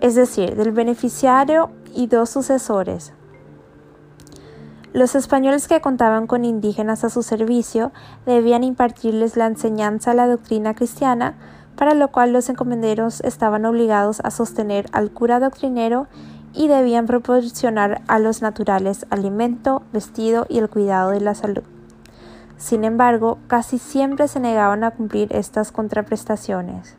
es 0.00 0.14
decir, 0.14 0.56
del 0.56 0.70
beneficiario 0.70 1.70
y 1.94 2.06
dos 2.06 2.30
sucesores. 2.30 3.12
Los 4.92 5.14
españoles 5.14 5.68
que 5.68 5.80
contaban 5.80 6.26
con 6.26 6.44
indígenas 6.44 7.04
a 7.04 7.10
su 7.10 7.22
servicio 7.22 7.92
debían 8.26 8.64
impartirles 8.64 9.36
la 9.36 9.46
enseñanza 9.46 10.10
a 10.10 10.14
la 10.14 10.26
doctrina 10.26 10.74
cristiana, 10.74 11.36
para 11.76 11.94
lo 11.94 12.08
cual 12.08 12.32
los 12.32 12.48
encomenderos 12.48 13.20
estaban 13.20 13.64
obligados 13.66 14.20
a 14.24 14.32
sostener 14.32 14.86
al 14.90 15.12
cura 15.12 15.38
doctrinero 15.38 16.08
y 16.52 16.66
debían 16.66 17.06
proporcionar 17.06 18.02
a 18.08 18.18
los 18.18 18.42
naturales 18.42 19.06
alimento, 19.10 19.82
vestido 19.92 20.46
y 20.48 20.58
el 20.58 20.68
cuidado 20.68 21.10
de 21.10 21.20
la 21.20 21.36
salud. 21.36 21.62
Sin 22.56 22.82
embargo, 22.82 23.38
casi 23.46 23.78
siempre 23.78 24.26
se 24.26 24.40
negaban 24.40 24.82
a 24.82 24.90
cumplir 24.90 25.34
estas 25.34 25.70
contraprestaciones. 25.70 26.96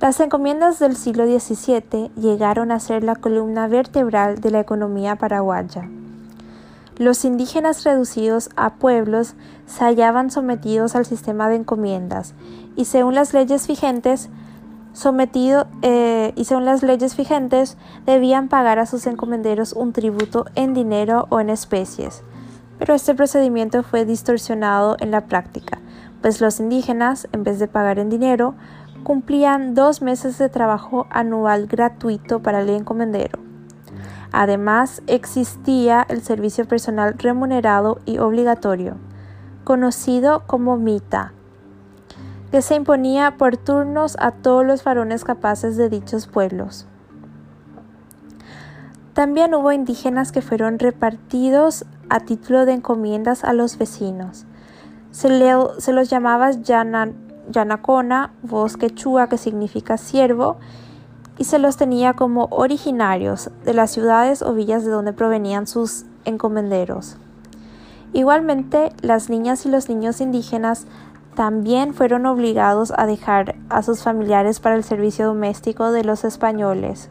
Las 0.00 0.18
encomiendas 0.18 0.80
del 0.80 0.96
siglo 0.96 1.24
XVII 1.24 2.10
llegaron 2.16 2.72
a 2.72 2.80
ser 2.80 3.04
la 3.04 3.14
columna 3.14 3.68
vertebral 3.68 4.40
de 4.40 4.50
la 4.50 4.58
economía 4.58 5.14
paraguaya. 5.14 5.88
Los 6.98 7.24
indígenas 7.24 7.84
reducidos 7.84 8.50
a 8.54 8.74
pueblos 8.74 9.34
se 9.66 9.84
hallaban 9.84 10.30
sometidos 10.30 10.94
al 10.94 11.06
sistema 11.06 11.48
de 11.48 11.56
encomiendas 11.56 12.34
y 12.76 12.84
según 12.84 13.14
las 13.14 13.32
leyes 13.32 13.66
vigentes, 13.66 14.28
sometido, 14.92 15.66
eh, 15.80 16.32
y 16.36 16.44
según 16.44 16.66
las 16.66 16.82
leyes 16.82 17.16
vigentes 17.16 17.78
debían 18.04 18.48
pagar 18.48 18.78
a 18.78 18.84
sus 18.84 19.06
encomenderos 19.06 19.72
un 19.72 19.94
tributo 19.94 20.44
en 20.54 20.74
dinero 20.74 21.26
o 21.30 21.40
en 21.40 21.48
especies. 21.48 22.22
Pero 22.78 22.94
este 22.94 23.14
procedimiento 23.14 23.82
fue 23.82 24.04
distorsionado 24.04 24.96
en 25.00 25.10
la 25.10 25.22
práctica, 25.22 25.78
pues 26.20 26.42
los 26.42 26.60
indígenas, 26.60 27.26
en 27.32 27.42
vez 27.42 27.58
de 27.58 27.68
pagar 27.68 27.98
en 27.98 28.10
dinero, 28.10 28.54
cumplían 29.02 29.74
dos 29.74 30.02
meses 30.02 30.36
de 30.36 30.50
trabajo 30.50 31.06
anual 31.10 31.66
gratuito 31.66 32.42
para 32.42 32.60
el 32.60 32.68
encomendero. 32.68 33.51
Además, 34.32 35.02
existía 35.06 36.06
el 36.08 36.22
servicio 36.22 36.66
personal 36.66 37.14
remunerado 37.18 38.00
y 38.06 38.18
obligatorio, 38.18 38.96
conocido 39.64 40.44
como 40.46 40.78
mita, 40.78 41.32
que 42.50 42.62
se 42.62 42.74
imponía 42.74 43.36
por 43.36 43.58
turnos 43.58 44.16
a 44.18 44.30
todos 44.30 44.64
los 44.64 44.82
varones 44.84 45.24
capaces 45.24 45.76
de 45.76 45.90
dichos 45.90 46.26
pueblos. 46.26 46.86
También 49.12 49.54
hubo 49.54 49.72
indígenas 49.72 50.32
que 50.32 50.40
fueron 50.40 50.78
repartidos 50.78 51.84
a 52.08 52.20
título 52.20 52.64
de 52.64 52.72
encomiendas 52.72 53.44
a 53.44 53.52
los 53.52 53.76
vecinos. 53.76 54.46
Se, 55.10 55.28
los 55.28 56.08
llamaba 56.08 56.50
Yanacona, 57.50 58.32
voz 58.42 58.78
quechua 58.78 59.28
que 59.28 59.36
significa 59.36 59.98
siervo, 59.98 60.56
y 61.42 61.44
se 61.44 61.58
los 61.58 61.76
tenía 61.76 62.12
como 62.12 62.46
originarios 62.52 63.50
de 63.64 63.74
las 63.74 63.90
ciudades 63.90 64.42
o 64.42 64.54
villas 64.54 64.84
de 64.84 64.92
donde 64.92 65.12
provenían 65.12 65.66
sus 65.66 66.04
encomenderos. 66.24 67.16
Igualmente, 68.12 68.92
las 69.00 69.28
niñas 69.28 69.66
y 69.66 69.68
los 69.68 69.88
niños 69.88 70.20
indígenas 70.20 70.86
también 71.34 71.94
fueron 71.94 72.26
obligados 72.26 72.92
a 72.96 73.06
dejar 73.06 73.56
a 73.70 73.82
sus 73.82 74.04
familiares 74.04 74.60
para 74.60 74.76
el 74.76 74.84
servicio 74.84 75.26
doméstico 75.26 75.90
de 75.90 76.04
los 76.04 76.22
españoles. 76.22 77.08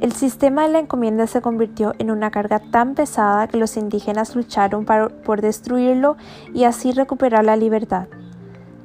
El 0.00 0.12
sistema 0.12 0.62
de 0.62 0.72
la 0.72 0.78
encomienda 0.78 1.26
se 1.26 1.42
convirtió 1.42 1.92
en 1.98 2.10
una 2.10 2.30
carga 2.30 2.60
tan 2.70 2.94
pesada 2.94 3.46
que 3.46 3.58
los 3.58 3.76
indígenas 3.76 4.34
lucharon 4.34 4.86
por 4.86 5.42
destruirlo 5.42 6.16
y 6.54 6.64
así 6.64 6.92
recuperar 6.92 7.44
la 7.44 7.56
libertad. 7.56 8.06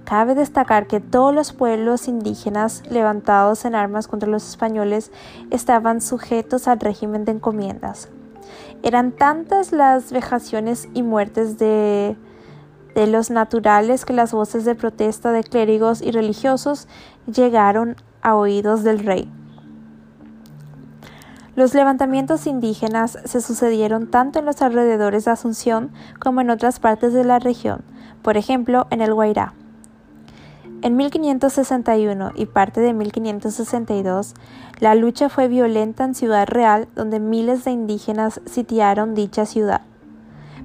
Cabe 0.05 0.35
destacar 0.35 0.85
que 0.85 0.99
todos 0.99 1.33
los 1.33 1.51
pueblos 1.51 2.07
indígenas 2.07 2.83
levantados 2.91 3.65
en 3.65 3.73
armas 3.73 4.07
contra 4.07 4.29
los 4.29 4.47
españoles 4.47 5.11
estaban 5.49 5.99
sujetos 5.99 6.67
al 6.67 6.79
régimen 6.79 7.25
de 7.25 7.31
encomiendas. 7.31 8.09
Eran 8.83 9.11
tantas 9.11 9.71
las 9.71 10.11
vejaciones 10.11 10.87
y 10.93 11.01
muertes 11.01 11.57
de, 11.57 12.15
de 12.93 13.07
los 13.07 13.31
naturales 13.31 14.05
que 14.05 14.13
las 14.13 14.31
voces 14.31 14.63
de 14.63 14.75
protesta 14.75 15.31
de 15.31 15.43
clérigos 15.43 16.03
y 16.03 16.11
religiosos 16.11 16.87
llegaron 17.25 17.95
a 18.21 18.35
oídos 18.35 18.83
del 18.83 18.99
rey. 18.99 19.27
Los 21.55 21.73
levantamientos 21.73 22.45
indígenas 22.45 23.17
se 23.25 23.41
sucedieron 23.41 24.11
tanto 24.11 24.37
en 24.37 24.45
los 24.45 24.61
alrededores 24.61 25.25
de 25.25 25.31
Asunción 25.31 25.91
como 26.19 26.41
en 26.41 26.51
otras 26.51 26.79
partes 26.79 27.11
de 27.13 27.23
la 27.23 27.39
región, 27.39 27.83
por 28.21 28.37
ejemplo 28.37 28.85
en 28.91 29.01
el 29.01 29.11
Guairá. 29.11 29.53
En 30.85 30.97
1561 30.97 32.33
y 32.35 32.45
parte 32.45 32.79
de 32.79 32.93
1562, 32.93 34.35
la 34.77 34.93
lucha 34.93 35.29
fue 35.29 35.47
violenta 35.47 36.03
en 36.03 36.13
Ciudad 36.13 36.45
Real, 36.47 36.87
donde 36.93 37.19
miles 37.19 37.65
de 37.65 37.71
indígenas 37.71 38.39
sitiaron 38.45 39.15
dicha 39.15 39.47
ciudad. 39.47 39.81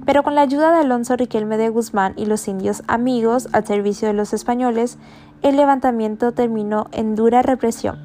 Pero 0.05 0.21
con 0.21 0.35
la 0.35 0.41
ayuda 0.41 0.73
de 0.73 0.81
Alonso 0.81 1.15
Riquelme 1.15 1.57
de 1.57 1.69
Guzmán 1.69 2.13
y 2.17 2.27
los 2.27 2.47
indios 2.47 2.83
amigos 2.85 3.49
al 3.51 3.65
servicio 3.65 4.09
de 4.09 4.13
los 4.13 4.31
españoles, 4.31 4.99
el 5.41 5.57
levantamiento 5.57 6.33
terminó 6.33 6.85
en 6.91 7.15
dura 7.15 7.41
represión. 7.41 7.97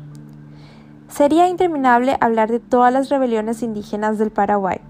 Sería 1.09 1.49
interminable 1.49 2.17
hablar 2.23 2.51
de 2.51 2.61
todas 2.61 2.95
las 2.95 3.11
rebeliones 3.11 3.63
indígenas 3.63 4.17
del 4.17 4.31
Paraguay. 4.31 4.81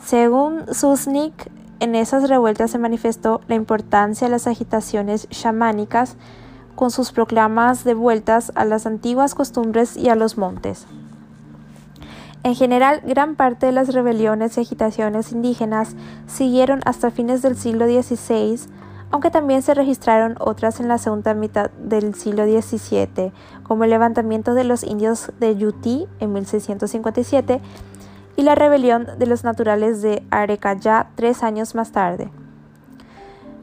Según 0.00 0.72
Susnik, 0.72 1.50
en 1.80 1.94
esas 1.94 2.28
revueltas 2.28 2.70
se 2.70 2.78
manifestó 2.78 3.40
la 3.48 3.54
importancia 3.54 4.26
de 4.26 4.30
las 4.32 4.46
agitaciones 4.46 5.28
chamánicas 5.30 6.16
con 6.74 6.90
sus 6.90 7.12
proclamas 7.12 7.84
de 7.84 7.94
vueltas 7.94 8.52
a 8.54 8.64
las 8.64 8.86
antiguas 8.86 9.34
costumbres 9.34 9.96
y 9.96 10.08
a 10.08 10.14
los 10.14 10.38
montes. 10.38 10.86
En 12.44 12.54
general, 12.54 13.02
gran 13.04 13.34
parte 13.34 13.66
de 13.66 13.72
las 13.72 13.92
rebeliones 13.92 14.56
y 14.56 14.60
agitaciones 14.60 15.32
indígenas 15.32 15.96
siguieron 16.26 16.80
hasta 16.84 17.10
fines 17.10 17.42
del 17.42 17.56
siglo 17.56 17.86
XVI 17.86 18.58
aunque 19.10 19.30
también 19.30 19.62
se 19.62 19.74
registraron 19.74 20.36
otras 20.38 20.80
en 20.80 20.88
la 20.88 20.98
segunda 20.98 21.32
mitad 21.34 21.70
del 21.70 22.14
siglo 22.14 22.44
XVII, 22.44 23.32
como 23.62 23.84
el 23.84 23.90
levantamiento 23.90 24.54
de 24.54 24.64
los 24.64 24.84
indios 24.84 25.32
de 25.40 25.56
Yuti 25.56 26.06
en 26.20 26.32
1657 26.32 27.60
y 28.38 28.42
la 28.42 28.54
rebelión 28.54 29.08
de 29.18 29.26
los 29.26 29.42
naturales 29.42 30.00
de 30.00 30.22
Arecayá 30.30 31.08
tres 31.16 31.42
años 31.42 31.74
más 31.74 31.90
tarde. 31.90 32.30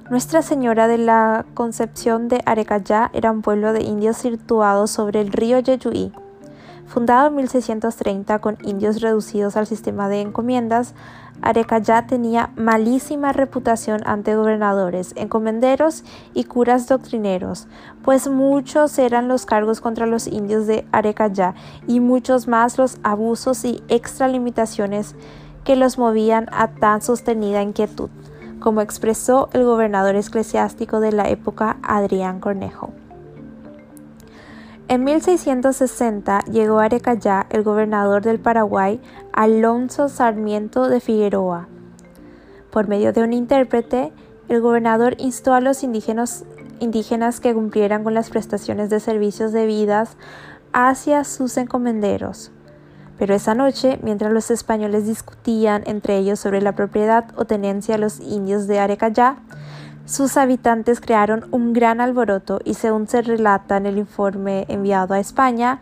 Nuestra 0.10 0.42
Señora 0.42 0.90
de 0.90 0.98
la 0.98 1.46
Concepción 1.54 2.28
de 2.28 2.42
Arecayá 2.46 3.10
era 3.14 3.32
un 3.32 3.42
pueblo 3.42 3.72
de 3.72 3.84
indios 3.84 4.18
situado 4.18 4.88
sobre 4.88 5.22
el 5.22 5.32
río 5.32 5.60
Yeyuí. 5.60 6.12
Fundado 6.88 7.28
en 7.28 7.36
1630 7.36 8.40
con 8.40 8.58
indios 8.64 9.02
reducidos 9.02 9.58
al 9.58 9.68
sistema 9.68 10.08
de 10.08 10.22
encomiendas, 10.22 10.94
Arecayá 11.42 12.08
tenía 12.08 12.52
malísima 12.56 13.34
reputación 13.34 14.02
ante 14.06 14.36
gobernadores, 14.36 15.12
encomenderos 15.18 16.04
y 16.34 16.46
curas 16.46 16.88
doctrineros, 16.88 17.68
pues 18.04 18.30
muchos 18.30 18.98
eran 18.98 19.28
los 19.28 19.46
cargos 19.46 19.82
contra 19.82 20.06
los 20.06 20.28
indios 20.28 20.68
de 20.68 20.88
Arecayá 20.92 21.56
y 21.88 22.00
muchos 22.00 22.48
más 22.48 22.78
los 22.78 23.00
abusos 23.04 23.66
y 23.66 23.84
extralimitaciones 23.90 25.16
que 25.64 25.76
los 25.76 25.98
movían 25.98 26.48
a 26.52 26.70
tan 26.70 27.02
sostenida 27.02 27.62
inquietud 27.62 28.10
como 28.66 28.82
expresó 28.82 29.50
el 29.54 29.64
gobernador 29.64 30.16
eclesiástico 30.16 31.00
de 31.00 31.12
la 31.12 31.30
época 31.30 31.78
Adrián 31.84 32.40
Cornejo. 32.40 33.05
En 34.88 35.04
1660 35.04 36.42
llegó 36.42 36.80
a 36.80 36.86
Arecayá 36.86 37.48
el 37.50 37.64
gobernador 37.64 38.22
del 38.22 38.40
Paraguay, 38.40 39.02
Alonso 39.34 40.10
Sarmiento 40.10 40.90
de 40.90 41.00
Figueroa. 41.00 41.68
Por 42.70 42.88
medio 42.88 43.12
de 43.12 43.24
un 43.24 43.34
intérprete, 43.34 44.14
el 44.48 44.62
gobernador 44.62 45.16
instó 45.18 45.56
a 45.56 45.60
los 45.60 45.82
indígenas, 45.82 46.46
indígenas 46.80 47.40
que 47.40 47.56
cumplieran 47.56 48.04
con 48.04 48.14
las 48.14 48.30
prestaciones 48.30 48.92
de 48.92 49.00
servicios 49.00 49.52
debidas 49.54 50.18
hacia 50.72 51.24
sus 51.24 51.58
encomenderos. 51.58 52.52
Pero 53.18 53.34
esa 53.34 53.56
noche, 53.56 53.98
mientras 54.04 54.32
los 54.32 54.52
españoles 54.52 55.08
discutían 55.08 55.82
entre 55.88 56.18
ellos 56.18 56.40
sobre 56.40 56.62
la 56.62 56.74
propiedad 56.74 57.26
o 57.38 57.46
tenencia 57.46 57.96
de 57.96 58.02
los 58.02 58.20
indios 58.20 58.68
de 58.68 58.78
Arecayá, 58.78 59.38
sus 60.06 60.38
habitantes 60.38 61.02
crearon 61.02 61.48
un 61.52 61.74
gran 61.74 62.00
alboroto 62.00 62.60
y 62.64 62.76
según 62.76 63.08
se 63.08 63.22
relata 63.22 63.78
en 63.78 63.88
el 63.88 63.98
informe 63.98 64.66
enviado 64.70 65.14
a 65.14 65.20
España, 65.20 65.80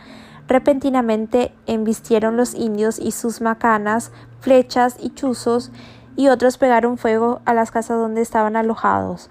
repentinamente 0.48 1.54
embistieron 1.68 2.38
los 2.38 2.54
indios 2.54 3.00
y 3.00 3.12
sus 3.12 3.42
macanas, 3.42 4.12
flechas 4.40 4.96
y 5.00 5.10
chuzos, 5.10 5.72
y 6.16 6.28
otros 6.28 6.58
pegaron 6.58 6.98
fuego 6.98 7.42
a 7.46 7.54
las 7.54 7.72
casas 7.72 7.98
donde 7.98 8.22
estaban 8.22 8.56
alojados. 8.56 9.30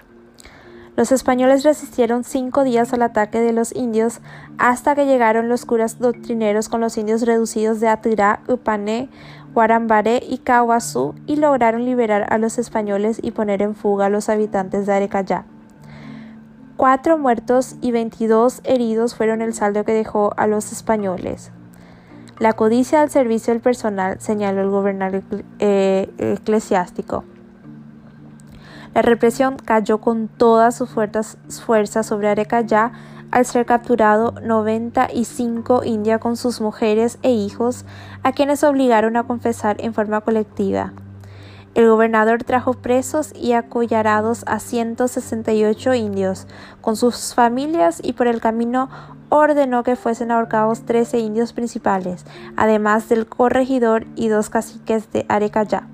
Los 0.94 1.10
españoles 1.10 1.62
resistieron 1.62 2.22
cinco 2.22 2.64
días 2.64 2.92
al 2.92 3.00
ataque 3.00 3.40
de 3.40 3.54
los 3.54 3.74
indios 3.74 4.20
hasta 4.58 4.94
que 4.94 5.06
llegaron 5.06 5.48
los 5.48 5.64
curas 5.64 5.98
doctrineros 5.98 6.68
con 6.68 6.82
los 6.82 6.98
indios 6.98 7.22
reducidos 7.22 7.80
de 7.80 7.88
Atirá, 7.88 8.40
Upané, 8.46 9.08
Guarambaré 9.54 10.22
y 10.26 10.38
Caguazú 10.38 11.14
y 11.26 11.36
lograron 11.36 11.84
liberar 11.84 12.26
a 12.30 12.38
los 12.38 12.58
españoles 12.58 13.18
y 13.22 13.32
poner 13.32 13.60
en 13.60 13.74
fuga 13.74 14.06
a 14.06 14.10
los 14.10 14.28
habitantes 14.28 14.86
de 14.86 14.94
Arecayá. 14.94 15.44
Cuatro 16.76 17.18
muertos 17.18 17.76
y 17.80 17.92
veintidós 17.92 18.60
heridos 18.64 19.14
fueron 19.14 19.42
el 19.42 19.52
saldo 19.52 19.84
que 19.84 19.92
dejó 19.92 20.32
a 20.36 20.46
los 20.46 20.72
españoles. 20.72 21.52
La 22.38 22.54
codicia 22.54 23.02
al 23.02 23.10
servicio 23.10 23.52
del 23.52 23.62
personal, 23.62 24.20
señaló 24.20 24.62
el 24.62 24.70
gobernador 24.70 25.22
eh, 25.58 26.10
eclesiástico. 26.18 27.24
La 28.94 29.02
represión 29.02 29.56
cayó 29.56 29.98
con 29.98 30.28
todas 30.28 30.74
sus 30.74 30.90
fuerzas 30.90 32.06
sobre 32.06 32.28
Arecayá 32.28 32.92
al 33.32 33.44
ser 33.44 33.66
capturado 33.66 34.34
95 34.42 35.82
indias 35.84 36.20
con 36.20 36.36
sus 36.36 36.60
mujeres 36.60 37.18
e 37.22 37.32
hijos, 37.32 37.84
a 38.22 38.32
quienes 38.32 38.62
obligaron 38.62 39.16
a 39.16 39.24
confesar 39.24 39.76
en 39.80 39.94
forma 39.94 40.20
colectiva. 40.20 40.92
El 41.74 41.88
gobernador 41.88 42.44
trajo 42.44 42.74
presos 42.74 43.32
y 43.34 43.54
acollarados 43.54 44.44
a 44.46 44.60
168 44.60 45.94
indios, 45.94 46.46
con 46.82 46.96
sus 46.96 47.34
familias, 47.34 47.98
y 48.04 48.12
por 48.12 48.26
el 48.26 48.42
camino 48.42 48.90
ordenó 49.30 49.82
que 49.82 49.96
fuesen 49.96 50.30
ahorcados 50.30 50.82
13 50.82 51.18
indios 51.18 51.54
principales, 51.54 52.26
además 52.56 53.08
del 53.08 53.26
corregidor 53.26 54.06
y 54.14 54.28
dos 54.28 54.50
caciques 54.50 55.10
de 55.10 55.24
Arecayá. 55.30 55.88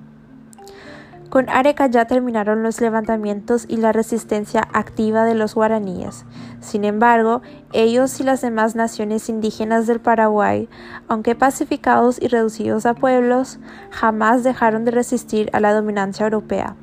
Con 1.29 1.47
Areca 1.49 1.85
ya 1.85 2.05
terminaron 2.05 2.63
los 2.63 2.81
levantamientos 2.81 3.65
y 3.67 3.77
la 3.77 3.91
resistencia 3.91 4.67
activa 4.73 5.25
de 5.25 5.35
los 5.35 5.53
guaraníes. 5.53 6.25
Sin 6.59 6.83
embargo, 6.83 7.43
ellos 7.71 8.19
y 8.19 8.23
las 8.23 8.41
demás 8.41 8.75
naciones 8.75 9.29
indígenas 9.29 9.85
del 9.85 9.99
Paraguay, 9.99 10.67
aunque 11.07 11.35
pacificados 11.35 12.19
y 12.19 12.27
reducidos 12.29 12.87
a 12.87 12.95
pueblos, 12.95 13.59
jamás 13.91 14.43
dejaron 14.43 14.85
de 14.85 14.91
resistir 14.91 15.51
a 15.53 15.59
la 15.59 15.71
dominancia 15.73 16.23
europea. 16.23 16.75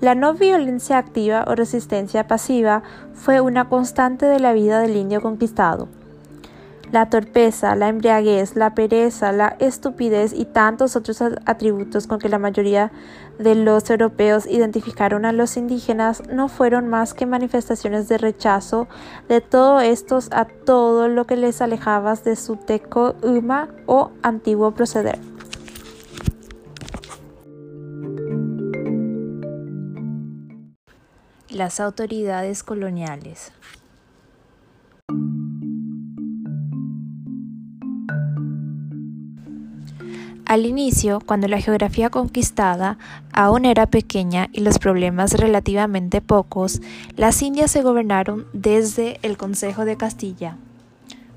La 0.00 0.16
no 0.16 0.34
violencia 0.34 0.98
activa 0.98 1.44
o 1.46 1.54
resistencia 1.54 2.26
pasiva 2.26 2.82
fue 3.14 3.40
una 3.40 3.68
constante 3.68 4.26
de 4.26 4.40
la 4.40 4.52
vida 4.52 4.80
del 4.80 4.96
indio 4.96 5.20
conquistado. 5.20 5.88
La 6.92 7.08
torpeza, 7.08 7.74
la 7.74 7.88
embriaguez, 7.88 8.54
la 8.54 8.74
pereza, 8.74 9.32
la 9.32 9.56
estupidez 9.60 10.34
y 10.34 10.44
tantos 10.44 10.94
otros 10.94 11.22
atributos 11.46 12.06
con 12.06 12.18
que 12.18 12.28
la 12.28 12.38
mayoría 12.38 12.92
de 13.38 13.54
los 13.54 13.88
europeos 13.88 14.44
identificaron 14.44 15.24
a 15.24 15.32
los 15.32 15.56
indígenas 15.56 16.22
no 16.28 16.48
fueron 16.48 16.88
más 16.88 17.14
que 17.14 17.24
manifestaciones 17.24 18.08
de 18.08 18.18
rechazo 18.18 18.88
de 19.26 19.40
todos 19.40 19.82
estos 19.82 20.28
a 20.32 20.44
todo 20.44 21.08
lo 21.08 21.26
que 21.26 21.36
les 21.36 21.62
alejaba 21.62 22.14
de 22.14 22.36
su 22.36 22.56
teco 22.56 23.14
uma 23.22 23.68
o 23.86 24.10
antiguo 24.22 24.72
proceder. 24.72 25.18
Las 31.48 31.80
autoridades 31.80 32.62
coloniales. 32.62 33.50
Al 40.52 40.66
inicio, 40.66 41.20
cuando 41.24 41.48
la 41.48 41.62
geografía 41.62 42.10
conquistada 42.10 42.98
aún 43.32 43.64
era 43.64 43.86
pequeña 43.86 44.50
y 44.52 44.60
los 44.60 44.78
problemas 44.78 45.32
relativamente 45.32 46.20
pocos, 46.20 46.82
las 47.16 47.40
Indias 47.40 47.70
se 47.70 47.80
gobernaron 47.80 48.44
desde 48.52 49.18
el 49.22 49.38
Consejo 49.38 49.86
de 49.86 49.96
Castilla. 49.96 50.58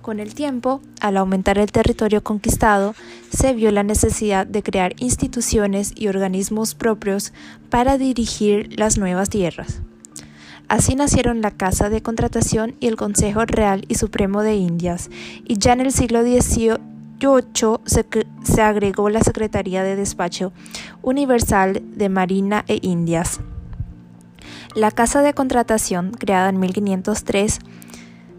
Con 0.02 0.20
el 0.20 0.36
tiempo, 0.36 0.82
al 1.00 1.16
aumentar 1.16 1.58
el 1.60 1.72
territorio 1.72 2.26
conquistado, 2.26 2.94
se 3.30 3.54
vio 3.54 3.72
la 3.72 3.84
necesidad 3.84 4.46
de 4.46 4.62
crear 4.64 4.94
instituciones 4.98 5.94
y 5.96 6.10
organismos 6.10 6.76
propios 6.76 7.32
para 7.70 7.98
dirigir 7.98 8.78
las 8.78 8.98
nuevas 8.98 9.30
tierras. 9.30 9.80
Así 10.68 10.94
nacieron 10.96 11.42
la 11.42 11.52
Casa 11.52 11.90
de 11.90 12.02
Contratación 12.02 12.76
y 12.82 12.88
el 12.88 12.98
Consejo 12.98 13.46
Real 13.46 13.86
y 13.88 13.96
Supremo 13.96 14.42
de 14.42 14.56
Indias, 14.56 15.10
y 15.46 15.58
ya 15.58 15.72
en 15.72 15.80
el 15.80 15.94
siglo 15.94 16.22
XVIII 16.22 16.95
se, 17.86 18.06
se 18.44 18.62
agregó 18.62 19.10
la 19.10 19.22
Secretaría 19.22 19.84
de 19.84 19.96
Despacho 19.96 20.52
Universal 21.02 21.82
de 21.96 22.10
Marina 22.10 22.66
e 22.68 22.80
Indias. 22.82 23.40
La 24.76 24.92
Casa 24.92 25.22
de 25.22 25.34
Contratación, 25.34 26.12
creada 26.12 26.50
en 26.50 26.60
1503, 26.60 27.60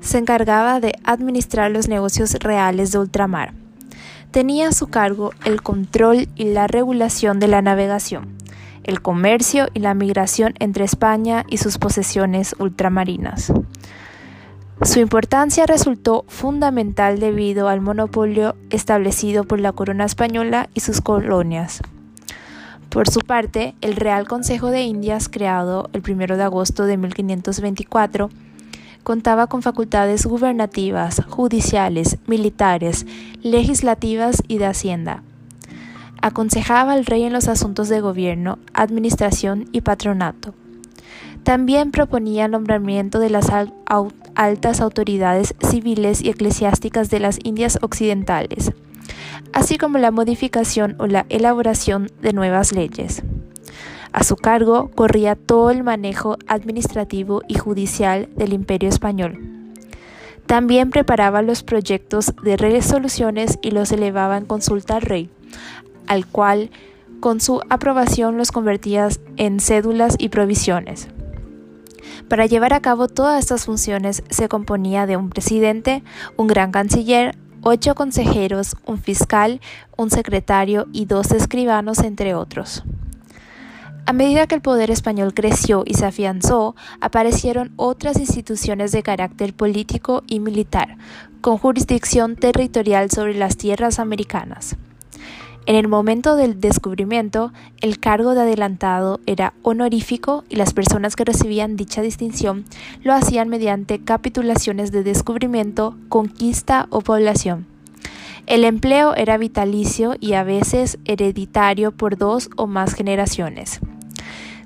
se 0.01 0.19
encargaba 0.19 0.81
de 0.81 0.95
administrar 1.05 1.71
los 1.71 1.89
negocios 1.89 2.35
reales 2.35 2.93
de 2.93 2.99
ultramar. 2.99 3.55
Tenía 4.31 4.69
a 4.69 4.73
su 4.73 4.89
cargo 4.89 5.31
el 5.45 5.63
control 5.63 6.29
y 6.37 6.45
la 6.53 6.67
regulación 6.67 7.41
de 7.41 7.49
la 7.49 7.63
navegación, 7.63 8.37
el 8.85 9.01
comercio 9.01 9.69
y 9.73 9.81
la 9.81 9.95
migración 9.95 10.55
entre 10.59 10.85
España 10.85 11.45
y 11.49 11.57
sus 11.57 11.79
posesiones 11.79 12.55
ultramarinas. 12.59 13.53
Su 14.83 15.01
importancia 15.01 15.65
resultó 15.65 16.27
fundamental 16.29 17.19
debido 17.19 17.69
al 17.69 17.81
monopolio 17.81 18.57
establecido 18.69 19.45
por 19.45 19.59
la 19.59 19.73
corona 19.73 20.05
española 20.05 20.69
y 20.75 20.81
sus 20.81 21.01
colonias. 21.01 21.81
Por 22.91 23.09
su 23.09 23.21
parte, 23.21 23.75
el 23.81 23.97
Real 23.97 24.29
Consejo 24.29 24.71
de 24.71 24.83
Indias, 24.83 25.31
creado 25.31 25.89
el 25.95 26.03
1 26.07 26.37
de 26.37 26.43
agosto 26.43 26.85
de 26.85 26.99
1524, 26.99 28.29
contaba 29.03 29.47
con 29.47 29.63
facultades 29.63 30.27
gubernativas, 30.27 31.23
judiciales, 31.27 32.19
militares, 32.27 33.07
legislativas 33.43 34.43
y 34.47 34.59
de 34.59 34.67
hacienda. 34.67 35.23
Aconsejaba 36.21 36.93
al 36.93 37.07
rey 37.07 37.25
en 37.25 37.33
los 37.33 37.49
asuntos 37.49 37.89
de 37.89 38.01
gobierno, 38.01 38.59
administración 38.75 39.71
y 39.73 39.81
patronato. 39.81 40.55
También 41.47 41.93
proponía 41.93 42.47
el 42.47 42.51
nombramiento 42.51 43.21
de 43.21 43.31
las 43.31 43.51
altas 44.35 44.81
autoridades 44.81 45.55
civiles 45.61 46.21
y 46.21 46.31
eclesiásticas 46.31 47.09
de 47.09 47.21
las 47.21 47.39
Indias 47.41 47.79
Occidentales, 47.83 48.73
así 49.53 49.79
como 49.79 49.99
la 49.99 50.11
modificación 50.11 50.97
o 50.99 51.07
la 51.07 51.25
elaboración 51.29 52.11
de 52.21 52.33
nuevas 52.33 52.73
leyes. 52.73 53.23
A 54.11 54.25
su 54.25 54.35
cargo 54.35 54.91
corría 54.93 55.37
todo 55.37 55.71
el 55.71 55.85
manejo 55.85 56.37
administrativo 56.49 57.43
y 57.47 57.55
judicial 57.55 58.29
del 58.35 58.53
imperio 58.53 58.89
español. 58.89 59.39
También 60.47 60.91
preparaba 60.91 61.43
los 61.43 61.63
proyectos 61.63 62.35
de 62.43 62.57
resoluciones 62.57 63.61
y 63.63 63.71
los 63.71 63.93
elevaba 63.93 64.37
en 64.37 64.47
consulta 64.47 64.97
al 64.97 65.03
rey, 65.03 65.31
al 66.09 66.27
cual 66.27 66.71
con 67.21 67.41
su 67.41 67.61
aprobación 67.71 68.37
los 68.37 68.51
convertía 68.51 69.11
en 69.37 69.61
cédulas 69.61 70.17
y 70.19 70.29
provisiones. 70.29 71.07
Para 72.29 72.47
llevar 72.47 72.73
a 72.73 72.81
cabo 72.81 73.09
todas 73.09 73.39
estas 73.39 73.65
funciones 73.65 74.23
se 74.31 74.49
componía 74.49 75.07
de 75.07 75.17
un 75.17 75.31
presidente, 75.31 76.03
un 76.37 76.47
gran 76.47 76.73
canciller, 76.73 77.37
ocho 77.63 77.95
consejeros, 77.95 78.77
un 78.87 78.99
fiscal, 78.99 79.61
un 79.97 80.11
secretario 80.11 80.87
y 80.93 81.07
dos 81.07 81.33
escribanos, 81.33 81.99
entre 81.99 82.35
otros. 82.35 82.85
A 84.09 84.13
medida 84.13 84.47
que 84.47 84.55
el 84.55 84.61
poder 84.61 84.93
español 84.93 85.35
creció 85.35 85.83
y 85.85 85.95
se 85.95 86.07
afianzó, 86.07 86.77
aparecieron 87.01 87.73
otras 87.75 88.21
instituciones 88.21 88.93
de 88.93 89.03
carácter 89.03 89.53
político 89.53 90.23
y 90.29 90.39
militar, 90.39 90.97
con 91.41 91.59
jurisdicción 91.59 92.37
territorial 92.37 93.11
sobre 93.11 93.35
las 93.35 93.57
tierras 93.57 93.99
americanas. 93.99 94.77
En 95.67 95.75
el 95.75 95.89
momento 95.89 96.37
del 96.37 96.61
descubrimiento, 96.61 97.53
el 97.81 97.99
cargo 97.99 98.35
de 98.35 98.43
adelantado 98.43 99.19
era 99.27 99.53
honorífico 99.63 100.45
y 100.49 100.55
las 100.55 100.73
personas 100.73 101.17
que 101.17 101.25
recibían 101.25 101.77
dicha 101.77 102.03
distinción 102.03 102.65
lo 103.03 103.13
hacían 103.13 103.49
mediante 103.49 103.99
capitulaciones 103.99 104.93
de 104.93 105.03
descubrimiento, 105.03 105.97
conquista 106.09 106.87
o 106.91 107.01
población. 107.01 107.67
El 108.47 108.63
empleo 108.65 109.17
era 109.17 109.39
vitalicio 109.39 110.15
y 110.21 110.35
a 110.35 110.45
veces 110.45 110.99
hereditario 111.05 111.91
por 111.91 112.17
dos 112.17 112.49
o 112.57 112.69
más 112.69 112.95
generaciones. 112.95 113.81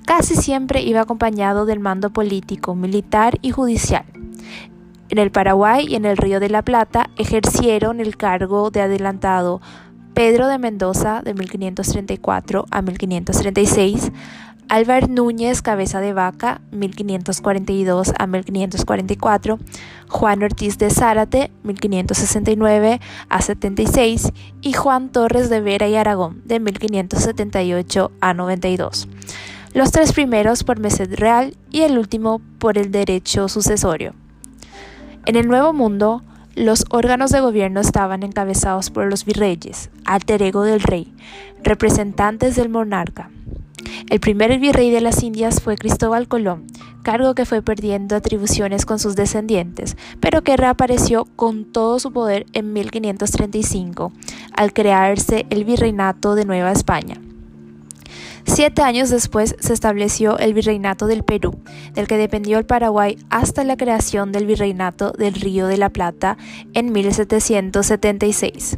Casi 0.05 0.35
siempre 0.35 0.83
iba 0.83 1.01
acompañado 1.01 1.65
del 1.65 1.79
mando 1.79 2.11
político, 2.11 2.75
militar 2.75 3.39
y 3.41 3.49
judicial. 3.49 4.05
En 5.09 5.17
el 5.17 5.31
Paraguay 5.31 5.87
y 5.89 5.95
en 5.95 6.05
el 6.05 6.15
Río 6.15 6.39
de 6.39 6.49
la 6.49 6.61
Plata 6.61 7.09
ejercieron 7.17 7.99
el 7.99 8.17
cargo 8.17 8.69
de 8.69 8.81
adelantado 8.81 9.61
Pedro 10.13 10.47
de 10.47 10.57
Mendoza 10.57 11.21
de 11.23 11.33
1534 11.33 12.65
a 12.69 12.81
1536, 12.81 14.11
Álvaro 14.67 15.07
Núñez 15.07 15.61
Cabeza 15.61 15.99
de 15.99 16.13
Vaca 16.13 16.61
1542 16.71 18.13
a 18.17 18.27
1544, 18.27 19.59
Juan 20.07 20.43
Ortiz 20.43 20.77
de 20.77 20.89
Zárate 20.89 21.51
1569 21.63 23.01
a 23.29 23.41
76 23.41 24.31
y 24.61 24.73
Juan 24.73 25.09
Torres 25.09 25.49
de 25.49 25.61
Vera 25.61 25.87
y 25.87 25.95
Aragón 25.95 26.41
de 26.45 26.59
1578 26.59 28.11
a 28.21 28.33
92. 28.33 29.07
Los 29.73 29.91
tres 29.91 30.11
primeros 30.11 30.65
por 30.65 30.79
Merced 30.79 31.15
Real 31.15 31.55
y 31.69 31.81
el 31.81 31.97
último 31.97 32.41
por 32.59 32.77
el 32.77 32.91
derecho 32.91 33.47
sucesorio. 33.47 34.13
En 35.25 35.37
el 35.37 35.47
Nuevo 35.47 35.71
Mundo, 35.71 36.23
los 36.61 36.85
órganos 36.91 37.31
de 37.31 37.41
gobierno 37.41 37.79
estaban 37.79 38.21
encabezados 38.21 38.91
por 38.91 39.09
los 39.09 39.25
virreyes, 39.25 39.89
alter 40.05 40.43
ego 40.43 40.61
del 40.61 40.79
rey, 40.79 41.11
representantes 41.63 42.55
del 42.55 42.69
monarca. 42.69 43.31
El 44.11 44.19
primer 44.19 44.59
virrey 44.59 44.91
de 44.91 45.01
las 45.01 45.23
Indias 45.23 45.59
fue 45.59 45.75
Cristóbal 45.75 46.27
Colón, 46.27 46.67
cargo 47.01 47.33
que 47.33 47.45
fue 47.45 47.63
perdiendo 47.63 48.15
atribuciones 48.15 48.85
con 48.85 48.99
sus 48.99 49.15
descendientes, 49.15 49.97
pero 50.19 50.43
que 50.43 50.55
reapareció 50.55 51.25
con 51.35 51.65
todo 51.65 51.97
su 51.97 52.11
poder 52.11 52.45
en 52.53 52.73
1535, 52.73 54.11
al 54.55 54.71
crearse 54.71 55.47
el 55.49 55.65
virreinato 55.65 56.35
de 56.35 56.45
Nueva 56.45 56.71
España. 56.71 57.19
Siete 58.45 58.81
años 58.81 59.09
después 59.09 59.55
se 59.59 59.73
estableció 59.73 60.37
el 60.37 60.53
Virreinato 60.53 61.07
del 61.07 61.23
Perú, 61.23 61.59
del 61.93 62.07
que 62.07 62.17
dependió 62.17 62.57
el 62.57 62.65
Paraguay 62.65 63.17
hasta 63.29 63.63
la 63.63 63.77
creación 63.77 64.31
del 64.31 64.45
Virreinato 64.45 65.11
del 65.11 65.35
Río 65.35 65.67
de 65.67 65.77
la 65.77 65.89
Plata 65.89 66.37
en 66.73 66.91
1776. 66.91 68.77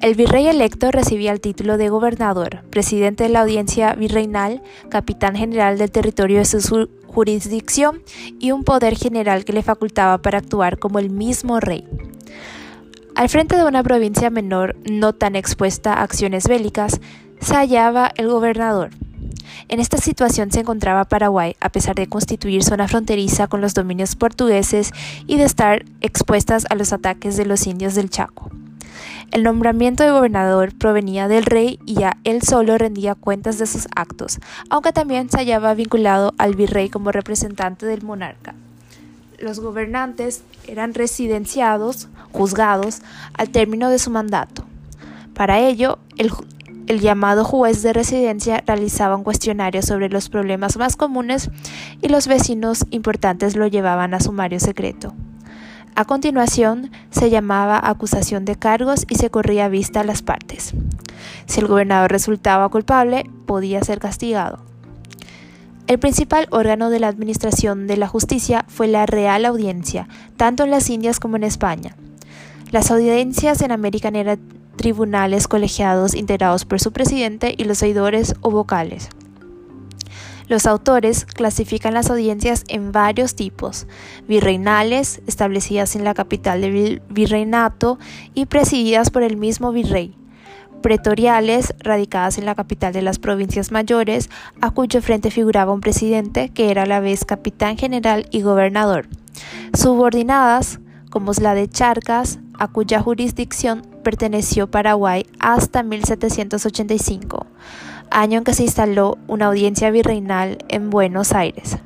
El 0.00 0.16
virrey 0.16 0.46
electo 0.48 0.90
recibía 0.90 1.32
el 1.32 1.40
título 1.40 1.78
de 1.78 1.88
gobernador, 1.88 2.62
presidente 2.68 3.24
de 3.24 3.30
la 3.30 3.40
audiencia 3.40 3.94
virreinal, 3.94 4.62
capitán 4.90 5.34
general 5.34 5.78
del 5.78 5.90
territorio 5.90 6.40
de 6.40 6.44
su 6.44 6.90
jurisdicción 7.06 8.02
y 8.38 8.50
un 8.50 8.64
poder 8.64 8.96
general 8.96 9.46
que 9.46 9.54
le 9.54 9.62
facultaba 9.62 10.18
para 10.18 10.38
actuar 10.38 10.78
como 10.78 10.98
el 10.98 11.08
mismo 11.08 11.58
rey. 11.58 11.86
Al 13.14 13.28
frente 13.28 13.56
de 13.56 13.64
una 13.64 13.82
provincia 13.82 14.28
menor, 14.28 14.76
no 14.90 15.12
tan 15.12 15.36
expuesta 15.36 15.94
a 15.94 16.02
acciones 16.02 16.48
bélicas, 16.48 17.00
se 17.40 17.54
hallaba 17.54 18.12
el 18.16 18.28
gobernador. 18.28 18.90
En 19.68 19.80
esta 19.80 19.98
situación 19.98 20.50
se 20.52 20.60
encontraba 20.60 21.04
Paraguay, 21.04 21.56
a 21.60 21.70
pesar 21.70 21.94
de 21.94 22.08
constituir 22.08 22.62
zona 22.62 22.88
fronteriza 22.88 23.46
con 23.46 23.60
los 23.60 23.74
dominios 23.74 24.16
portugueses 24.16 24.90
y 25.26 25.36
de 25.36 25.44
estar 25.44 25.84
expuestas 26.00 26.66
a 26.70 26.74
los 26.74 26.92
ataques 26.92 27.36
de 27.36 27.46
los 27.46 27.66
indios 27.66 27.94
del 27.94 28.10
Chaco. 28.10 28.50
El 29.30 29.42
nombramiento 29.42 30.04
de 30.04 30.10
gobernador 30.10 30.74
provenía 30.74 31.28
del 31.28 31.44
rey 31.44 31.80
y 31.86 31.94
ya 31.94 32.18
él 32.24 32.42
solo 32.42 32.78
rendía 32.78 33.14
cuentas 33.14 33.58
de 33.58 33.66
sus 33.66 33.88
actos, 33.96 34.38
aunque 34.70 34.92
también 34.92 35.28
se 35.30 35.38
hallaba 35.38 35.74
vinculado 35.74 36.34
al 36.38 36.54
virrey 36.54 36.88
como 36.88 37.10
representante 37.10 37.86
del 37.86 38.02
monarca. 38.02 38.54
Los 39.40 39.60
gobernantes 39.60 40.44
eran 40.68 40.94
residenciados, 40.94 42.08
juzgados, 42.32 43.02
al 43.32 43.50
término 43.50 43.90
de 43.90 43.98
su 43.98 44.10
mandato. 44.10 44.64
Para 45.34 45.58
ello, 45.58 45.98
el, 46.16 46.30
el 46.86 47.00
llamado 47.00 47.44
juez 47.44 47.82
de 47.82 47.92
residencia 47.92 48.62
realizaba 48.66 49.16
un 49.16 49.24
cuestionario 49.24 49.82
sobre 49.82 50.08
los 50.08 50.28
problemas 50.28 50.76
más 50.76 50.96
comunes 50.96 51.50
y 52.02 52.08
los 52.08 52.26
vecinos 52.26 52.86
importantes 52.90 53.56
lo 53.56 53.66
llevaban 53.66 54.14
a 54.14 54.20
sumario 54.20 54.60
secreto. 54.60 55.14
A 55.96 56.04
continuación, 56.04 56.90
se 57.10 57.30
llamaba 57.30 57.80
acusación 57.82 58.44
de 58.44 58.56
cargos 58.56 59.06
y 59.08 59.14
se 59.14 59.30
corría 59.30 59.68
vista 59.68 60.00
a 60.00 60.04
las 60.04 60.22
partes. 60.22 60.74
Si 61.46 61.60
el 61.60 61.68
gobernador 61.68 62.10
resultaba 62.10 62.68
culpable, 62.68 63.30
podía 63.46 63.80
ser 63.82 64.00
castigado. 64.00 64.58
El 65.86 65.98
principal 65.98 66.48
órgano 66.50 66.90
de 66.90 66.98
la 66.98 67.08
administración 67.08 67.86
de 67.86 67.96
la 67.96 68.08
justicia 68.08 68.64
fue 68.68 68.88
la 68.88 69.06
Real 69.06 69.44
Audiencia, 69.44 70.08
tanto 70.36 70.64
en 70.64 70.70
las 70.70 70.90
Indias 70.90 71.20
como 71.20 71.36
en 71.36 71.44
España. 71.44 71.94
Las 72.72 72.90
audiencias 72.90 73.60
en 73.62 73.70
América 73.70 74.08
eran 74.08 74.40
tribunales 74.76 75.48
colegiados 75.48 76.14
integrados 76.14 76.64
por 76.64 76.80
su 76.80 76.92
presidente 76.92 77.54
y 77.56 77.64
los 77.64 77.82
oidores 77.82 78.34
o 78.40 78.50
vocales. 78.50 79.08
Los 80.46 80.66
autores 80.66 81.24
clasifican 81.24 81.94
las 81.94 82.10
audiencias 82.10 82.64
en 82.68 82.92
varios 82.92 83.34
tipos, 83.34 83.86
virreinales, 84.28 85.22
establecidas 85.26 85.96
en 85.96 86.04
la 86.04 86.12
capital 86.12 86.60
del 86.60 87.00
virreinato 87.08 87.98
y 88.34 88.46
presididas 88.46 89.10
por 89.10 89.22
el 89.22 89.38
mismo 89.38 89.72
virrey, 89.72 90.14
pretoriales, 90.82 91.74
radicadas 91.78 92.36
en 92.36 92.44
la 92.44 92.54
capital 92.54 92.92
de 92.92 93.00
las 93.00 93.18
provincias 93.18 93.72
mayores, 93.72 94.28
a 94.60 94.70
cuyo 94.70 95.00
frente 95.00 95.30
figuraba 95.30 95.72
un 95.72 95.80
presidente 95.80 96.50
que 96.50 96.70
era 96.70 96.82
a 96.82 96.86
la 96.86 97.00
vez 97.00 97.24
capitán 97.24 97.78
general 97.78 98.26
y 98.30 98.42
gobernador, 98.42 99.08
subordinadas, 99.72 100.78
como 101.08 101.32
la 101.40 101.54
de 101.54 101.70
Charcas, 101.70 102.38
a 102.58 102.68
cuya 102.68 103.00
jurisdicción 103.00 103.93
perteneció 104.04 104.70
Paraguay 104.70 105.26
hasta 105.40 105.82
1785, 105.82 107.46
año 108.12 108.38
en 108.38 108.44
que 108.44 108.54
se 108.54 108.62
instaló 108.62 109.18
una 109.26 109.46
audiencia 109.46 109.90
virreinal 109.90 110.58
en 110.68 110.90
Buenos 110.90 111.32
Aires. 111.32 111.78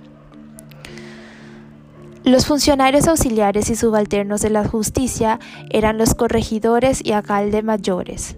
Los 2.24 2.44
funcionarios 2.44 3.08
auxiliares 3.08 3.70
y 3.70 3.76
subalternos 3.76 4.42
de 4.42 4.50
la 4.50 4.68
justicia 4.68 5.40
eran 5.70 5.96
los 5.96 6.14
corregidores 6.14 7.00
y 7.02 7.12
alcalde 7.12 7.62
mayores. 7.62 8.36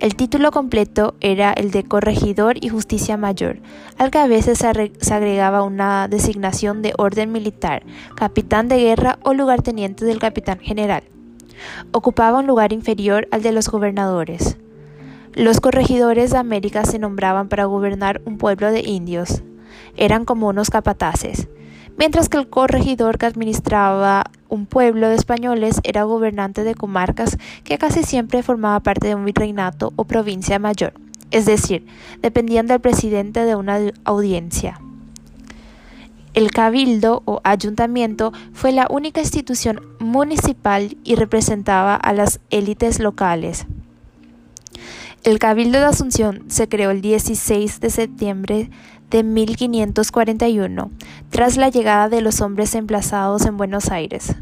El 0.00 0.14
título 0.14 0.52
completo 0.52 1.14
era 1.20 1.52
el 1.52 1.72
de 1.72 1.82
corregidor 1.82 2.56
y 2.64 2.68
justicia 2.68 3.16
mayor, 3.16 3.58
al 3.98 4.10
que 4.12 4.18
a 4.18 4.28
veces 4.28 4.58
se 4.58 5.14
agregaba 5.14 5.64
una 5.64 6.06
designación 6.08 6.80
de 6.80 6.94
orden 6.96 7.32
militar, 7.32 7.82
capitán 8.14 8.68
de 8.68 8.78
guerra 8.78 9.18
o 9.24 9.34
lugarteniente 9.34 10.04
del 10.04 10.20
capitán 10.20 10.60
general. 10.60 11.02
Ocupaba 11.92 12.38
un 12.38 12.46
lugar 12.46 12.72
inferior 12.72 13.28
al 13.30 13.42
de 13.42 13.52
los 13.52 13.68
gobernadores. 13.68 14.56
Los 15.34 15.60
corregidores 15.60 16.30
de 16.30 16.38
América 16.38 16.84
se 16.84 16.98
nombraban 16.98 17.48
para 17.48 17.66
gobernar 17.66 18.20
un 18.24 18.38
pueblo 18.38 18.70
de 18.70 18.80
indios. 18.80 19.42
Eran 19.96 20.24
como 20.24 20.48
unos 20.48 20.70
capataces, 20.70 21.48
mientras 21.96 22.28
que 22.28 22.38
el 22.38 22.48
corregidor 22.48 23.18
que 23.18 23.26
administraba 23.26 24.30
un 24.48 24.66
pueblo 24.66 25.08
de 25.08 25.16
españoles 25.16 25.80
era 25.84 26.04
gobernante 26.04 26.64
de 26.64 26.74
comarcas 26.74 27.36
que 27.64 27.78
casi 27.78 28.02
siempre 28.02 28.42
formaba 28.42 28.80
parte 28.80 29.08
de 29.08 29.14
un 29.14 29.24
virreinato 29.24 29.92
o 29.96 30.04
provincia 30.04 30.58
mayor, 30.58 30.94
es 31.30 31.46
decir, 31.46 31.86
dependían 32.22 32.66
del 32.66 32.80
presidente 32.80 33.44
de 33.44 33.56
una 33.56 33.78
audiencia. 34.04 34.80
El 36.38 36.52
cabildo 36.52 37.24
o 37.24 37.40
ayuntamiento 37.42 38.32
fue 38.52 38.70
la 38.70 38.86
única 38.90 39.20
institución 39.20 39.80
municipal 39.98 40.96
y 41.02 41.16
representaba 41.16 41.96
a 41.96 42.12
las 42.12 42.38
élites 42.50 43.00
locales. 43.00 43.66
El 45.24 45.40
Cabildo 45.40 45.80
de 45.80 45.86
Asunción 45.86 46.44
se 46.46 46.68
creó 46.68 46.92
el 46.92 47.00
16 47.00 47.80
de 47.80 47.90
septiembre 47.90 48.70
de 49.10 49.24
1541, 49.24 50.92
tras 51.28 51.56
la 51.56 51.70
llegada 51.70 52.08
de 52.08 52.20
los 52.20 52.40
hombres 52.40 52.76
emplazados 52.76 53.44
en 53.44 53.56
Buenos 53.56 53.90
Aires. 53.90 54.36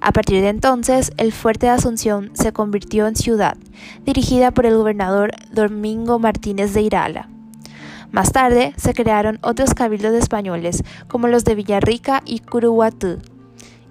A 0.00 0.10
partir 0.10 0.42
de 0.42 0.48
entonces, 0.48 1.12
el 1.16 1.30
fuerte 1.30 1.66
de 1.66 1.72
Asunción 1.74 2.32
se 2.34 2.52
convirtió 2.52 3.06
en 3.06 3.14
ciudad, 3.14 3.56
dirigida 4.04 4.50
por 4.50 4.66
el 4.66 4.76
gobernador 4.76 5.30
Domingo 5.52 6.18
Martínez 6.18 6.74
de 6.74 6.82
Irala. 6.82 7.28
Más 8.12 8.32
tarde 8.32 8.74
se 8.76 8.92
crearon 8.92 9.38
otros 9.42 9.74
cabildos 9.74 10.14
españoles, 10.14 10.82
como 11.06 11.28
los 11.28 11.44
de 11.44 11.54
Villarrica 11.54 12.22
y 12.24 12.40
Curuguatú, 12.40 13.18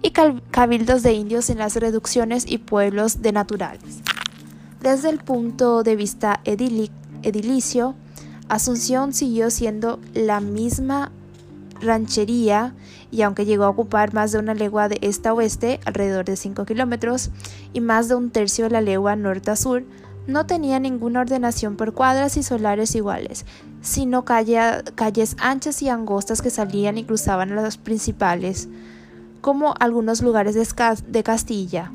y 0.01 0.11
cabildos 0.11 1.03
de 1.03 1.13
indios 1.13 1.49
en 1.49 1.57
las 1.57 1.75
reducciones 1.75 2.45
y 2.47 2.57
pueblos 2.57 3.21
de 3.21 3.31
naturales. 3.31 4.01
Desde 4.81 5.09
el 5.09 5.19
punto 5.19 5.83
de 5.83 5.95
vista 5.95 6.41
edilicio, 6.43 7.95
Asunción 8.49 9.13
siguió 9.13 9.51
siendo 9.51 9.99
la 10.15 10.41
misma 10.41 11.11
ranchería 11.81 12.73
y 13.11 13.21
aunque 13.21 13.45
llegó 13.45 13.65
a 13.65 13.69
ocupar 13.69 14.13
más 14.13 14.31
de 14.31 14.39
una 14.39 14.53
legua 14.53 14.89
de 14.89 14.97
este 15.01 15.29
a 15.29 15.33
oeste, 15.33 15.79
alrededor 15.85 16.25
de 16.25 16.35
5 16.35 16.65
kilómetros, 16.65 17.29
y 17.73 17.79
más 17.79 18.09
de 18.09 18.15
un 18.15 18.31
tercio 18.31 18.65
de 18.65 18.71
la 18.71 18.81
legua 18.81 19.15
norte 19.15 19.51
a 19.51 19.55
sur, 19.55 19.83
no 20.27 20.45
tenía 20.45 20.79
ninguna 20.79 21.21
ordenación 21.21 21.75
por 21.75 21.93
cuadras 21.93 22.37
y 22.37 22.43
solares 22.43 22.95
iguales, 22.95 23.45
sino 23.81 24.25
calles 24.25 25.35
anchas 25.39 25.81
y 25.81 25.89
angostas 25.89 26.41
que 26.41 26.49
salían 26.49 26.97
y 26.97 27.03
cruzaban 27.03 27.55
las 27.55 27.77
principales, 27.77 28.67
como 29.41 29.73
algunos 29.79 30.21
lugares 30.21 30.55
de 30.55 31.23
Castilla, 31.23 31.91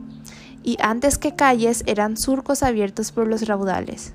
y 0.63 0.79
antes 0.81 1.19
que 1.19 1.35
calles 1.35 1.85
eran 1.87 2.17
surcos 2.17 2.63
abiertos 2.63 3.13
por 3.13 3.29
los 3.29 3.47
raudales. 3.47 4.15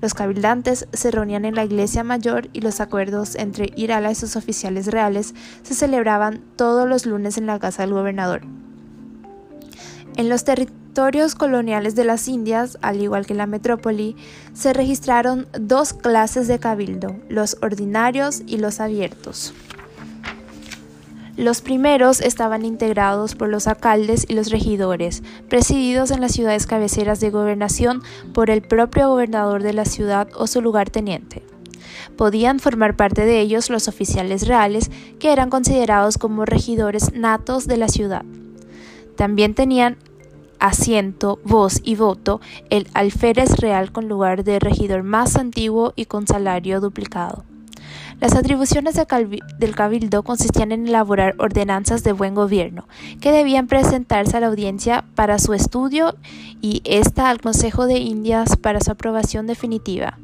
Los 0.00 0.14
cabildantes 0.14 0.88
se 0.92 1.10
reunían 1.12 1.44
en 1.44 1.54
la 1.54 1.64
iglesia 1.64 2.02
mayor 2.02 2.48
y 2.52 2.60
los 2.60 2.80
acuerdos 2.80 3.36
entre 3.36 3.72
Irala 3.76 4.10
y 4.10 4.16
sus 4.16 4.34
oficiales 4.34 4.86
reales 4.86 5.32
se 5.62 5.74
celebraban 5.74 6.42
todos 6.56 6.88
los 6.88 7.06
lunes 7.06 7.38
en 7.38 7.46
la 7.46 7.60
casa 7.60 7.82
del 7.82 7.92
gobernador. 7.92 8.42
En 10.16 10.28
los 10.28 10.44
territorios 10.44 11.34
coloniales 11.34 11.94
de 11.94 12.04
las 12.04 12.28
Indias, 12.28 12.78
al 12.82 13.00
igual 13.00 13.24
que 13.26 13.32
en 13.32 13.38
la 13.38 13.46
metrópoli, 13.46 14.14
se 14.52 14.72
registraron 14.72 15.46
dos 15.58 15.94
clases 15.94 16.48
de 16.48 16.58
cabildo, 16.58 17.16
los 17.28 17.56
ordinarios 17.62 18.42
y 18.46 18.58
los 18.58 18.78
abiertos. 18.80 19.54
Los 21.38 21.62
primeros 21.62 22.20
estaban 22.20 22.66
integrados 22.66 23.34
por 23.34 23.48
los 23.48 23.66
alcaldes 23.66 24.26
y 24.28 24.34
los 24.34 24.50
regidores, 24.50 25.22
presididos 25.48 26.10
en 26.10 26.20
las 26.20 26.32
ciudades 26.32 26.66
cabeceras 26.66 27.20
de 27.20 27.30
gobernación 27.30 28.02
por 28.34 28.50
el 28.50 28.60
propio 28.60 29.08
gobernador 29.08 29.62
de 29.62 29.72
la 29.72 29.86
ciudad 29.86 30.28
o 30.36 30.46
su 30.46 30.60
lugarteniente. 30.60 31.42
Podían 32.18 32.60
formar 32.60 32.96
parte 32.96 33.24
de 33.24 33.40
ellos 33.40 33.70
los 33.70 33.88
oficiales 33.88 34.46
reales, 34.46 34.90
que 35.18 35.32
eran 35.32 35.48
considerados 35.48 36.18
como 36.18 36.44
regidores 36.44 37.14
natos 37.14 37.66
de 37.66 37.78
la 37.78 37.88
ciudad. 37.88 38.26
También 39.16 39.54
tenían 39.54 39.96
asiento, 40.58 41.40
voz 41.44 41.80
y 41.82 41.96
voto 41.96 42.40
el 42.70 42.86
alférez 42.94 43.56
real 43.58 43.90
con 43.90 44.08
lugar 44.08 44.44
de 44.44 44.58
regidor 44.58 45.02
más 45.02 45.36
antiguo 45.36 45.92
y 45.96 46.06
con 46.06 46.26
salario 46.26 46.80
duplicado. 46.80 47.44
Las 48.20 48.36
atribuciones 48.36 48.94
del 49.58 49.74
cabildo 49.74 50.22
consistían 50.22 50.70
en 50.70 50.86
elaborar 50.86 51.34
ordenanzas 51.38 52.04
de 52.04 52.12
buen 52.12 52.36
gobierno, 52.36 52.86
que 53.20 53.32
debían 53.32 53.66
presentarse 53.66 54.36
a 54.36 54.40
la 54.40 54.46
audiencia 54.46 55.04
para 55.16 55.40
su 55.40 55.54
estudio 55.54 56.14
y 56.60 56.82
ésta 56.84 57.28
al 57.28 57.40
Consejo 57.40 57.86
de 57.86 57.98
Indias 57.98 58.56
para 58.56 58.80
su 58.80 58.92
aprobación 58.92 59.48
definitiva. 59.48 60.18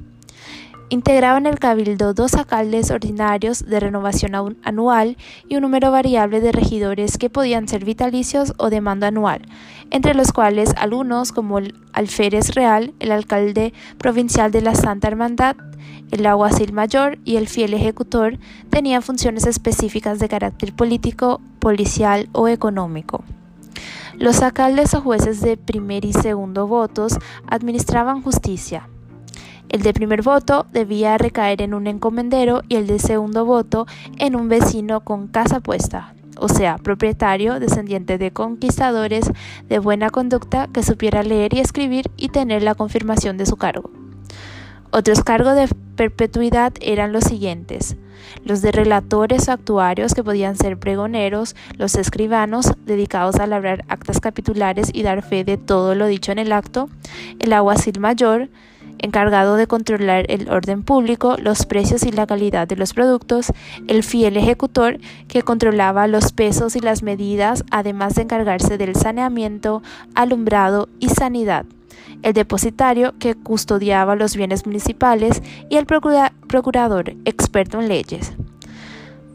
Integraban 0.90 1.44
el 1.44 1.58
cabildo 1.58 2.14
dos 2.14 2.32
alcaldes 2.32 2.90
ordinarios 2.90 3.66
de 3.66 3.78
renovación 3.78 4.56
anual 4.62 5.18
y 5.46 5.56
un 5.56 5.62
número 5.62 5.90
variable 5.90 6.40
de 6.40 6.50
regidores 6.50 7.18
que 7.18 7.28
podían 7.28 7.68
ser 7.68 7.84
vitalicios 7.84 8.54
o 8.56 8.70
de 8.70 8.80
mando 8.80 9.04
anual, 9.04 9.42
entre 9.90 10.14
los 10.14 10.32
cuales 10.32 10.72
algunos 10.78 11.32
como 11.32 11.58
el 11.58 11.74
alférez 11.92 12.54
real, 12.54 12.94
el 13.00 13.12
alcalde 13.12 13.74
provincial 13.98 14.50
de 14.50 14.62
la 14.62 14.74
Santa 14.74 15.08
Hermandad, 15.08 15.56
el 16.10 16.24
aguacil 16.24 16.72
mayor 16.72 17.18
y 17.22 17.36
el 17.36 17.48
fiel 17.48 17.74
ejecutor 17.74 18.38
tenían 18.70 19.02
funciones 19.02 19.46
específicas 19.46 20.18
de 20.18 20.30
carácter 20.30 20.74
político, 20.74 21.42
policial 21.58 22.30
o 22.32 22.48
económico. 22.48 23.24
Los 24.14 24.40
alcaldes 24.40 24.94
o 24.94 25.02
jueces 25.02 25.42
de 25.42 25.58
primer 25.58 26.06
y 26.06 26.14
segundo 26.14 26.66
votos 26.66 27.18
administraban 27.46 28.22
justicia. 28.22 28.88
El 29.68 29.82
de 29.82 29.92
primer 29.92 30.22
voto 30.22 30.66
debía 30.72 31.18
recaer 31.18 31.60
en 31.60 31.74
un 31.74 31.86
encomendero 31.86 32.62
y 32.68 32.76
el 32.76 32.86
de 32.86 32.98
segundo 32.98 33.44
voto 33.44 33.86
en 34.18 34.34
un 34.34 34.48
vecino 34.48 35.00
con 35.00 35.28
casa 35.28 35.60
puesta, 35.60 36.14
o 36.38 36.48
sea, 36.48 36.78
propietario, 36.78 37.60
descendiente 37.60 38.16
de 38.16 38.30
conquistadores 38.30 39.30
de 39.68 39.78
buena 39.78 40.08
conducta 40.08 40.68
que 40.72 40.82
supiera 40.82 41.22
leer 41.22 41.52
y 41.52 41.60
escribir 41.60 42.10
y 42.16 42.30
tener 42.30 42.62
la 42.62 42.74
confirmación 42.74 43.36
de 43.36 43.44
su 43.44 43.56
cargo. 43.56 43.90
Otros 44.90 45.22
cargos 45.22 45.54
de 45.54 45.68
perpetuidad 45.96 46.72
eran 46.80 47.12
los 47.12 47.24
siguientes. 47.24 47.96
Los 48.44 48.62
de 48.62 48.72
relatores 48.72 49.48
o 49.48 49.52
actuarios 49.52 50.14
que 50.14 50.24
podían 50.24 50.56
ser 50.56 50.78
pregoneros, 50.78 51.56
los 51.76 51.94
escribanos 51.94 52.72
dedicados 52.86 53.36
a 53.36 53.46
labrar 53.46 53.84
actas 53.88 54.18
capitulares 54.20 54.90
y 54.92 55.02
dar 55.02 55.22
fe 55.22 55.44
de 55.44 55.58
todo 55.58 55.94
lo 55.94 56.06
dicho 56.06 56.32
en 56.32 56.38
el 56.38 56.52
acto, 56.52 56.88
el 57.38 57.52
aguacil 57.52 58.00
mayor, 58.00 58.48
encargado 58.98 59.56
de 59.56 59.66
controlar 59.66 60.26
el 60.28 60.48
orden 60.50 60.82
público, 60.82 61.36
los 61.38 61.66
precios 61.66 62.04
y 62.04 62.12
la 62.12 62.26
calidad 62.26 62.66
de 62.68 62.76
los 62.76 62.94
productos, 62.94 63.52
el 63.86 64.02
fiel 64.02 64.36
ejecutor 64.36 64.98
que 65.28 65.42
controlaba 65.42 66.06
los 66.06 66.32
pesos 66.32 66.76
y 66.76 66.80
las 66.80 67.02
medidas, 67.02 67.64
además 67.70 68.14
de 68.14 68.22
encargarse 68.22 68.78
del 68.78 68.94
saneamiento, 68.96 69.82
alumbrado 70.14 70.88
y 70.98 71.08
sanidad 71.08 71.66
el 72.22 72.32
depositario 72.32 73.14
que 73.18 73.34
custodiaba 73.34 74.16
los 74.16 74.36
bienes 74.36 74.66
municipales 74.66 75.42
y 75.68 75.76
el 75.76 75.86
procurador 75.86 77.14
experto 77.24 77.80
en 77.80 77.88
leyes. 77.88 78.32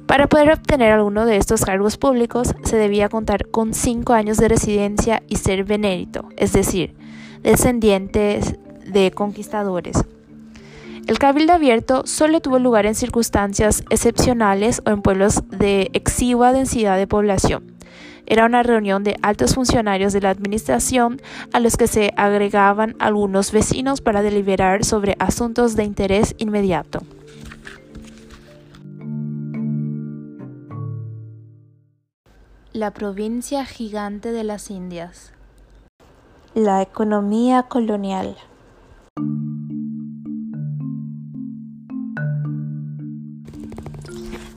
Para 0.07 0.27
poder 0.27 0.51
obtener 0.51 0.91
alguno 0.91 1.25
de 1.25 1.37
estos 1.37 1.63
cargos 1.63 1.97
públicos 1.97 2.53
se 2.63 2.77
debía 2.77 3.09
contar 3.09 3.49
con 3.49 3.73
cinco 3.73 4.13
años 4.13 4.37
de 4.37 4.49
residencia 4.49 5.23
y 5.27 5.37
ser 5.37 5.63
benérito, 5.63 6.29
es 6.35 6.51
decir, 6.51 6.93
descendientes 7.41 8.55
de 8.93 9.11
conquistadores. 9.11 9.97
El 11.05 11.19
cabildo 11.19 11.51
abierto 11.51 12.03
solo 12.05 12.39
tuvo 12.39 12.59
lugar 12.59 12.85
en 12.85 12.95
circunstancias 12.95 13.83
excepcionales 13.89 14.81
o 14.85 14.89
en 14.91 15.01
pueblos 15.01 15.43
de 15.49 15.89
exigua 15.93 16.53
densidad 16.53 16.97
de 16.97 17.07
población. 17.07 17.73
Era 18.25 18.45
una 18.45 18.63
reunión 18.63 19.03
de 19.03 19.17
altos 19.21 19.55
funcionarios 19.55 20.13
de 20.13 20.21
la 20.21 20.29
administración 20.29 21.21
a 21.51 21.59
los 21.59 21.75
que 21.75 21.87
se 21.87 22.13
agregaban 22.15 22.95
algunos 22.99 23.51
vecinos 23.51 23.99
para 23.99 24.21
deliberar 24.21 24.85
sobre 24.85 25.17
asuntos 25.19 25.75
de 25.75 25.83
interés 25.83 26.35
inmediato. 26.37 27.01
La 32.71 32.91
provincia 32.91 33.65
gigante 33.65 34.31
de 34.31 34.45
las 34.45 34.71
Indias. 34.71 35.33
La 36.55 36.81
economía 36.81 37.63
colonial. 37.63 38.37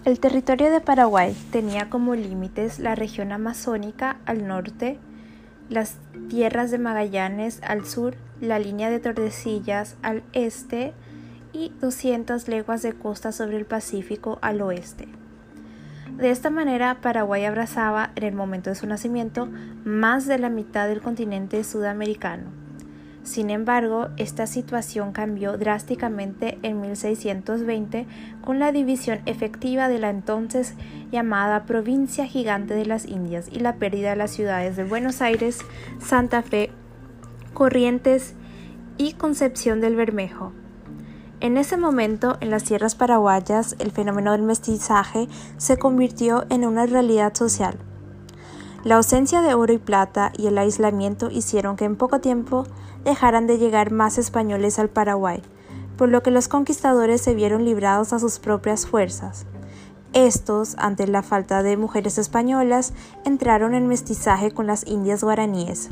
El 0.07 0.21
territorio 0.21 0.71
de 0.71 0.81
Paraguay 0.81 1.37
tenía 1.51 1.91
como 1.91 2.15
límites 2.15 2.79
la 2.79 2.95
región 2.95 3.33
amazónica 3.33 4.19
al 4.25 4.47
norte, 4.47 5.01
las 5.69 5.99
tierras 6.29 6.71
de 6.71 6.79
Magallanes 6.79 7.61
al 7.65 7.85
sur, 7.85 8.15
la 8.41 8.61
línea 8.61 8.89
de 8.89 9.01
Tordesillas 9.01 9.97
al 10.03 10.23
este 10.33 10.95
y 11.53 11.73
200 11.81 12.47
leguas 12.47 12.83
de 12.83 12.93
costa 12.93 13.33
sobre 13.33 13.57
el 13.57 13.67
Pacífico 13.67 14.39
al 14.43 14.63
oeste. 14.63 15.09
De 16.17 16.31
esta 16.31 16.51
manera, 16.51 17.01
Paraguay 17.01 17.45
abrazaba, 17.45 18.13
en 18.15 18.23
el 18.23 18.35
momento 18.37 18.71
de 18.71 18.77
su 18.77 18.87
nacimiento, 18.87 19.49
más 19.85 20.29
de 20.29 20.39
la 20.39 20.51
mitad 20.51 20.87
del 20.87 21.03
continente 21.03 21.65
sudamericano. 21.65 22.66
Sin 23.27 23.51
embargo, 23.51 24.07
esta 24.19 24.47
situación 24.47 25.11
cambió 25.11 25.59
drásticamente 25.59 26.61
en 26.63 26.81
1620 26.81 28.07
con 28.41 28.61
la 28.61 28.71
división 28.71 29.19
efectiva 29.27 29.89
de 29.89 29.99
la 29.99 30.11
entonces 30.11 30.75
llamada 31.11 31.65
Provincia 31.65 32.25
Gigante 32.27 32.75
de 32.75 32.87
las 32.87 33.05
Indias 33.05 33.49
y 33.51 33.59
la 33.59 33.75
pérdida 33.75 34.11
de 34.11 34.17
las 34.17 34.31
ciudades 34.31 34.77
de 34.77 34.85
Buenos 34.85 35.23
Aires, 35.23 35.59
Santa 35.99 36.43
Fe, 36.43 36.71
Corrientes 37.53 38.37
y 38.97 39.15
Concepción 39.15 39.81
del 39.81 39.97
Bermejo. 39.97 40.53
En 41.41 41.57
ese 41.57 41.77
momento, 41.77 42.39
en 42.41 42.51
las 42.51 42.63
tierras 42.63 42.95
paraguayas, 42.95 43.75
el 43.81 43.91
fenómeno 43.91 44.31
del 44.33 44.43
mestizaje 44.43 45.27
se 45.57 45.79
convirtió 45.79 46.47
en 46.49 46.65
una 46.65 46.87
realidad 46.87 47.35
social. 47.35 47.77
La 48.85 48.95
ausencia 48.95 49.41
de 49.41 49.53
oro 49.55 49.73
y 49.73 49.79
plata 49.79 50.31
y 50.39 50.47
el 50.47 50.59
aislamiento 50.59 51.29
hicieron 51.29 51.75
que 51.75 51.87
en 51.87 51.97
poco 51.97 52.21
tiempo 52.21 52.69
dejaran 53.07 53.47
de 53.47 53.57
llegar 53.57 53.93
más 53.93 54.19
españoles 54.19 54.79
al 54.81 54.91
Paraguay, 54.91 55.41
por 55.97 56.09
lo 56.09 56.23
que 56.23 56.33
los 56.33 56.49
conquistadores 56.49 57.23
se 57.23 57.35
vieron 57.35 57.65
librados 57.65 58.13
a 58.13 58.19
sus 58.19 58.41
propias 58.41 58.87
fuerzas. 58.87 59.47
Estos, 60.13 60.75
ante 60.79 61.07
la 61.07 61.23
falta 61.23 61.63
de 61.63 61.77
mujeres 61.77 62.19
españolas, 62.19 62.93
entraron 63.25 63.75
en 63.75 63.87
mestizaje 63.87 64.51
con 64.51 64.67
las 64.67 64.85
indias 64.87 65.23
guaraníes. 65.23 65.91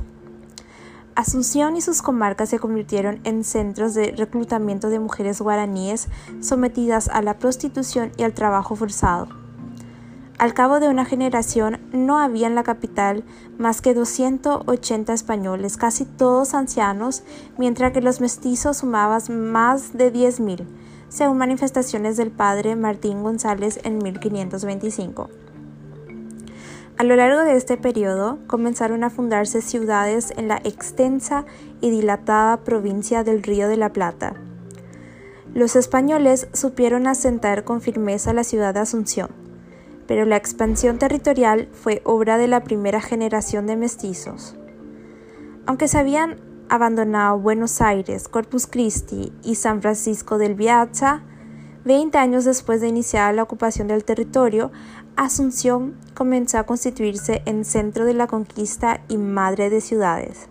Asunción 1.15 1.77
y 1.77 1.83
sus 1.83 2.03
comarcas 2.03 2.49
se 2.49 2.59
convirtieron 2.59 3.21
en 3.23 3.45
centros 3.45 3.95
de 3.95 4.13
reclutamiento 4.17 4.89
de 4.89 4.99
mujeres 4.99 5.41
guaraníes 5.41 6.09
sometidas 6.41 7.09
a 7.09 7.23
la 7.23 7.39
prostitución 7.39 8.11
y 8.17 8.25
al 8.25 8.35
trabajo 8.35 8.75
forzado. 8.75 9.44
Al 10.39 10.53
cabo 10.53 10.81
de 10.81 10.89
una 10.89 11.05
generación 11.05 11.79
no 11.93 12.19
había 12.19 12.49
en 12.49 12.57
la 12.57 12.65
capital 12.65 13.23
más 13.57 13.81
que 13.81 13.95
280 13.95 15.13
españoles, 15.13 15.77
casi 15.77 16.05
todos 16.05 16.55
ancianos, 16.55 17.23
mientras 17.57 17.93
que 17.93 18.01
los 18.01 18.21
mestizos 18.21 18.79
sumaban 18.79 19.53
más 19.53 19.97
de 19.97 20.13
10.000, 20.13 20.67
según 21.09 21.39
manifestaciones 21.39 22.17
del 22.17 22.33
padre 22.33 22.75
Martín 22.75 23.23
González 23.23 23.79
en 23.85 23.99
1525. 23.99 25.31
A 26.97 27.05
lo 27.05 27.15
largo 27.15 27.41
de 27.41 27.57
este 27.57 27.77
periodo 27.77 28.39
comenzaron 28.49 29.05
a 29.05 29.11
fundarse 29.11 29.63
ciudades 29.63 30.33
en 30.37 30.49
la 30.49 30.61
extensa 30.65 31.45
y 31.81 31.91
dilatada 31.91 32.59
provincia 32.59 33.23
del 33.23 33.43
Río 33.43 33.69
de 33.69 33.77
la 33.77 33.93
Plata. 33.93 34.35
Los 35.55 35.77
españoles 35.77 36.49
supieron 36.53 37.07
asentar 37.07 37.63
con 37.63 37.81
firmeza 37.81 38.33
la 38.33 38.43
ciudad 38.43 38.75
de 38.75 38.81
Asunción, 38.81 39.44
pero 40.07 40.25
la 40.25 40.37
expansión 40.37 40.99
territorial 40.99 41.69
fue 41.73 42.03
obra 42.05 42.39
de 42.39 42.49
la 42.49 42.65
primera 42.65 43.01
generación 43.01 43.67
de 43.67 43.77
mestizos. 43.77 44.57
Aunque 45.67 45.89
se 45.89 45.99
habían 45.99 46.37
abandonado 46.69 47.39
Buenos 47.39 47.81
Aires, 47.81 48.29
Corpus 48.29 48.67
Christi 48.67 49.33
y 49.43 49.55
San 49.55 49.83
Francisco 49.83 50.39
del 50.39 50.55
Piazza, 50.55 51.23
Veinte 51.85 52.17
años 52.17 52.47
después 52.47 52.81
de 52.81 52.89
iniciar 52.89 53.35
la 53.35 53.43
ocupación 53.43 53.89
del 53.89 54.05
territorio, 54.05 54.73
Asunción 55.17 55.95
comenzó 56.15 56.57
a 56.57 56.65
constituirse 56.65 57.43
en 57.45 57.67
centro 57.67 58.07
de 58.07 58.15
la 58.15 58.27
conquista 58.27 59.03
y 59.09 59.19
madre 59.19 59.69
de 59.69 59.83
ciudades. 59.83 60.49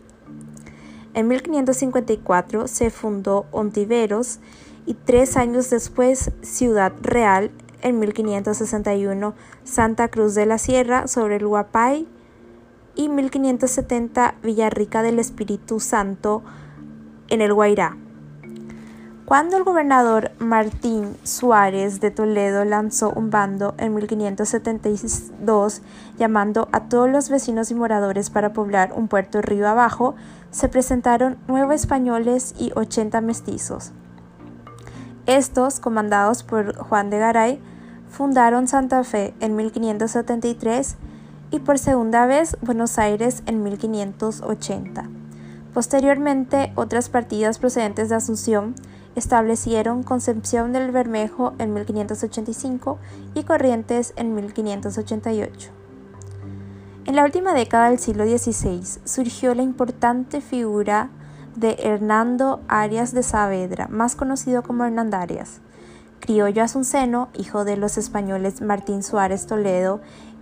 En 1.16 1.28
1554 1.28 2.68
se 2.68 2.92
fundó 2.92 3.48
Ontiveros 3.52 4.40
y 4.86 4.94
tres 4.94 5.36
años 5.36 5.72
después 5.72 6.32
Ciudad 6.44 6.94
Real, 7.02 7.50
en 7.84 8.00
1561 8.00 9.36
Santa 9.64 10.08
Cruz 10.08 10.34
de 10.34 10.48
la 10.48 10.58
Sierra 10.58 11.08
sobre 11.08 11.36
el 11.36 11.46
Huapay 11.46 12.08
y 12.96 13.10
1570 13.10 14.36
Villarrica 14.42 15.04
del 15.04 15.20
Espíritu 15.20 15.80
Santo 15.80 16.44
en 17.30 17.42
el 17.42 17.54
Guairá. 17.54 17.98
Cuando 19.26 19.56
el 19.56 19.64
gobernador 19.64 20.32
Martín 20.40 21.16
Suárez 21.24 22.02
de 22.02 22.12
Toledo 22.12 22.66
lanzó 22.66 23.10
un 23.10 23.30
bando 23.30 23.74
en 23.78 23.96
1572 23.96 25.82
llamando 26.18 26.68
a 26.74 26.90
todos 26.90 27.10
los 27.10 27.30
vecinos 27.30 27.72
y 27.72 27.76
moradores 27.76 28.30
para 28.30 28.52
poblar 28.52 28.92
un 28.94 29.08
puerto 29.08 29.42
río 29.42 29.70
abajo, 29.70 30.16
se 30.52 30.68
presentaron 30.68 31.38
nueve 31.48 31.74
españoles 31.74 32.54
y 32.60 32.74
ochenta 32.76 33.22
mestizos. 33.22 33.94
Estos, 35.26 35.80
comandados 35.80 36.44
por 36.44 36.76
Juan 36.76 37.10
de 37.10 37.18
Garay, 37.18 37.62
fundaron 38.14 38.68
Santa 38.68 39.04
Fe 39.04 39.34
en 39.40 39.56
1573 39.56 40.98
y 41.50 41.60
por 41.60 41.80
segunda 41.80 42.28
vez 42.28 42.56
Buenos 42.62 43.00
Aires 43.00 43.42
en 43.48 43.64
1580. 43.64 45.10
Posteriormente, 45.74 46.72
otras 46.76 47.10
partidas 47.10 47.58
procedentes 47.58 48.10
de 48.10 48.16
Asunción 48.16 48.76
establecieron 49.16 50.04
Concepción 50.04 50.74
del 50.74 50.92
Bermejo 50.92 51.54
en 51.58 51.74
1585 51.74 53.00
y 53.34 53.44
Corrientes 53.44 54.14
en 54.16 54.36
1588. 54.36 55.72
En 57.06 57.16
la 57.16 57.24
última 57.24 57.56
década 57.56 57.90
del 57.90 57.98
siglo 57.98 58.26
XVI 58.26 58.84
surgió 59.06 59.56
la 59.56 59.64
importante 59.64 60.40
figura 60.40 61.10
de 61.56 61.78
Hernando 61.80 62.62
Arias 62.68 63.12
de 63.12 63.24
Saavedra, 63.24 63.88
más 63.88 64.16
conocido 64.16 64.62
como 64.62 64.86
Hernandarias, 64.86 65.63
criollo 66.24 66.64
asunceno, 66.64 67.28
hijo 67.34 67.66
de 67.66 67.76
los 67.76 67.98
españoles 67.98 68.62
Martín 68.62 69.04
Suárez 69.04 69.46
Toledo 69.46 70.00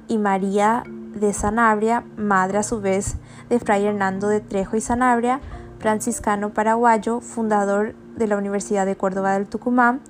y 0.07 0.19
María 0.19 0.83
de 0.85 1.33
Sanabria, 1.33 2.03
madre 2.17 2.59
a 2.59 2.63
su 2.63 2.81
vez 2.81 3.15
de 3.49 3.59
Fray 3.59 3.87
Hernando 3.87 4.27
de 4.27 4.41
Trejo 4.41 4.77
y 4.77 4.81
Sanabria, 4.81 5.41
franciscano 5.79 6.53
paraguayo, 6.53 7.19
fundador 7.19 7.95
de 8.15 8.27
la 8.27 8.37
Universidad 8.37 8.85
de 8.85 8.95
Córdoba 8.95 9.33
del 9.33 9.47
Tucumán, 9.47 10.01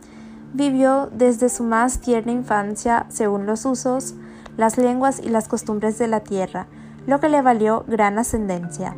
vivió 0.54 1.10
desde 1.14 1.48
su 1.48 1.64
más 1.64 2.02
tierna 2.02 2.34
infancia 2.34 3.06
según 3.08 3.46
los 3.46 3.64
usos, 3.64 4.16
las 4.58 4.78
lenguas 4.78 5.22
y 5.24 5.30
las 5.30 5.48
costumbres 5.48 5.98
de 5.98 6.10
la 6.10 6.20
tierra, 6.20 6.68
lo 7.08 7.22
que 7.22 7.30
le 7.30 7.42
valió 7.42 7.86
gran 7.88 8.20
ascendencia. 8.20 8.98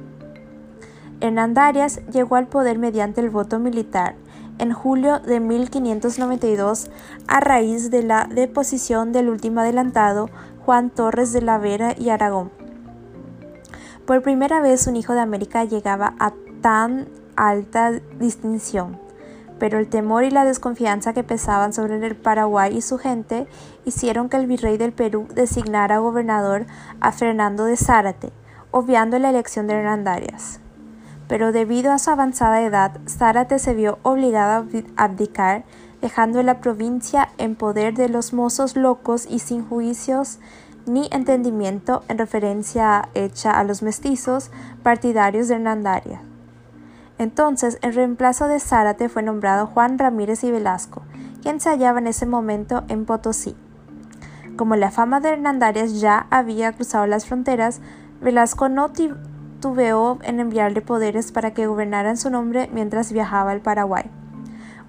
Hernandarias 1.21 2.01
llegó 2.07 2.35
al 2.35 2.47
poder 2.47 2.79
mediante 2.79 3.21
el 3.21 3.29
voto 3.29 3.59
militar 3.59 4.15
en 4.59 4.73
julio 4.73 5.19
de 5.19 5.39
1592 5.39 6.89
a 7.27 7.39
raíz 7.39 7.91
de 7.91 8.03
la 8.03 8.25
deposición 8.25 9.11
del 9.11 9.29
último 9.29 9.61
adelantado 9.61 10.29
Juan 10.65 10.89
Torres 10.89 11.33
de 11.33 11.41
la 11.41 11.57
Vera 11.57 11.95
y 11.97 12.09
Aragón. 12.09 12.51
Por 14.05 14.21
primera 14.21 14.61
vez 14.61 14.87
un 14.87 14.95
hijo 14.95 15.13
de 15.13 15.21
América 15.21 15.63
llegaba 15.63 16.13
a 16.19 16.33
tan 16.61 17.07
alta 17.35 17.91
distinción, 18.19 18.99
pero 19.59 19.79
el 19.79 19.87
temor 19.87 20.23
y 20.23 20.31
la 20.31 20.45
desconfianza 20.45 21.13
que 21.13 21.23
pesaban 21.23 21.73
sobre 21.73 21.95
el 22.05 22.15
Paraguay 22.15 22.75
y 22.75 22.81
su 22.81 22.97
gente 22.97 23.47
hicieron 23.85 24.29
que 24.29 24.37
el 24.37 24.47
virrey 24.47 24.77
del 24.77 24.93
Perú 24.93 25.27
designara 25.33 25.99
gobernador 25.99 26.65
a 26.99 27.11
Fernando 27.11 27.65
de 27.65 27.77
Zárate, 27.77 28.33
obviando 28.71 29.19
la 29.19 29.29
elección 29.29 29.67
de 29.67 29.75
Hernandarias. 29.75 30.62
Pero 31.33 31.51
debido 31.51 31.91
a 31.91 31.97
su 31.97 32.11
avanzada 32.11 32.61
edad, 32.61 32.91
Zárate 33.09 33.57
se 33.57 33.73
vio 33.73 33.97
obligado 34.03 34.67
a 34.95 35.03
abdicar, 35.03 35.63
dejando 35.99 36.43
la 36.43 36.61
provincia 36.61 37.29
en 37.39 37.55
poder 37.55 37.95
de 37.95 38.07
los 38.07 38.33
mozos 38.33 38.75
locos 38.75 39.25
y 39.27 39.39
sin 39.39 39.67
juicios 39.67 40.37
ni 40.85 41.09
entendimiento 41.11 42.03
en 42.07 42.19
referencia 42.19 43.09
hecha 43.15 43.49
a 43.49 43.63
los 43.63 43.81
mestizos 43.81 44.51
partidarios 44.83 45.47
de 45.47 45.55
Hernandarias. 45.55 46.21
Entonces, 47.17 47.79
en 47.81 47.93
reemplazo 47.93 48.47
de 48.47 48.59
Zárate 48.59 49.09
fue 49.09 49.23
nombrado 49.23 49.65
Juan 49.65 49.97
Ramírez 49.97 50.43
y 50.43 50.51
Velasco, 50.51 51.01
quien 51.41 51.59
se 51.59 51.69
hallaba 51.69 51.97
en 51.97 52.05
ese 52.05 52.27
momento 52.27 52.83
en 52.89 53.05
Potosí. 53.05 53.55
Como 54.55 54.75
la 54.75 54.91
fama 54.91 55.19
de 55.19 55.29
Hernandarias 55.29 55.99
ya 55.99 56.27
había 56.29 56.73
cruzado 56.73 57.07
las 57.07 57.25
fronteras, 57.25 57.81
Velasco 58.21 58.69
no 58.69 58.91
tuveó 59.63 60.19
en 60.23 60.41
enviarle 60.41 60.81
poderes 60.81 61.31
para 61.31 61.53
que 61.53 61.67
gobernara 61.67 62.09
en 62.09 62.17
su 62.17 62.29
nombre 62.29 62.69
mientras 62.73 63.13
viajaba 63.13 63.51
al 63.51 63.61
Paraguay. 63.61 64.03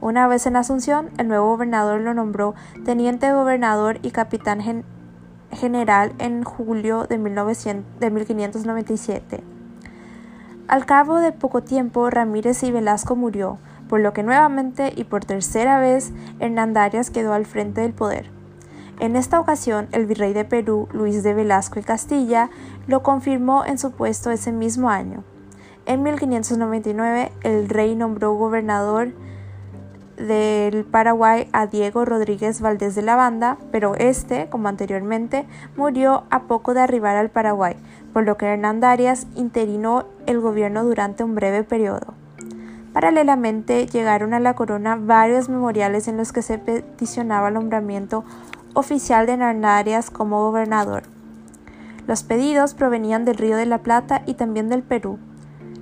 Una 0.00 0.26
vez 0.26 0.46
en 0.46 0.56
Asunción, 0.56 1.10
el 1.16 1.28
nuevo 1.28 1.46
gobernador 1.46 2.00
lo 2.00 2.12
nombró 2.12 2.56
teniente 2.84 3.32
gobernador 3.32 4.00
y 4.02 4.10
capitán 4.10 4.84
general 5.52 6.12
en 6.18 6.42
julio 6.42 7.04
de, 7.04 7.18
1900, 7.18 8.10
1597. 8.10 9.44
Al 10.66 10.86
cabo 10.86 11.20
de 11.20 11.30
poco 11.30 11.62
tiempo, 11.62 12.10
Ramírez 12.10 12.64
y 12.64 12.72
Velasco 12.72 13.14
murió, 13.14 13.58
por 13.88 14.00
lo 14.00 14.12
que 14.12 14.24
nuevamente 14.24 14.92
y 14.96 15.04
por 15.04 15.24
tercera 15.24 15.78
vez 15.78 16.12
Hernandarias 16.40 17.10
quedó 17.10 17.32
al 17.32 17.46
frente 17.46 17.82
del 17.82 17.92
poder. 17.92 18.28
En 19.00 19.16
esta 19.16 19.40
ocasión, 19.40 19.88
el 19.92 20.06
virrey 20.06 20.32
de 20.32 20.44
Perú, 20.44 20.88
Luis 20.92 21.22
de 21.22 21.34
Velasco 21.34 21.80
y 21.80 21.82
Castilla, 21.82 22.50
lo 22.86 23.02
confirmó 23.02 23.64
en 23.64 23.78
su 23.78 23.90
puesto 23.90 24.30
ese 24.30 24.52
mismo 24.52 24.88
año. 24.88 25.24
En 25.86 26.02
1599, 26.02 27.32
el 27.42 27.68
rey 27.68 27.94
nombró 27.96 28.34
gobernador 28.34 29.12
del 30.16 30.84
Paraguay 30.84 31.48
a 31.52 31.66
Diego 31.66 32.04
Rodríguez 32.04 32.60
Valdés 32.60 32.94
de 32.94 33.02
la 33.02 33.16
Banda, 33.16 33.58
pero 33.72 33.94
este, 33.96 34.48
como 34.48 34.68
anteriormente, 34.68 35.44
murió 35.76 36.24
a 36.30 36.44
poco 36.44 36.72
de 36.72 36.80
arribar 36.80 37.16
al 37.16 37.30
Paraguay, 37.30 37.76
por 38.12 38.24
lo 38.24 38.36
que 38.36 38.46
Hernán 38.46 38.80
Darias 38.80 39.26
interinó 39.34 40.06
el 40.26 40.40
gobierno 40.40 40.84
durante 40.84 41.24
un 41.24 41.34
breve 41.34 41.64
periodo. 41.64 42.14
Paralelamente 42.92 43.86
llegaron 43.86 44.34
a 44.34 44.40
la 44.40 44.54
corona 44.54 44.96
varios 44.96 45.48
memoriales 45.48 46.06
en 46.06 46.16
los 46.16 46.32
que 46.32 46.42
se 46.42 46.58
peticionaba 46.58 47.48
el 47.48 47.54
nombramiento 47.54 48.24
oficial 48.74 49.26
de 49.26 49.32
Hernán 49.32 49.62
Darias 49.62 50.10
como 50.10 50.42
gobernador. 50.42 51.04
Los 52.06 52.22
pedidos 52.22 52.74
provenían 52.74 53.24
del 53.24 53.36
Río 53.36 53.56
de 53.56 53.66
la 53.66 53.78
Plata 53.78 54.22
y 54.26 54.34
también 54.34 54.68
del 54.68 54.82
Perú, 54.82 55.18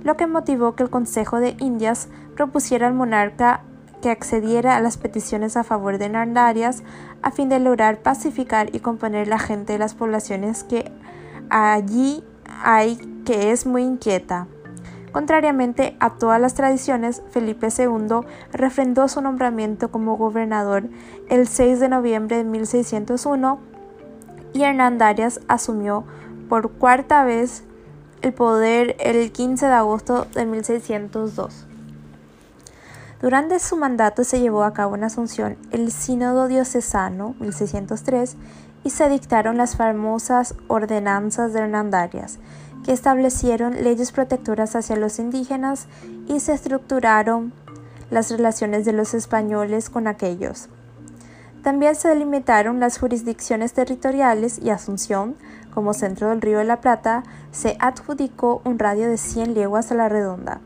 lo 0.03 0.15
que 0.15 0.27
motivó 0.27 0.75
que 0.75 0.83
el 0.83 0.89
Consejo 0.89 1.39
de 1.39 1.55
Indias 1.59 2.07
propusiera 2.35 2.87
al 2.87 2.93
monarca 2.93 3.61
que 4.01 4.09
accediera 4.09 4.75
a 4.75 4.81
las 4.81 4.97
peticiones 4.97 5.55
a 5.55 5.63
favor 5.63 5.97
de 5.97 6.05
Hernán 6.05 6.33
Darias 6.33 6.83
a 7.21 7.31
fin 7.31 7.49
de 7.49 7.59
lograr 7.59 7.99
pacificar 7.99 8.73
y 8.75 8.79
componer 8.79 9.27
la 9.27 9.39
gente 9.39 9.73
de 9.73 9.79
las 9.79 9.93
poblaciones 9.95 10.63
que 10.63 10.91
allí 11.49 12.23
hay 12.63 12.97
que 13.25 13.51
es 13.51 13.65
muy 13.65 13.83
inquieta. 13.83 14.47
Contrariamente 15.13 15.95
a 15.99 16.15
todas 16.15 16.41
las 16.41 16.55
tradiciones, 16.55 17.21
Felipe 17.29 17.67
II 17.69 18.27
refrendó 18.51 19.07
su 19.07 19.21
nombramiento 19.21 19.91
como 19.91 20.17
gobernador 20.17 20.89
el 21.29 21.47
6 21.47 21.79
de 21.79 21.87
noviembre 21.87 22.37
de 22.37 22.43
1601 22.43 23.59
y 24.53 24.63
Hernán 24.63 24.97
Darias 24.97 25.39
asumió 25.47 26.03
por 26.49 26.71
cuarta 26.71 27.23
vez 27.23 27.63
el 28.23 28.33
poder 28.33 28.95
el 28.99 29.31
15 29.31 29.67
de 29.67 29.73
agosto 29.73 30.25
de 30.33 30.47
1602. 30.47 31.67
Durante 33.21 33.59
su 33.59 33.77
mandato 33.77 34.23
se 34.23 34.39
llevó 34.39 34.63
a 34.63 34.73
cabo 34.73 34.95
en 34.95 35.03
Asunción 35.03 35.57
el 35.69 35.91
Sínodo 35.91 36.47
Diocesano 36.47 37.35
1603 37.39 38.35
y 38.83 38.89
se 38.89 39.09
dictaron 39.09 39.57
las 39.57 39.77
famosas 39.77 40.55
ordenanzas 40.67 41.53
de 41.53 41.59
Hernandarias, 41.59 42.39
que 42.83 42.91
establecieron 42.91 43.83
leyes 43.83 44.11
protectoras 44.11 44.75
hacia 44.75 44.95
los 44.95 45.19
indígenas 45.19 45.87
y 46.27 46.39
se 46.39 46.53
estructuraron 46.53 47.53
las 48.09 48.29
relaciones 48.29 48.85
de 48.85 48.93
los 48.93 49.13
españoles 49.13 49.89
con 49.89 50.07
aquellos. 50.07 50.69
También 51.63 51.95
se 51.95 52.09
delimitaron 52.09 52.81
las 52.81 52.97
jurisdicciones 52.97 53.73
territoriales 53.73 54.59
y 54.59 54.69
Asunción, 54.69 55.35
como 55.73 55.93
centro 55.93 56.29
del 56.29 56.41
Río 56.41 56.57
de 56.57 56.65
la 56.65 56.81
Plata, 56.81 57.23
se 57.51 57.77
adjudicó 57.79 58.61
un 58.65 58.77
radio 58.77 59.09
de 59.09 59.17
100 59.17 59.53
leguas 59.53 59.91
a 59.91 59.95
la 59.95 60.09
redonda. 60.09 60.59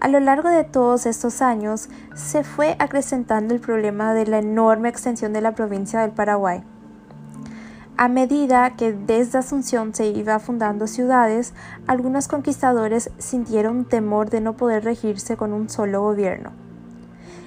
A 0.00 0.08
lo 0.08 0.20
largo 0.20 0.48
de 0.48 0.64
todos 0.64 1.06
estos 1.06 1.42
años 1.42 1.88
se 2.14 2.44
fue 2.44 2.76
acrecentando 2.78 3.54
el 3.54 3.60
problema 3.60 4.14
de 4.14 4.26
la 4.26 4.38
enorme 4.38 4.88
extensión 4.88 5.32
de 5.32 5.40
la 5.40 5.54
provincia 5.54 6.00
del 6.00 6.10
Paraguay. 6.10 6.62
A 7.96 8.08
medida 8.08 8.74
que 8.74 8.92
desde 8.92 9.38
Asunción 9.38 9.94
se 9.94 10.06
iba 10.06 10.40
fundando 10.40 10.88
ciudades, 10.88 11.54
algunos 11.86 12.26
conquistadores 12.26 13.10
sintieron 13.18 13.84
temor 13.84 14.30
de 14.30 14.40
no 14.40 14.54
poder 14.54 14.82
regirse 14.82 15.36
con 15.36 15.52
un 15.52 15.68
solo 15.68 16.02
gobierno. 16.02 16.50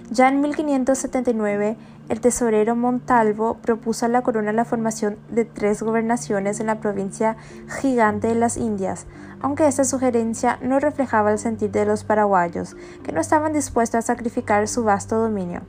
Ya 0.10 0.30
en 0.30 0.40
1579, 0.40 1.76
el 2.08 2.22
tesorero 2.22 2.78
Montalvo 2.78 3.56
propuso 3.56 4.06
a 4.06 4.10
la 4.10 4.22
corona 4.22 4.54
la 4.54 4.64
formación 4.64 5.18
de 5.30 5.44
tres 5.44 5.84
gobernaciones 5.84 6.62
en 6.62 6.68
la 6.68 6.80
provincia 6.80 7.36
gigante 7.82 8.30
de 8.30 8.36
las 8.36 8.56
Indias, 8.56 9.06
aunque 9.42 9.68
esta 9.68 9.84
sugerencia 9.84 10.60
no 10.62 10.80
reflejaba 10.80 11.34
el 11.34 11.40
sentir 11.40 11.72
de 11.72 11.86
los 11.86 12.06
paraguayos, 12.06 12.78
que 13.04 13.12
no 13.12 13.20
estaban 13.20 13.52
dispuestos 13.52 13.98
a 13.98 14.02
sacrificar 14.02 14.70
su 14.70 14.86
vasto 14.86 15.18
dominio. 15.18 15.64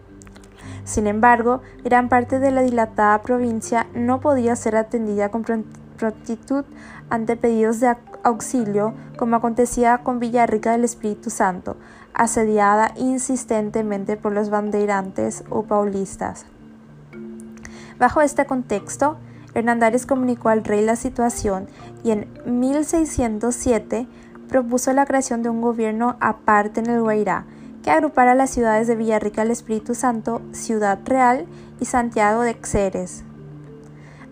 Sin 0.89 1.07
embargo, 1.07 1.61
gran 1.85 2.09
parte 2.09 2.39
de 2.39 2.51
la 2.51 2.63
dilatada 2.63 3.21
provincia 3.21 3.87
no 3.95 4.21
podía 4.21 4.57
ser 4.57 4.75
atendida 4.75 5.29
con 5.29 5.45
prontitud 5.45 6.65
ante 7.11 7.37
pedidos 7.37 7.79
de 7.81 7.95
auxilio, 8.25 8.95
como 9.19 9.37
acontecía 9.37 9.99
con 9.99 10.19
Villarrica 10.19 10.73
del 10.73 10.85
Espíritu 10.85 11.29
Santo, 11.29 11.77
asediada 12.15 12.93
insistentemente 12.97 14.17
por 14.17 14.33
los 14.33 14.49
bandeirantes 14.49 15.45
o 15.51 15.65
paulistas. 15.65 16.47
Bajo 17.99 18.23
este 18.23 18.47
contexto, 18.47 19.19
Hernandarias 19.53 20.07
comunicó 20.07 20.49
al 20.49 20.65
rey 20.65 20.83
la 20.83 20.97
situación 20.97 21.69
y 22.03 22.13
en 22.13 22.29
1607 22.47 24.09
propuso 24.49 24.91
la 24.95 25.05
creación 25.05 25.43
de 25.43 25.51
un 25.51 25.61
gobierno 25.61 26.17
aparte 26.21 26.81
en 26.81 26.89
el 26.89 27.03
Guairá, 27.03 27.45
que 27.83 27.91
agrupara 27.91 28.35
las 28.35 28.51
ciudades 28.51 28.87
de 28.87 28.97
Villarrica 28.97 29.43
del 29.43 29.51
Espíritu 29.51 29.95
Santo, 29.95 30.43
Ciudad 30.53 30.99
Real 31.05 31.47
y 31.81 31.85
Santiago 31.85 32.43
de 32.43 32.55
Xeres. 32.55 33.25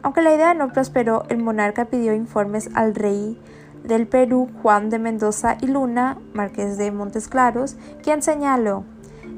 Aunque 0.02 0.22
la 0.22 0.34
idea 0.34 0.54
no 0.54 0.72
prosperó, 0.72 1.24
el 1.28 1.38
monarca 1.38 1.86
pidió 1.86 2.14
informes 2.14 2.70
al 2.74 2.94
rey 2.94 3.40
del 3.82 4.06
Perú, 4.06 4.48
Juan 4.62 4.90
de 4.90 4.98
Mendoza 4.98 5.56
y 5.60 5.66
Luna, 5.66 6.18
marqués 6.34 6.76
de 6.76 6.90
Montes 6.90 7.28
Claros, 7.28 7.76
quien 8.02 8.22
señaló, 8.22 8.84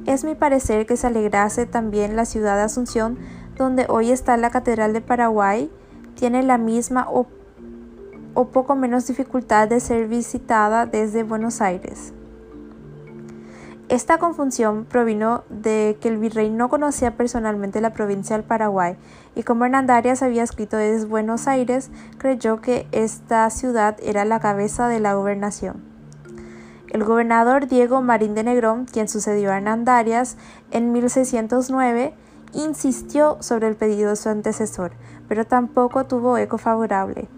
es 0.07 0.25
mi 0.25 0.35
parecer 0.35 0.87
que 0.87 0.97
se 0.97 1.07
alegrase 1.07 1.67
también 1.67 2.17
la 2.17 2.25
ciudad 2.25 2.57
de 2.57 2.63
Asunción, 2.63 3.19
donde 3.57 3.87
hoy 3.89 4.11
está 4.11 4.37
la 4.37 4.51
Catedral 4.51 4.93
de 4.93 5.03
Paraguay, 5.03 5.71
tiene 6.15 6.43
la 6.43 6.57
misma 6.57 7.07
o 7.11 7.27
poco 8.49 8.75
menos 8.75 9.07
dificultad 9.07 9.69
de 9.69 9.81
ser 9.81 10.09
visitada 10.09 10.87
desde 10.87 11.25
Buenos 11.25 11.61
Aires. 11.61 12.15
Esta 13.89 14.19
confusión 14.19 14.85
provino 14.85 15.45
de 15.49 15.97
que 15.99 16.09
el 16.09 16.19
virrey 16.19 16.51
no 16.51 16.69
conocía 16.69 17.17
personalmente 17.17 17.81
la 17.81 17.95
provincia 17.95 18.37
del 18.37 18.45
Paraguay 18.45 18.97
y 19.35 19.45
como 19.45 19.65
Hernandarias 19.65 20.23
había 20.23 20.43
escrito 20.43 20.77
desde 20.77 21.07
Buenos 21.07 21.49
Aires, 21.49 21.91
creyó 22.19 22.61
que 22.61 22.87
esta 22.93 23.49
ciudad 23.49 23.97
era 24.03 24.27
la 24.27 24.41
cabeza 24.41 24.89
de 24.89 25.01
la 25.01 25.15
gobernación. 25.15 25.83
El 26.91 27.03
gobernador 27.05 27.67
Diego 27.67 28.03
Marín 28.03 28.35
de 28.35 28.45
Negrón, 28.45 28.85
quien 28.85 29.09
sucedió 29.09 29.53
a 29.53 29.57
Hernandarias 29.57 30.37
en 30.71 30.93
1609, 30.93 32.13
insistió 32.53 33.39
sobre 33.41 33.69
el 33.69 33.77
pedido 33.77 34.11
de 34.11 34.17
su 34.17 34.29
antecesor, 34.29 34.93
pero 35.29 35.47
tampoco 35.47 36.05
tuvo 36.05 36.37
eco 36.37 36.59
favorable. 36.59 37.29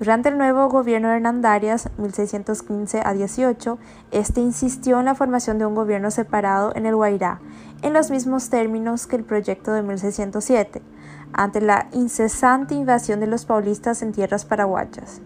Durante 0.00 0.28
el 0.28 0.38
nuevo 0.38 0.68
gobierno 0.68 1.08
de 1.08 1.16
Hernandarias, 1.16 1.88
1615 1.98 3.02
a 3.04 3.12
18, 3.12 3.78
este 4.10 4.40
insistió 4.40 4.98
en 4.98 5.04
la 5.04 5.14
formación 5.14 5.58
de 5.58 5.66
un 5.66 5.76
gobierno 5.76 6.10
separado 6.10 6.72
en 6.74 6.84
el 6.84 6.96
Guairá, 6.96 7.40
en 7.82 7.92
los 7.92 8.10
mismos 8.10 8.50
términos 8.50 9.06
que 9.06 9.14
el 9.14 9.22
proyecto 9.22 9.72
de 9.72 9.82
1607, 9.82 10.82
ante 11.32 11.60
la 11.60 11.86
incesante 11.92 12.74
invasión 12.74 13.20
de 13.20 13.28
los 13.28 13.44
paulistas 13.44 14.02
en 14.02 14.10
tierras 14.10 14.44
paraguayas. 14.44 15.20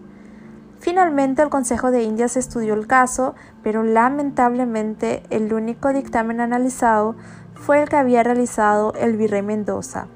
Finalmente, 0.79 1.41
el 1.41 1.49
Consejo 1.49 1.89
de 1.89 2.03
Indias 2.03 2.37
estudió 2.37 2.75
el 2.75 2.85
caso, 2.85 3.33
pero 3.63 3.83
lamentablemente 3.83 5.23
el 5.31 5.51
único 5.51 5.91
dictamen 5.91 6.41
analizado 6.41 7.15
fue 7.55 7.81
el 7.81 7.89
que 7.89 7.97
había 7.97 8.21
realizado 8.21 8.93
el 8.93 9.17
virrey 9.17 9.41
Mendoza, 9.41 10.07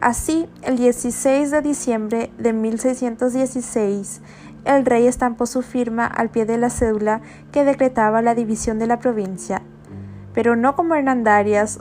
Así, 0.00 0.48
el 0.62 0.78
16 0.78 1.50
de 1.50 1.60
diciembre 1.60 2.32
de 2.38 2.54
1616, 2.54 4.22
el 4.64 4.86
rey 4.86 5.06
estampó 5.06 5.44
su 5.44 5.60
firma 5.60 6.06
al 6.06 6.30
pie 6.30 6.46
de 6.46 6.56
la 6.56 6.70
cédula 6.70 7.20
que 7.52 7.64
decretaba 7.64 8.22
la 8.22 8.34
división 8.34 8.78
de 8.78 8.86
la 8.86 8.98
provincia, 8.98 9.60
pero 10.32 10.56
no 10.56 10.74
como 10.74 10.94
Hernandarias 10.94 11.80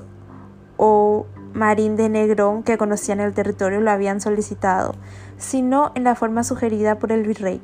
o 0.75 1.27
Marín 1.53 1.95
de 1.95 2.09
Negrón, 2.09 2.63
que 2.63 2.77
conocían 2.77 3.21
el 3.21 3.33
territorio, 3.33 3.79
lo 3.79 3.89
habían 3.89 4.19
solicitado, 4.19 4.95
sino 5.37 5.93
en 5.95 6.03
la 6.03 6.15
forma 6.15 6.43
sugerida 6.43 6.99
por 6.99 7.13
el 7.13 7.25
virrey. 7.25 7.61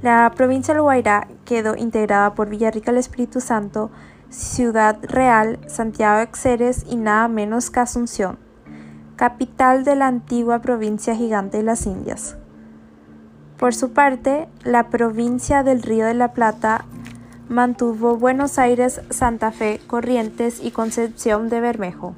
La 0.00 0.32
provincia 0.34 0.72
del 0.72 0.82
Guairá 0.82 1.28
quedó 1.44 1.76
integrada 1.76 2.34
por 2.34 2.48
Villarrica 2.48 2.92
del 2.92 3.00
Espíritu 3.00 3.42
Santo, 3.42 3.90
Ciudad 4.30 4.98
Real, 5.02 5.58
Santiago 5.66 6.20
de 6.20 6.30
Xeres 6.32 6.86
y 6.88 6.96
nada 6.96 7.28
menos 7.28 7.68
que 7.68 7.80
Asunción 7.80 8.45
capital 9.16 9.84
de 9.84 9.96
la 9.96 10.06
antigua 10.06 10.60
provincia 10.60 11.16
gigante 11.16 11.56
de 11.56 11.62
las 11.62 11.86
Indias. 11.86 12.36
Por 13.58 13.74
su 13.74 13.92
parte, 13.92 14.48
la 14.62 14.90
provincia 14.90 15.62
del 15.62 15.82
Río 15.82 16.04
de 16.04 16.12
la 16.14 16.32
Plata 16.32 16.84
mantuvo 17.48 18.16
Buenos 18.16 18.58
Aires, 18.58 19.00
Santa 19.08 19.52
Fe, 19.52 19.80
Corrientes 19.86 20.60
y 20.62 20.70
Concepción 20.70 21.48
de 21.48 21.60
Bermejo. 21.60 22.14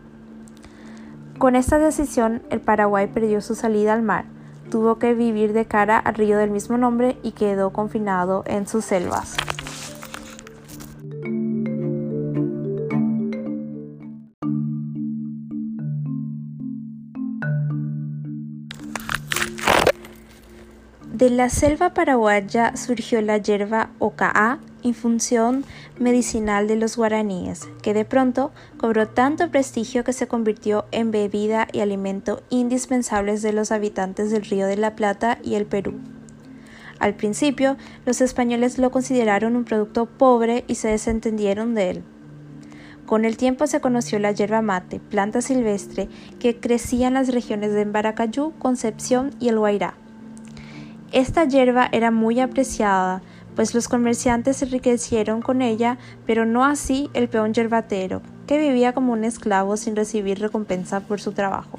Con 1.39 1.55
esta 1.55 1.79
decisión, 1.79 2.43
el 2.51 2.61
Paraguay 2.61 3.07
perdió 3.07 3.41
su 3.41 3.55
salida 3.55 3.93
al 3.93 4.03
mar, 4.03 4.25
tuvo 4.69 4.99
que 4.99 5.15
vivir 5.15 5.53
de 5.53 5.67
cara 5.67 5.99
al 5.99 6.15
río 6.15 6.37
del 6.37 6.51
mismo 6.51 6.79
nombre 6.79 7.17
y 7.23 7.33
quedó 7.33 7.73
confinado 7.73 8.43
en 8.47 8.67
sus 8.67 8.85
selvas. 8.85 9.37
De 21.19 21.31
la 21.31 21.49
selva 21.49 21.95
paraguaya 21.95 22.77
surgió 22.77 23.21
la 23.23 23.39
hierba 23.39 23.91
ocaá, 23.99 24.61
infunción 24.83 25.65
medicinal 25.99 26.69
de 26.69 26.77
los 26.77 26.97
guaraníes, 26.97 27.69
que 27.83 27.93
de 27.93 28.05
pronto 28.05 28.53
cobró 28.77 29.09
tanto 29.09 29.51
prestigio 29.51 30.05
que 30.05 30.13
se 30.13 30.29
convirtió 30.29 30.85
en 30.93 31.11
bebida 31.11 31.67
y 31.73 31.81
alimento 31.81 32.45
indispensables 32.51 33.43
de 33.43 33.53
los 33.53 33.73
habitantes 33.73 34.31
del 34.31 34.45
Río 34.45 34.69
de 34.69 34.77
la 34.77 34.95
Plata 34.95 35.41
y 35.43 35.57
el 35.57 35.67
Perú. 35.67 35.95
Al 37.01 37.15
principio, 37.15 37.77
los 38.07 38.21
españoles 38.21 38.79
lo 38.79 38.93
consideraron 38.93 39.57
un 39.57 39.65
producto 39.65 40.07
pobre 40.07 40.63
y 40.69 40.77
se 40.77 40.87
desentendieron 40.87 41.75
de 41.75 41.91
él. 41.91 42.03
Con 43.07 43.25
el 43.25 43.37
tiempo 43.37 43.67
se 43.67 43.81
conoció 43.81 44.21
la 44.21 44.31
yerba 44.31 44.63
mate, 44.63 45.01
planta 45.01 45.43
silvestre 45.43 46.09
que 46.39 46.61
crecía 46.61 47.09
en 47.09 47.15
las 47.15 47.35
regiones 47.35 47.73
de 47.73 47.81
Embaracayú, 47.81 48.53
Concepción 48.61 49.33
y 49.41 49.49
el 49.49 49.59
Guairá. 49.59 49.95
Esta 51.13 51.45
hierba 51.45 51.89
era 51.91 52.11
muy 52.11 52.39
apreciada, 52.39 53.23
pues 53.57 53.75
los 53.75 53.89
comerciantes 53.89 54.59
se 54.59 54.67
enriquecieron 54.67 55.41
con 55.41 55.63
ella, 55.63 55.97
pero 56.27 56.45
no 56.45 56.67
así 56.67 57.09
el 57.15 57.29
peón 57.29 57.55
yerbatero, 57.55 58.21
que 58.47 58.59
vivía 58.59 58.93
como 58.93 59.15
un 59.15 59.25
esclavo 59.25 59.79
sin 59.79 59.97
recibir 59.97 60.39
recompensa 60.39 61.01
por 61.01 61.21
su 61.21 61.33
trabajo. 61.33 61.79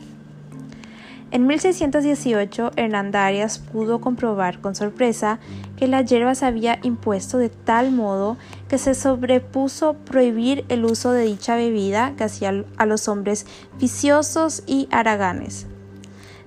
En 1.31 1.45
1618, 1.45 2.72
Hernandarias 2.76 3.60
pudo 3.60 4.01
comprobar 4.01 4.61
con 4.61 4.73
sorpresa 4.73 5.38
que 5.77 5.88
la 5.88 6.01
hierba 6.01 6.34
se 6.34 6.47
había 6.47 6.80
impuesto 6.81 7.38
de 7.38 7.49
tal 7.49 7.91
modo 7.91 8.35
que 8.68 8.80
se 8.80 8.95
sobrepuso 8.95 9.93
prohibir 9.93 10.65
el 10.69 10.85
uso 10.85 11.11
de 11.11 11.26
dicha 11.26 11.56
bebida 11.56 12.15
que 12.18 12.23
hacía 12.23 12.65
a 12.77 12.85
los 12.88 13.07
hombres 13.07 13.45
viciosos 13.80 14.64
y 14.65 14.88
haraganes. 14.91 15.68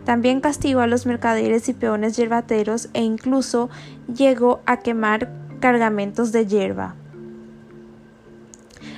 También 0.04 0.40
castigó 0.40 0.80
a 0.80 0.86
los 0.86 1.06
mercaderes 1.06 1.68
y 1.68 1.74
peones 1.74 2.16
yerbateros 2.16 2.88
e 2.92 3.02
incluso 3.02 3.70
llegó 4.12 4.60
a 4.66 4.78
quemar 4.78 5.30
cargamentos 5.60 6.32
de 6.32 6.46
hierba. 6.46 6.94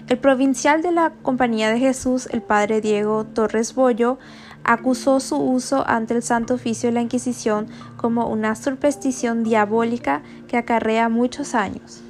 El 0.08 0.18
provincial 0.18 0.82
de 0.82 0.92
la 0.92 1.12
Compañía 1.22 1.70
de 1.70 1.78
Jesús, 1.78 2.28
el 2.30 2.42
padre 2.42 2.80
Diego 2.80 3.24
Torres 3.24 3.74
Bollo, 3.74 4.18
acusó 4.62 5.20
su 5.20 5.36
uso 5.36 5.84
ante 5.86 6.14
el 6.14 6.22
Santo 6.22 6.54
Oficio 6.54 6.88
de 6.88 6.94
la 6.94 7.02
Inquisición 7.02 7.68
como 7.96 8.28
una 8.28 8.54
superstición 8.54 9.44
diabólica 9.44 10.22
que 10.48 10.56
acarrea 10.56 11.08
muchos 11.08 11.54
años. 11.54 12.02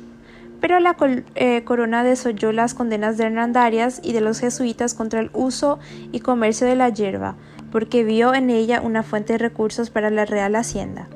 Pero 0.60 0.80
la 0.80 0.96
eh, 1.34 1.62
corona 1.64 2.04
desoyó 2.04 2.50
las 2.50 2.74
condenas 2.74 3.16
de 3.16 3.24
Hernandarias 3.24 4.00
y 4.02 4.12
de 4.12 4.20
los 4.20 4.40
jesuitas 4.40 4.94
contra 4.94 5.20
el 5.20 5.30
uso 5.32 5.78
y 6.10 6.20
comercio 6.20 6.66
de 6.66 6.76
la 6.76 6.88
hierba, 6.88 7.36
porque 7.74 8.04
vio 8.04 8.34
en 8.34 8.50
ella 8.50 8.80
una 8.80 9.02
fuente 9.02 9.32
de 9.32 9.38
recursos 9.38 9.90
para 9.90 10.08
la 10.08 10.24
Real 10.24 10.54
Hacienda. 10.54 11.08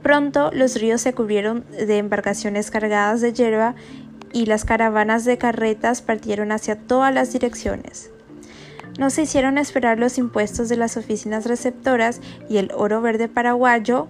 Pronto 0.00 0.52
los 0.52 0.80
ríos 0.80 1.00
se 1.00 1.12
cubrieron 1.12 1.64
de 1.72 1.98
embarcaciones 1.98 2.70
cargadas 2.70 3.20
de 3.20 3.32
hierba 3.32 3.74
y 4.32 4.46
las 4.46 4.64
caravanas 4.64 5.24
de 5.24 5.38
carretas 5.38 6.00
partieron 6.00 6.52
hacia 6.52 6.76
todas 6.76 7.12
las 7.12 7.32
direcciones. 7.32 8.12
No 8.96 9.10
se 9.10 9.22
hicieron 9.22 9.58
esperar 9.58 9.98
los 9.98 10.18
impuestos 10.18 10.68
de 10.68 10.76
las 10.76 10.96
oficinas 10.96 11.46
receptoras 11.46 12.20
y 12.48 12.58
el 12.58 12.70
oro 12.76 13.02
verde 13.02 13.26
paraguayo 13.26 14.06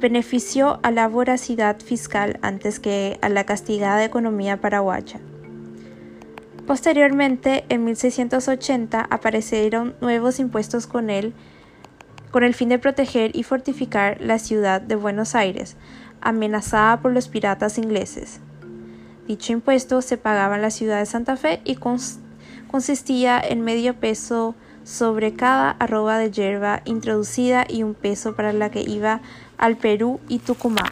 benefició 0.00 0.78
a 0.84 0.92
la 0.92 1.08
voracidad 1.08 1.80
fiscal 1.80 2.38
antes 2.42 2.78
que 2.78 3.18
a 3.22 3.28
la 3.28 3.42
castigada 3.42 4.04
economía 4.04 4.60
paraguaya. 4.60 5.18
Posteriormente, 6.66 7.64
en 7.68 7.84
1680, 7.84 9.06
aparecieron 9.08 9.94
nuevos 10.00 10.40
impuestos 10.40 10.88
con 10.88 11.10
él, 11.10 11.32
con 12.32 12.42
el 12.42 12.54
fin 12.54 12.68
de 12.68 12.80
proteger 12.80 13.36
y 13.36 13.44
fortificar 13.44 14.20
la 14.20 14.40
ciudad 14.40 14.80
de 14.80 14.96
Buenos 14.96 15.36
Aires, 15.36 15.76
amenazada 16.20 17.00
por 17.00 17.12
los 17.12 17.28
piratas 17.28 17.78
ingleses. 17.78 18.40
Dicho 19.28 19.52
impuesto 19.52 20.02
se 20.02 20.18
pagaba 20.18 20.56
en 20.56 20.62
la 20.62 20.70
ciudad 20.70 20.98
de 20.98 21.06
Santa 21.06 21.36
Fe 21.36 21.60
y 21.64 21.76
consistía 22.68 23.40
en 23.40 23.60
medio 23.60 23.94
peso 23.94 24.56
sobre 24.82 25.34
cada 25.34 25.70
arroba 25.70 26.18
de 26.18 26.32
hierba 26.32 26.82
introducida 26.84 27.64
y 27.68 27.84
un 27.84 27.94
peso 27.94 28.34
para 28.34 28.52
la 28.52 28.70
que 28.70 28.82
iba 28.82 29.20
al 29.56 29.76
Perú 29.76 30.20
y 30.28 30.40
Tucumán. 30.40 30.90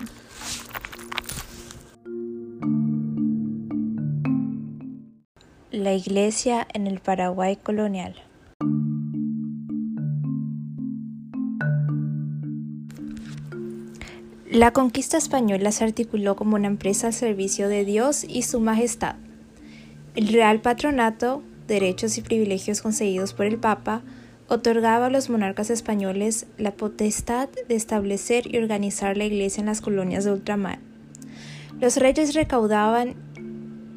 La 5.76 5.92
iglesia 5.92 6.68
en 6.72 6.86
el 6.86 7.00
Paraguay 7.00 7.56
colonial. 7.56 8.14
La 14.48 14.72
conquista 14.72 15.16
española 15.16 15.72
se 15.72 15.82
articuló 15.82 16.36
como 16.36 16.54
una 16.54 16.68
empresa 16.68 17.08
al 17.08 17.12
servicio 17.12 17.68
de 17.68 17.84
Dios 17.84 18.22
y 18.22 18.42
su 18.42 18.60
majestad. 18.60 19.16
El 20.14 20.28
Real 20.28 20.60
Patronato 20.60 21.42
derechos 21.66 22.18
y 22.18 22.22
privilegios 22.22 22.82
concedidos 22.82 23.32
por 23.32 23.46
el 23.46 23.58
Papa, 23.58 24.02
otorgaba 24.48 25.06
a 25.06 25.10
los 25.10 25.30
monarcas 25.30 25.70
españoles 25.70 26.46
la 26.58 26.72
potestad 26.72 27.48
de 27.68 27.74
establecer 27.74 28.54
y 28.54 28.58
organizar 28.58 29.16
la 29.16 29.24
Iglesia 29.24 29.60
en 29.60 29.66
las 29.66 29.80
colonias 29.80 30.24
de 30.24 30.32
ultramar. 30.32 30.78
Los 31.80 31.96
reyes 31.96 32.34
recaudaban 32.34 33.14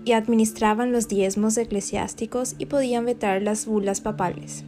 y 0.08 0.14
administraban 0.14 0.94
los 0.94 1.10
diezmos 1.10 1.58
eclesiásticos 1.58 2.56
y 2.58 2.68
podían 2.68 3.06
vetar 3.06 3.42
las 3.42 3.66
bulas 3.66 4.00
papales. 4.00 4.64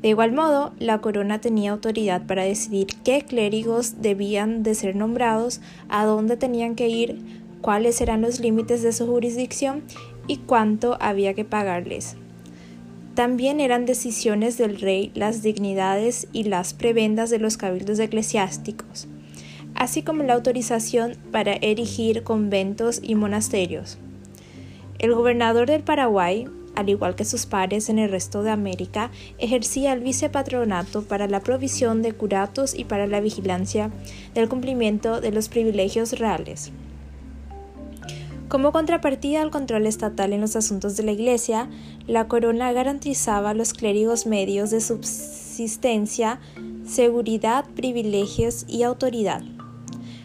De 0.00 0.08
igual 0.08 0.32
modo, 0.32 0.72
la 0.78 1.02
corona 1.02 1.42
tenía 1.42 1.72
autoridad 1.72 2.26
para 2.26 2.42
decidir 2.42 2.86
qué 3.04 3.20
clérigos 3.20 4.00
debían 4.00 4.62
de 4.62 4.74
ser 4.74 4.96
nombrados, 4.96 5.60
a 5.90 6.06
dónde 6.06 6.38
tenían 6.38 6.74
que 6.74 6.88
ir, 6.88 7.18
cuáles 7.60 8.00
eran 8.00 8.22
los 8.22 8.40
límites 8.40 8.82
de 8.82 8.92
su 8.92 9.06
jurisdicción 9.06 9.82
y 10.26 10.38
cuánto 10.38 10.96
había 11.00 11.34
que 11.34 11.44
pagarles. 11.44 12.16
También 13.14 13.60
eran 13.60 13.84
decisiones 13.84 14.56
del 14.56 14.80
rey 14.80 15.10
las 15.14 15.42
dignidades 15.42 16.28
y 16.32 16.44
las 16.44 16.72
prebendas 16.72 17.28
de 17.28 17.38
los 17.38 17.58
cabildos 17.58 17.98
eclesiásticos, 17.98 19.06
así 19.74 20.02
como 20.02 20.22
la 20.22 20.32
autorización 20.32 21.18
para 21.30 21.52
erigir 21.52 22.22
conventos 22.22 23.00
y 23.02 23.16
monasterios. 23.16 23.98
El 25.00 25.14
gobernador 25.14 25.66
del 25.66 25.82
Paraguay, 25.82 26.46
al 26.76 26.90
igual 26.90 27.14
que 27.14 27.24
sus 27.24 27.46
pares 27.46 27.88
en 27.88 27.98
el 27.98 28.10
resto 28.10 28.42
de 28.42 28.50
América, 28.50 29.10
ejercía 29.38 29.94
el 29.94 30.00
vicepatronato 30.00 31.04
para 31.04 31.26
la 31.26 31.40
provisión 31.40 32.02
de 32.02 32.12
curatos 32.12 32.74
y 32.74 32.84
para 32.84 33.06
la 33.06 33.20
vigilancia 33.20 33.90
del 34.34 34.50
cumplimiento 34.50 35.22
de 35.22 35.32
los 35.32 35.48
privilegios 35.48 36.18
reales. 36.18 36.70
Como 38.48 38.72
contrapartida 38.72 39.40
al 39.40 39.50
control 39.50 39.86
estatal 39.86 40.34
en 40.34 40.42
los 40.42 40.54
asuntos 40.54 40.98
de 40.98 41.04
la 41.04 41.12
Iglesia, 41.12 41.70
la 42.06 42.28
corona 42.28 42.70
garantizaba 42.72 43.50
a 43.50 43.54
los 43.54 43.72
clérigos 43.72 44.26
medios 44.26 44.68
de 44.68 44.82
subsistencia, 44.82 46.40
seguridad, 46.84 47.64
privilegios 47.74 48.66
y 48.68 48.82
autoridad. 48.82 49.40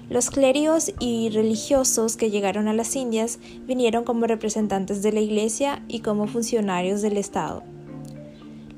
Los 0.10 0.30
clérigos 0.30 0.94
y 1.00 1.30
religiosos 1.30 2.16
que 2.16 2.30
llegaron 2.30 2.68
a 2.68 2.74
las 2.74 2.96
Indias 2.96 3.40
vinieron 3.66 4.04
como 4.04 4.28
representantes 4.28 5.02
de 5.02 5.12
la 5.12 5.20
Iglesia 5.20 5.82
y 5.88 6.00
como 6.00 6.28
funcionarios 6.28 7.02
del 7.02 7.18
Estado. 7.18 7.64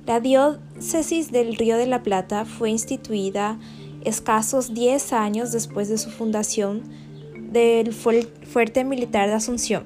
La 0.06 0.22
diócesis 0.22 1.32
del 1.34 1.58
Río 1.58 1.76
de 1.76 1.86
la 1.86 2.02
Plata 2.02 2.46
fue 2.46 2.70
instituida 2.70 3.60
escasos 4.06 4.74
10 4.74 5.12
años 5.12 5.52
después 5.52 5.90
de 5.90 5.98
su 5.98 6.10
fundación 6.10 6.84
del 7.52 7.92
fuerte 7.92 8.86
militar 8.86 9.28
de 9.28 9.36
Asunción, 9.36 9.84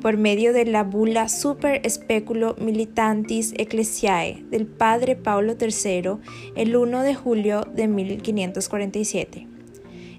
por 0.00 0.16
medio 0.16 0.54
de 0.54 0.64
la 0.64 0.84
bula 0.84 1.28
Super 1.28 1.82
Speculo 1.86 2.56
Militantis 2.58 3.52
Ecclesiae 3.58 4.42
del 4.50 4.66
padre 4.66 5.16
Paulo 5.16 5.54
III 5.60 6.16
el 6.54 6.76
1 6.76 7.02
de 7.02 7.14
julio 7.14 7.60
de 7.74 7.88
1547. 7.88 9.55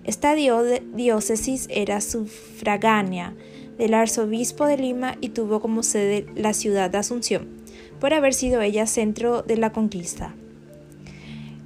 Esta 0.07 0.35
diócesis 0.35 1.67
era 1.69 1.99
sufragánea 1.99 3.33
del 3.77 3.93
arzobispo 3.93 4.65
de 4.65 4.77
Lima 4.77 5.17
y 5.19 5.29
tuvo 5.29 5.59
como 5.59 5.83
sede 5.83 6.25
la 6.33 6.53
ciudad 6.53 6.89
de 6.89 6.97
Asunción, 6.97 7.45
por 7.99 8.13
haber 8.13 8.33
sido 8.33 8.61
ella 8.61 8.87
centro 8.87 9.41
de 9.41 9.57
la 9.57 9.73
conquista. 9.73 10.33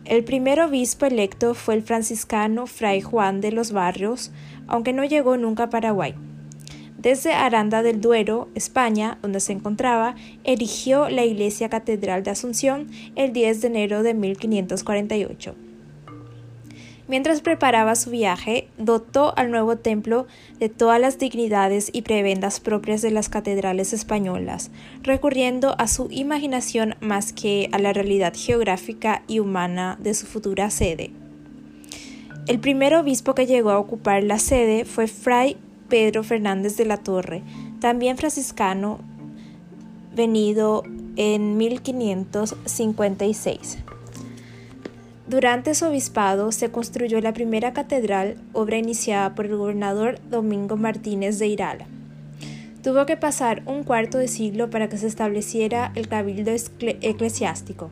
El 0.06 0.24
primer 0.24 0.60
obispo 0.60 1.06
electo 1.06 1.54
fue 1.54 1.76
el 1.76 1.84
franciscano 1.84 2.66
Fray 2.66 3.02
Juan 3.02 3.42
de 3.42 3.52
los 3.52 3.74
Barrios, 3.74 4.32
aunque 4.66 4.92
no 4.92 5.06
llegó 5.06 5.38
nunca 5.38 5.66
a 5.66 5.70
Paraguay. 5.70 6.16
Desde 6.98 7.34
Aranda 7.34 7.84
del 7.84 8.02
Duero, 8.02 8.50
España, 8.56 9.20
donde 9.22 9.40
se 9.40 9.54
encontraba, 9.54 10.16
erigió 10.44 11.10
la 11.10 11.26
iglesia 11.26 11.70
catedral 11.70 12.24
de 12.24 12.32
Asunción 12.32 12.90
el 13.16 13.34
10 13.34 13.62
de 13.62 13.68
enero 13.68 14.02
de 14.02 14.16
1548. 14.16 15.56
Mientras 17.12 17.42
preparaba 17.42 17.94
su 17.96 18.10
viaje, 18.10 18.68
dotó 18.78 19.38
al 19.38 19.52
nuevo 19.52 19.76
templo 19.76 20.28
de 20.60 20.70
todas 20.70 20.98
las 20.98 21.20
dignidades 21.20 21.90
y 21.92 22.04
prebendas 22.04 22.62
propias 22.62 23.02
de 23.02 23.12
las 23.12 23.28
catedrales 23.28 23.92
españolas, 23.92 24.72
recurriendo 25.04 25.76
a 25.78 25.90
su 25.90 26.08
imaginación 26.10 26.96
más 27.02 27.34
que 27.34 27.68
a 27.74 27.80
la 27.80 27.92
realidad 27.92 28.32
geográfica 28.34 29.24
y 29.28 29.40
humana 29.40 29.98
de 30.02 30.14
su 30.14 30.26
futura 30.26 30.70
sede. 30.70 31.12
El 32.48 32.62
primer 32.62 32.96
obispo 32.96 33.36
que 33.36 33.46
llegó 33.46 33.72
a 33.72 33.80
ocupar 33.80 34.24
la 34.24 34.40
sede 34.40 34.86
fue 34.86 35.08
Fray 35.08 35.58
Pedro 35.90 36.24
Fernández 36.24 36.78
de 36.78 36.86
la 36.86 36.96
Torre, 36.96 37.44
también 37.82 38.16
franciscano, 38.16 39.02
venido 40.16 40.84
en 41.18 41.58
1556. 41.58 43.80
Durante 45.32 45.76
su 45.76 45.86
obispado 45.86 46.52
se 46.52 46.72
construyó 46.72 47.22
la 47.22 47.32
primera 47.32 47.72
catedral, 47.72 48.36
obra 48.52 48.78
iniciada 48.78 49.34
por 49.34 49.46
el 49.46 49.56
gobernador 49.56 50.20
Domingo 50.30 50.76
Martínez 50.76 51.40
de 51.40 51.48
Irala. 51.48 51.88
Tuvo 52.84 53.06
que 53.06 53.16
pasar 53.16 53.64
un 53.66 53.86
cuarto 53.86 54.18
de 54.18 54.28
siglo 54.28 54.70
para 54.70 54.90
que 54.90 54.98
se 54.98 55.08
estableciera 55.08 55.94
el 55.96 56.10
cabildo 56.10 56.52
eclesiástico. 56.82 57.90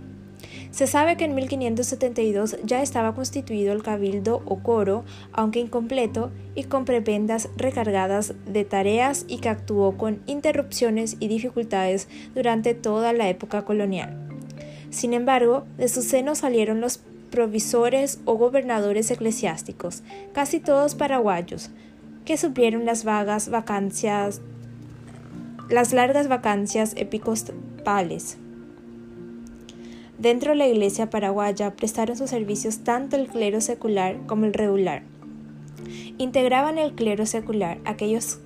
Se 0.72 0.86
sabe 0.86 1.16
que 1.16 1.24
en 1.24 1.34
1572 1.34 2.58
ya 2.66 2.82
estaba 2.82 3.16
constituido 3.16 3.72
el 3.72 3.84
cabildo 3.84 4.42
o 4.46 4.62
coro, 4.62 5.06
aunque 5.32 5.62
incompleto, 5.62 6.32
y 6.56 6.66
con 6.66 6.84
prebendas 6.84 7.48
recargadas 7.56 8.34
de 8.48 8.66
tareas 8.66 9.24
y 9.30 9.38
que 9.38 9.48
actuó 9.48 9.96
con 9.96 10.20
interrupciones 10.26 11.16
y 11.22 11.30
dificultades 11.30 12.10
durante 12.36 12.74
toda 12.74 13.14
la 13.14 13.30
época 13.30 13.64
colonial. 13.64 14.26
Sin 14.90 15.14
embargo, 15.14 15.66
de 15.78 15.88
su 15.88 16.02
seno 16.02 16.36
salieron 16.36 16.82
los 16.82 17.00
provisores 17.32 18.20
o 18.26 18.36
gobernadores 18.36 19.12
eclesiásticos, 19.12 20.04
casi 20.34 20.60
todos 20.60 20.96
paraguayos, 20.96 21.70
que 22.26 22.38
suplieron 22.38 22.86
las 22.86 23.04
vagas 23.04 23.50
vacancias, 23.50 24.42
las 25.70 25.94
largas 25.94 26.28
vacancias 26.28 26.94
episcopales. 26.96 28.38
Dentro 30.18 30.52
de 30.52 30.58
la 30.58 30.68
iglesia 30.68 31.10
paraguaya 31.10 31.76
prestaron 31.76 32.18
sus 32.18 32.30
servicios 32.30 32.80
tanto 32.80 33.16
el 33.16 33.28
clero 33.28 33.62
secular 33.62 34.18
como 34.28 34.46
el 34.46 34.54
regular. 34.54 35.04
Integraban 36.18 36.78
el 36.78 36.94
clero 36.94 37.26
secular 37.26 37.80
aquellos 37.86 38.40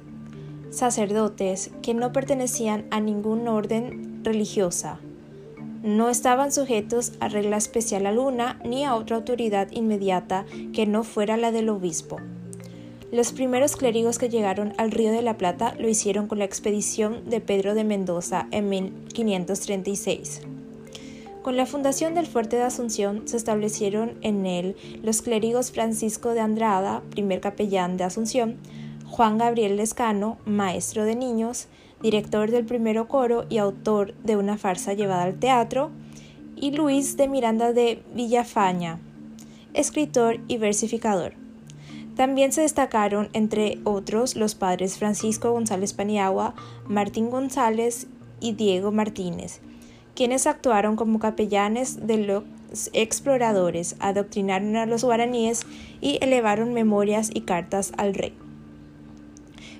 sacerdotes 0.70 1.72
que 1.82 1.94
no 1.94 2.12
pertenecían 2.12 2.86
a 2.92 3.00
ningún 3.00 3.48
orden 3.48 4.24
religiosa, 4.24 5.00
no 5.84 6.10
estaban 6.10 6.52
sujetos 6.54 7.12
a 7.20 7.28
regla 7.28 7.58
especial 7.58 8.06
alguna 8.06 8.60
ni 8.64 8.86
a 8.86 8.96
otra 8.96 9.18
autoridad 9.18 9.70
inmediata 9.72 10.46
que 10.72 10.86
no 10.86 11.04
fuera 11.04 11.36
la 11.38 11.52
del 11.52 11.70
obispo. 11.70 12.18
Los 13.12 13.34
primeros 13.34 13.76
clérigos 13.76 14.18
que 14.18 14.30
llegaron 14.30 14.74
al 14.78 14.90
Río 14.90 15.12
de 15.12 15.22
la 15.22 15.38
Plata 15.38 15.76
lo 15.78 15.88
hicieron 15.88 16.28
con 16.28 16.40
la 16.40 16.46
expedición 16.46 17.30
de 17.30 17.42
Pedro 17.42 17.76
de 17.76 17.84
Mendoza 17.84 18.48
en 18.50 18.70
1536. 18.70 20.42
Con 21.44 21.58
la 21.58 21.66
fundación 21.66 22.16
del 22.16 22.26
fuerte 22.26 22.56
de 22.56 22.64
Asunción 22.64 23.28
se 23.28 23.36
establecieron 23.36 24.18
en 24.22 24.46
él 24.46 24.78
los 25.04 25.22
clérigos 25.22 25.72
Francisco 25.72 26.30
de 26.30 26.40
Andrada, 26.40 27.04
primer 27.10 27.42
capellán 27.42 27.98
de 27.98 28.06
Asunción, 28.06 28.58
Juan 29.06 29.38
Gabriel 29.38 29.76
Lescano, 29.76 30.38
maestro 30.46 31.04
de 31.04 31.18
niños, 31.18 31.68
director 32.04 32.52
del 32.52 32.66
primero 32.66 33.08
coro 33.08 33.46
y 33.50 33.58
autor 33.58 34.14
de 34.24 34.38
una 34.38 34.60
farsa 34.60 34.94
llevada 34.94 35.24
al 35.24 35.40
teatro, 35.40 35.90
y 36.56 36.72
Luis 36.72 37.18
de 37.18 37.28
Miranda 37.28 37.74
de 37.74 38.04
Villafaña, 38.14 39.00
escritor 39.74 40.40
y 40.48 40.58
versificador. 40.58 41.34
También 42.16 42.52
se 42.52 42.62
destacaron, 42.62 43.30
entre 43.34 43.80
otros, 43.86 44.36
los 44.36 44.54
padres 44.54 45.00
Francisco 45.00 45.52
González 45.52 45.94
Paniagua, 45.94 46.54
Martín 46.88 47.32
González 47.32 48.08
y 48.40 48.54
Diego 48.54 48.92
Martínez, 48.92 49.62
quienes 50.14 50.46
actuaron 50.46 50.96
como 50.96 51.18
capellanes 51.18 52.06
de 52.06 52.18
los 52.18 52.44
exploradores, 52.94 53.96
adoctrinaron 54.00 54.76
a 54.76 54.86
los 54.86 55.04
guaraníes 55.04 55.66
y 56.02 56.20
elevaron 56.22 56.74
memorias 56.74 57.32
y 57.34 57.42
cartas 57.42 57.94
al 57.98 58.14
rey. 58.14 58.34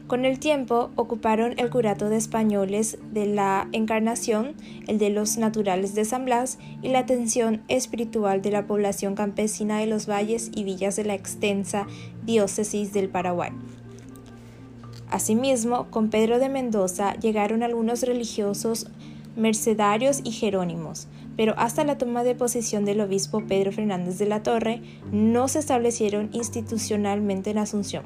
Con 0.08 0.26
el 0.26 0.38
tiempo 0.38 0.92
ocuparon 0.98 1.54
el 1.58 1.70
curato 1.70 2.10
de 2.10 2.18
españoles 2.18 2.98
de 3.14 3.26
la 3.26 3.70
Encarnación, 3.72 4.54
el 4.88 4.98
de 4.98 5.10
los 5.10 5.38
naturales 5.38 5.96
de 5.96 6.04
San 6.04 6.26
Blas 6.26 6.60
y 6.82 6.90
la 6.90 7.00
atención 7.00 7.64
espiritual 7.70 8.42
de 8.42 8.52
la 8.52 8.68
población 8.68 9.16
campesina 9.16 9.80
de 9.80 9.88
los 9.88 10.08
valles 10.08 10.52
y 10.54 10.66
villas 10.66 10.98
de 10.98 11.06
la 11.06 11.14
extensa 11.14 11.88
diócesis 12.26 12.92
del 12.92 13.08
Paraguay. 13.08 13.52
Asimismo, 15.10 15.90
con 15.90 16.10
Pedro 16.10 16.38
de 16.38 16.50
Mendoza 16.50 17.14
llegaron 17.14 17.64
algunos 17.64 18.04
religiosos 18.04 18.88
mercedarios 19.38 20.20
y 20.24 20.32
jerónimos, 20.32 21.08
pero 21.38 21.54
hasta 21.58 21.86
la 21.86 21.98
toma 21.98 22.24
de 22.24 22.36
posesión 22.36 22.84
del 22.84 23.00
obispo 23.00 23.42
Pedro 23.48 23.72
Fernández 23.72 24.18
de 24.18 24.26
la 24.26 24.44
Torre 24.44 24.82
no 25.12 25.48
se 25.48 25.60
establecieron 25.60 26.30
institucionalmente 26.34 27.52
en 27.52 27.60
Asunción. 27.60 28.04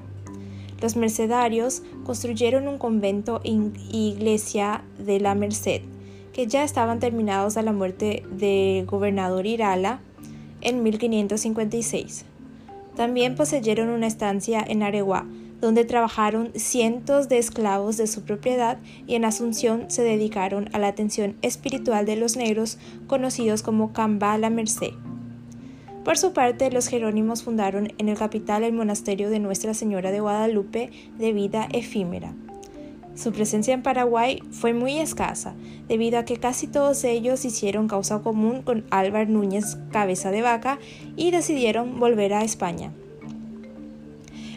Los 0.81 0.95
mercedarios 0.95 1.81
construyeron 2.03 2.67
un 2.67 2.77
convento 2.77 3.41
e 3.43 3.51
iglesia 3.91 4.83
de 4.99 5.19
la 5.19 5.33
Merced, 5.33 5.81
que 6.33 6.47
ya 6.47 6.63
estaban 6.63 6.99
terminados 6.99 7.57
a 7.57 7.63
la 7.63 7.73
muerte 7.73 8.23
del 8.31 8.85
gobernador 8.85 9.47
Irala 9.47 10.01
en 10.61 10.83
1556. 10.83 12.25
También 12.95 13.35
poseyeron 13.35 13.89
una 13.89 14.07
estancia 14.07 14.63
en 14.67 14.83
Areguá, 14.83 15.25
donde 15.61 15.85
trabajaron 15.85 16.51
cientos 16.55 17.29
de 17.29 17.39
esclavos 17.39 17.97
de 17.97 18.05
su 18.05 18.21
propiedad 18.21 18.77
y 19.07 19.15
en 19.15 19.25
Asunción 19.25 19.85
se 19.89 20.03
dedicaron 20.03 20.69
a 20.73 20.79
la 20.79 20.87
atención 20.87 21.35
espiritual 21.41 22.05
de 22.05 22.15
los 22.15 22.37
negros 22.37 22.77
conocidos 23.07 23.63
como 23.63 23.93
Camba 23.93 24.37
la 24.37 24.51
Merced. 24.51 24.93
Por 26.07 26.17
su 26.17 26.31
parte, 26.31 26.71
los 26.71 26.87
jerónimos 26.87 27.43
fundaron 27.43 27.91
en 27.97 28.07
el 28.07 28.17
capital 28.17 28.63
el 28.63 28.71
monasterio 28.71 29.29
de 29.29 29.39
Nuestra 29.39 29.73
Señora 29.73 30.09
de 30.09 30.21
Guadalupe 30.21 30.89
de 31.19 31.33
vida 31.33 31.67
efímera. 31.73 32.33
Su 33.13 33.33
presencia 33.33 33.73
en 33.73 33.83
Paraguay 33.83 34.41
fue 34.51 34.73
muy 34.73 34.99
escasa, 34.99 35.53
debido 35.89 36.17
a 36.17 36.23
que 36.23 36.37
casi 36.37 36.67
todos 36.67 37.03
ellos 37.03 37.43
hicieron 37.43 37.89
causa 37.89 38.19
común 38.19 38.61
con 38.61 38.85
Álvar 38.89 39.27
Núñez 39.27 39.79
Cabeza 39.91 40.31
de 40.31 40.41
Vaca 40.41 40.79
y 41.17 41.31
decidieron 41.31 41.99
volver 41.99 42.33
a 42.33 42.45
España. 42.45 42.93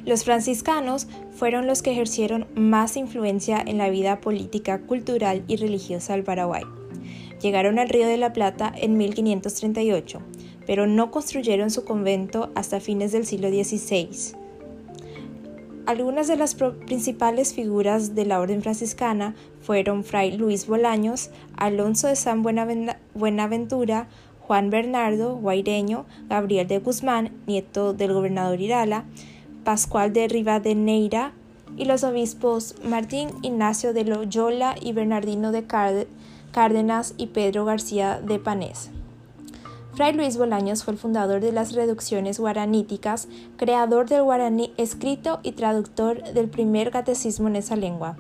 Los 0.07 0.23
franciscanos 0.23 1.09
fueron 1.35 1.67
los 1.67 1.83
que 1.83 1.91
ejercieron 1.91 2.47
más 2.55 2.97
influencia 2.97 3.61
en 3.61 3.77
la 3.77 3.91
vida 3.91 4.21
política, 4.21 4.83
cultural 4.83 5.43
y 5.49 5.57
religiosa 5.57 6.13
del 6.13 6.23
Paraguay. 6.23 6.63
Llegaron 7.43 7.81
al 7.81 7.89
Río 7.89 8.07
de 8.07 8.19
la 8.19 8.33
Plata 8.33 8.73
en 8.73 8.97
1538 8.97 10.21
pero 10.67 10.87
no 10.87 11.11
construyeron 11.11 11.71
su 11.71 11.85
convento 11.85 12.51
hasta 12.55 12.81
fines 12.81 13.13
del 13.13 13.27
siglo 13.27 13.49
XVI. 13.49 14.37
Algunas 15.87 16.29
de 16.29 16.37
las 16.37 16.55
principales 16.55 17.55
figuras 17.55 18.15
de 18.15 18.25
la 18.25 18.39
orden 18.41 18.63
franciscana 18.63 19.35
fueron 19.61 20.05
Fray 20.05 20.37
Luis 20.37 20.67
Bolaños, 20.67 21.31
Alonso 21.57 22.07
de 22.07 22.17
San 22.17 22.43
Buenaventura, 22.43 24.09
Juan 24.41 24.71
Bernardo 24.71 25.37
Guaireño, 25.37 26.07
Gabriel 26.29 26.69
de 26.69 26.79
Guzmán, 26.79 27.33
nieto 27.47 27.93
del 27.93 28.13
gobernador 28.13 28.61
Irala, 28.61 29.05
Pascual 29.65 30.13
de 30.13 30.29
Rivadeneira 30.29 31.33
y 31.77 31.85
los 31.85 32.05
obispos 32.05 32.75
Martín 32.85 33.31
Ignacio 33.43 33.93
de 33.93 34.05
Loyola 34.05 34.75
y 34.81 34.93
Bernardino 34.93 35.53
de 35.53 35.67
Cárdenas 36.53 37.15
y 37.17 37.29
Pedro 37.29 37.65
García 37.65 38.21
de 38.21 38.39
Panés. 38.39 38.91
Fray 40.01 40.15
Luis 40.15 40.39
Bolaños 40.39 40.83
fue 40.83 40.95
el 40.95 40.99
fundador 40.99 41.43
de 41.43 41.53
las 41.53 41.75
reducciones 41.75 42.41
guaraníticas, 42.41 43.29
creador 43.59 44.09
del 44.09 44.23
guaraní 44.23 44.73
escrito 44.79 45.41
y 45.43 45.53
traductor 45.53 46.23
del 46.33 46.49
primer 46.49 46.91
catecismo 46.91 47.49
en 47.49 47.57
esa 47.57 47.77
lengua. 47.77 48.17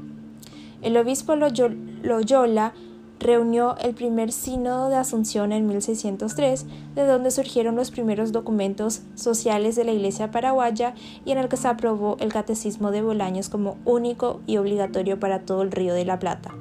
El 0.83 0.99
obispo 0.99 1.37
Loyola 1.37 2.75
reunió 3.19 3.79
el 3.79 3.95
primer 3.95 4.31
sínodo 4.31 4.91
de 4.91 4.97
Asunción 4.97 5.53
en 5.53 5.67
1603, 5.69 6.67
de 6.97 7.07
donde 7.07 7.31
surgieron 7.31 7.77
los 7.77 7.91
primeros 7.91 8.31
documentos 8.31 9.01
sociales 9.15 9.75
de 9.75 9.85
la 9.85 9.93
Iglesia 9.93 10.31
paraguaya 10.31 10.93
y 11.25 11.33
en 11.33 11.39
el 11.39 11.49
que 11.49 11.57
se 11.57 11.69
aprobó 11.69 12.19
el 12.21 12.31
catecismo 12.31 12.91
de 12.91 13.01
Bolaños 13.01 13.49
como 13.49 13.79
único 13.87 14.43
y 14.47 14.59
obligatorio 14.59 15.19
para 15.19 15.47
todo 15.47 15.63
el 15.63 15.73
Río 15.73 15.95
de 15.95 16.05
la 16.05 16.19
Plata. 16.19 16.53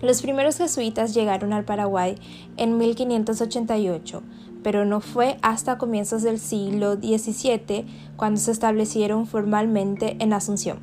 Los 0.00 0.22
primeros 0.22 0.56
jesuitas 0.56 1.14
llegaron 1.14 1.52
al 1.52 1.64
Paraguay 1.64 2.16
en 2.56 2.78
1588, 2.78 4.22
pero 4.62 4.84
no 4.84 5.00
fue 5.00 5.36
hasta 5.42 5.78
comienzos 5.78 6.22
del 6.22 6.38
siglo 6.38 6.94
XVII 6.94 7.86
cuando 8.16 8.40
se 8.40 8.52
establecieron 8.52 9.26
formalmente 9.26 10.16
en 10.20 10.32
Asunción. 10.32 10.78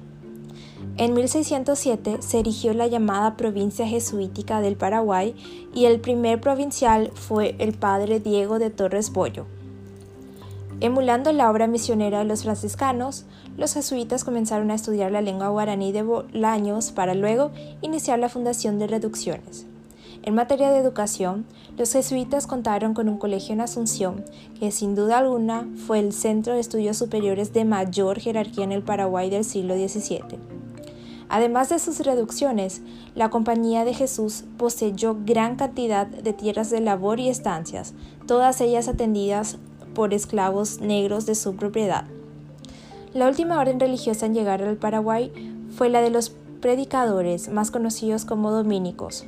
En 0.98 1.14
1607 1.14 2.18
se 2.22 2.40
erigió 2.40 2.74
la 2.74 2.88
llamada 2.88 3.38
provincia 3.38 3.88
jesuítica 3.88 4.62
del 4.62 4.78
Paraguay 4.78 5.36
y 5.74 5.86
el 5.86 6.00
primer 6.00 6.42
provincial 6.42 7.12
fue 7.14 7.56
el 7.60 7.74
padre 7.74 8.20
Diego 8.20 8.58
de 8.58 8.72
Torres 8.72 9.12
Bollo. 9.12 9.46
Emulando 10.80 11.32
la 11.32 11.50
obra 11.50 11.66
misionera 11.66 12.20
de 12.20 12.26
los 12.26 12.44
franciscanos, 12.44 13.26
los 13.58 13.74
jesuitas 13.74 14.24
comenzaron 14.24 14.72
a 14.72 14.76
estudiar 14.76 15.12
la 15.12 15.22
lengua 15.22 15.50
guaraní 15.50 15.92
de 15.92 16.04
Bolaños 16.04 16.92
para 16.92 17.16
luego 17.16 17.52
iniciar 17.82 18.20
la 18.20 18.30
fundación 18.30 18.78
de 18.80 18.88
reducciones. 18.88 19.66
En 20.24 20.36
materia 20.36 20.72
de 20.72 20.80
educación, 20.80 21.46
los 21.78 21.92
jesuitas 21.94 22.48
contaron 22.48 22.94
con 22.94 23.10
un 23.10 23.18
colegio 23.18 23.54
en 23.54 23.62
Asunción, 23.62 24.26
que 24.60 24.72
sin 24.72 24.94
duda 24.94 25.20
alguna 25.20 25.68
fue 25.88 26.00
el 26.00 26.14
centro 26.14 26.54
de 26.54 26.60
estudios 26.60 26.98
superiores 26.98 27.54
de 27.54 27.66
mayor 27.66 28.20
jerarquía 28.20 28.64
en 28.64 28.72
el 28.72 28.84
Paraguay 28.84 29.30
del 29.30 29.44
siglo 29.44 29.76
XVII. 29.76 30.38
Además 31.30 31.70
de 31.70 31.80
sus 31.80 32.00
reducciones, 32.00 32.82
la 33.16 33.30
Compañía 33.30 33.86
de 33.86 33.94
Jesús 33.94 34.44
poseyó 34.58 35.18
gran 35.26 35.56
cantidad 35.56 36.08
de 36.08 36.34
tierras 36.34 36.70
de 36.70 36.80
labor 36.80 37.20
y 37.20 37.30
estancias, 37.30 37.94
todas 38.28 38.62
ellas 38.62 38.88
atendidas 38.88 39.58
por 39.94 40.14
esclavos 40.14 40.80
negros 40.80 41.26
de 41.26 41.36
su 41.36 41.56
propiedad. 41.56 42.06
La 43.14 43.28
última 43.28 43.60
orden 43.60 43.80
religiosa 43.80 44.26
en 44.26 44.34
llegar 44.34 44.62
al 44.62 44.78
Paraguay 44.78 45.32
fue 45.76 45.90
la 45.90 46.02
de 46.02 46.10
los 46.10 46.30
predicadores, 46.62 47.50
más 47.50 47.72
conocidos 47.72 48.26
como 48.26 48.52
dominicos. 48.52 49.26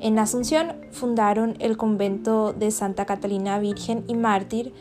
En 0.00 0.18
Asunción 0.18 0.74
fundaron 0.90 1.56
el 1.58 1.76
convento 1.76 2.52
de 2.52 2.70
Santa 2.70 3.06
Catalina 3.06 3.58
Virgen 3.58 4.04
y 4.06 4.14
Mártir 4.14 4.74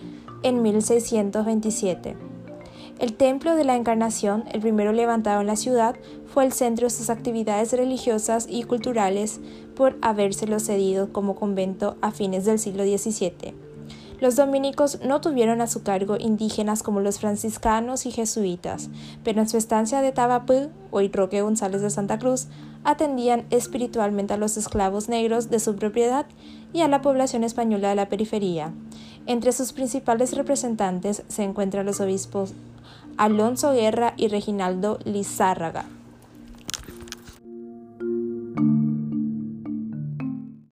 en 0.44 0.62
1627. 0.62 2.18
El 3.00 3.14
Templo 3.14 3.56
de 3.56 3.66
la 3.66 3.76
Encarnación, 3.76 4.46
el 4.52 4.62
primero 4.62 4.94
levantado 4.94 5.42
en 5.42 5.48
la 5.48 5.56
ciudad, 5.56 5.96
fue 6.26 6.46
el 6.46 6.54
centro 6.54 6.88
de 6.88 6.92
sus 6.92 7.10
actividades 7.10 7.74
religiosas 7.74 8.48
y 8.50 8.64
culturales, 8.64 9.40
por 9.76 9.98
habérselo 10.02 10.60
cedido 10.60 11.12
como 11.12 11.36
convento 11.36 11.98
a 12.02 12.12
fines 12.12 12.46
del 12.46 12.60
siglo 12.60 12.84
XVII. 12.84 13.65
Los 14.20 14.36
dominicos 14.38 15.00
no 15.04 15.20
tuvieron 15.20 15.62
a 15.62 15.68
su 15.68 15.84
cargo 15.84 16.16
indígenas 16.18 16.84
como 16.84 17.02
los 17.02 17.20
franciscanos 17.20 18.06
y 18.06 18.12
jesuitas, 18.12 18.90
pero 19.24 19.42
en 19.42 19.50
su 19.50 19.58
estancia 19.58 20.02
de 20.02 20.12
Tabapú, 20.14 20.70
hoy 20.92 21.10
Roque 21.10 21.42
González 21.42 21.82
de 21.82 21.90
Santa 21.90 22.18
Cruz, 22.18 22.48
atendían 22.86 23.46
espiritualmente 23.50 24.34
a 24.34 24.38
los 24.38 24.56
esclavos 24.58 25.10
negros 25.10 25.50
de 25.50 25.60
su 25.60 25.76
propiedad 25.76 26.26
y 26.72 26.82
a 26.82 26.88
la 26.88 27.02
población 27.02 27.44
española 27.44 27.90
de 27.90 27.96
la 27.96 28.10
periferia. 28.10 28.72
Entre 29.26 29.52
sus 29.52 29.74
principales 29.74 30.34
representantes 30.34 31.24
se 31.28 31.44
encuentran 31.44 31.86
los 31.86 32.00
obispos 32.00 32.54
Alonso 33.18 33.74
Guerra 33.74 34.14
y 34.18 34.28
Reginaldo 34.28 35.00
Lizárraga. 35.04 35.86